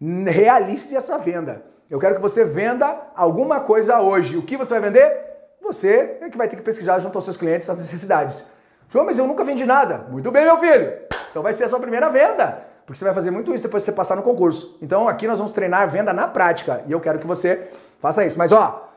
Realize 0.00 0.94
essa 0.94 1.18
venda. 1.18 1.64
Eu 1.90 1.98
quero 1.98 2.14
que 2.14 2.20
você 2.20 2.44
venda 2.44 2.96
alguma 3.16 3.58
coisa 3.58 4.00
hoje. 4.00 4.36
O 4.36 4.42
que 4.42 4.56
você 4.56 4.78
vai 4.78 4.88
vender? 4.88 5.20
Você 5.60 6.18
é 6.20 6.30
que 6.30 6.38
vai 6.38 6.46
ter 6.46 6.54
que 6.54 6.62
pesquisar 6.62 7.00
junto 7.00 7.18
aos 7.18 7.24
seus 7.24 7.36
clientes 7.36 7.68
as 7.68 7.78
necessidades. 7.78 8.44
João, 8.88 9.04
mas 9.04 9.18
eu 9.18 9.26
nunca 9.26 9.42
vendi 9.42 9.66
nada. 9.66 10.06
Muito 10.08 10.30
bem, 10.30 10.44
meu 10.44 10.56
filho. 10.56 10.98
Então 11.32 11.42
vai 11.42 11.52
ser 11.52 11.64
a 11.64 11.68
sua 11.68 11.80
primeira 11.80 12.08
venda. 12.08 12.62
Porque 12.86 12.96
você 12.96 13.04
vai 13.04 13.12
fazer 13.12 13.32
muito 13.32 13.52
isso 13.52 13.64
depois 13.64 13.82
que 13.82 13.90
você 13.90 13.96
passar 13.96 14.14
no 14.14 14.22
concurso. 14.22 14.78
Então 14.80 15.08
aqui 15.08 15.26
nós 15.26 15.38
vamos 15.38 15.52
treinar 15.52 15.90
venda 15.90 16.12
na 16.12 16.28
prática. 16.28 16.84
E 16.86 16.92
eu 16.92 17.00
quero 17.00 17.18
que 17.18 17.26
você 17.26 17.70
faça 17.98 18.24
isso. 18.24 18.38
Mas 18.38 18.52
ó, 18.52 18.88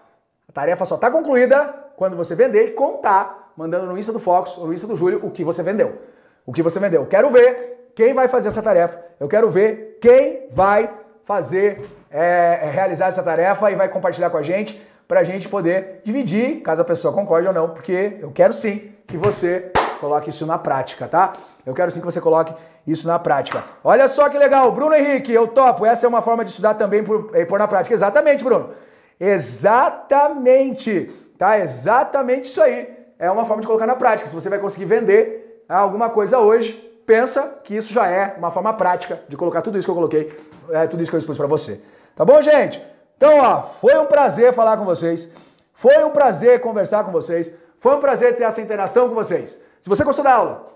a 0.47 0.51
tarefa 0.51 0.85
só 0.85 0.95
está 0.95 1.09
concluída 1.09 1.73
quando 1.95 2.15
você 2.15 2.35
vender 2.35 2.67
e 2.67 2.71
contar, 2.73 3.51
mandando 3.57 3.87
no 3.87 3.97
Insta 3.97 4.13
do 4.13 4.19
Fox 4.19 4.55
ou 4.55 4.67
no 4.67 4.73
Insta 4.73 4.85
do 4.85 4.95
Júlio 4.95 5.19
o 5.23 5.31
que 5.31 5.43
você 5.43 5.63
vendeu. 5.63 5.99
O 6.45 6.53
que 6.53 6.61
você 6.61 6.79
vendeu. 6.79 7.07
Quero 7.07 7.31
ver 7.31 7.73
quem 7.95 8.13
vai 8.13 8.27
fazer 8.27 8.49
essa 8.49 8.61
tarefa. 8.61 8.99
Eu 9.19 9.27
quero 9.27 9.49
ver 9.49 9.97
quem 10.01 10.47
vai 10.51 10.89
fazer 11.25 11.81
é, 12.09 12.59
é 12.63 12.69
realizar 12.69 13.07
essa 13.07 13.23
tarefa 13.23 13.71
e 13.71 13.75
vai 13.75 13.87
compartilhar 13.89 14.29
com 14.29 14.37
a 14.37 14.41
gente 14.41 14.81
para 15.07 15.19
a 15.19 15.23
gente 15.23 15.49
poder 15.49 16.01
dividir, 16.03 16.61
caso 16.61 16.81
a 16.81 16.85
pessoa 16.85 17.13
concorde 17.13 17.47
ou 17.47 17.53
não, 17.53 17.69
porque 17.69 18.17
eu 18.19 18.31
quero 18.31 18.53
sim 18.53 18.91
que 19.07 19.17
você 19.17 19.71
coloque 19.99 20.29
isso 20.29 20.45
na 20.45 20.57
prática, 20.57 21.07
tá? 21.07 21.33
Eu 21.65 21.73
quero 21.73 21.91
sim 21.91 21.99
que 21.99 22.05
você 22.05 22.19
coloque 22.19 22.53
isso 22.85 23.07
na 23.07 23.17
prática. 23.19 23.63
Olha 23.83 24.07
só 24.07 24.27
que 24.29 24.37
legal, 24.37 24.71
Bruno 24.71 24.93
Henrique, 24.93 25.31
eu 25.31 25.47
topo. 25.47 25.85
Essa 25.85 26.05
é 26.05 26.09
uma 26.09 26.21
forma 26.21 26.43
de 26.43 26.51
estudar 26.51 26.73
também 26.73 27.03
por, 27.03 27.31
eh, 27.33 27.45
por 27.45 27.57
na 27.59 27.67
prática. 27.67 27.93
Exatamente, 27.93 28.43
Bruno. 28.43 28.71
Exatamente, 29.19 31.11
tá? 31.37 31.59
Exatamente 31.59 32.45
isso 32.45 32.61
aí. 32.61 32.89
É 33.17 33.31
uma 33.31 33.45
forma 33.45 33.61
de 33.61 33.67
colocar 33.67 33.87
na 33.87 33.95
prática. 33.95 34.27
Se 34.27 34.35
você 34.35 34.49
vai 34.49 34.59
conseguir 34.59 34.85
vender 34.85 35.63
alguma 35.69 36.09
coisa 36.09 36.39
hoje, 36.39 36.92
pensa 37.05 37.59
que 37.63 37.75
isso 37.75 37.93
já 37.93 38.07
é 38.07 38.35
uma 38.37 38.51
forma 38.51 38.73
prática 38.73 39.21
de 39.27 39.37
colocar 39.37 39.61
tudo 39.61 39.77
isso 39.77 39.85
que 39.87 39.91
eu 39.91 39.95
coloquei, 39.95 40.37
é, 40.71 40.87
tudo 40.87 41.01
isso 41.01 41.11
que 41.11 41.15
eu 41.15 41.19
expus 41.19 41.37
para 41.37 41.47
você. 41.47 41.81
Tá 42.15 42.23
bom, 42.23 42.41
gente? 42.41 42.81
Então, 43.17 43.39
ó, 43.39 43.63
foi 43.63 43.97
um 43.97 44.05
prazer 44.05 44.53
falar 44.53 44.77
com 44.77 44.85
vocês. 44.85 45.29
Foi 45.73 46.03
um 46.03 46.11
prazer 46.11 46.59
conversar 46.61 47.03
com 47.03 47.11
vocês. 47.11 47.51
Foi 47.79 47.95
um 47.95 47.99
prazer 47.99 48.35
ter 48.35 48.43
essa 48.43 48.61
interação 48.61 49.09
com 49.09 49.15
vocês. 49.15 49.59
Se 49.81 49.89
você 49.89 50.03
gostou 50.03 50.23
da 50.23 50.33
aula, 50.33 50.67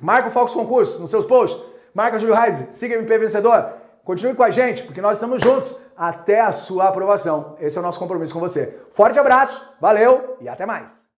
marca 0.00 0.28
o 0.28 0.30
Fox 0.30 0.54
Concurso 0.54 1.00
nos 1.00 1.10
seus 1.10 1.24
posts, 1.24 1.60
marca 1.92 2.16
o 2.16 2.20
Júlio 2.20 2.34
Reis, 2.34 2.62
siga 2.70 2.94
MP 2.94 3.18
Vencedor. 3.18 3.72
Continue 4.04 4.34
com 4.34 4.42
a 4.42 4.50
gente, 4.50 4.82
porque 4.82 5.00
nós 5.00 5.16
estamos 5.16 5.40
juntos 5.42 5.74
até 5.96 6.40
a 6.40 6.52
sua 6.52 6.88
aprovação. 6.88 7.56
Esse 7.60 7.76
é 7.76 7.80
o 7.80 7.82
nosso 7.82 7.98
compromisso 7.98 8.34
com 8.34 8.40
você. 8.40 8.78
Forte 8.90 9.18
abraço, 9.18 9.60
valeu 9.80 10.36
e 10.40 10.48
até 10.48 10.66
mais. 10.66 11.01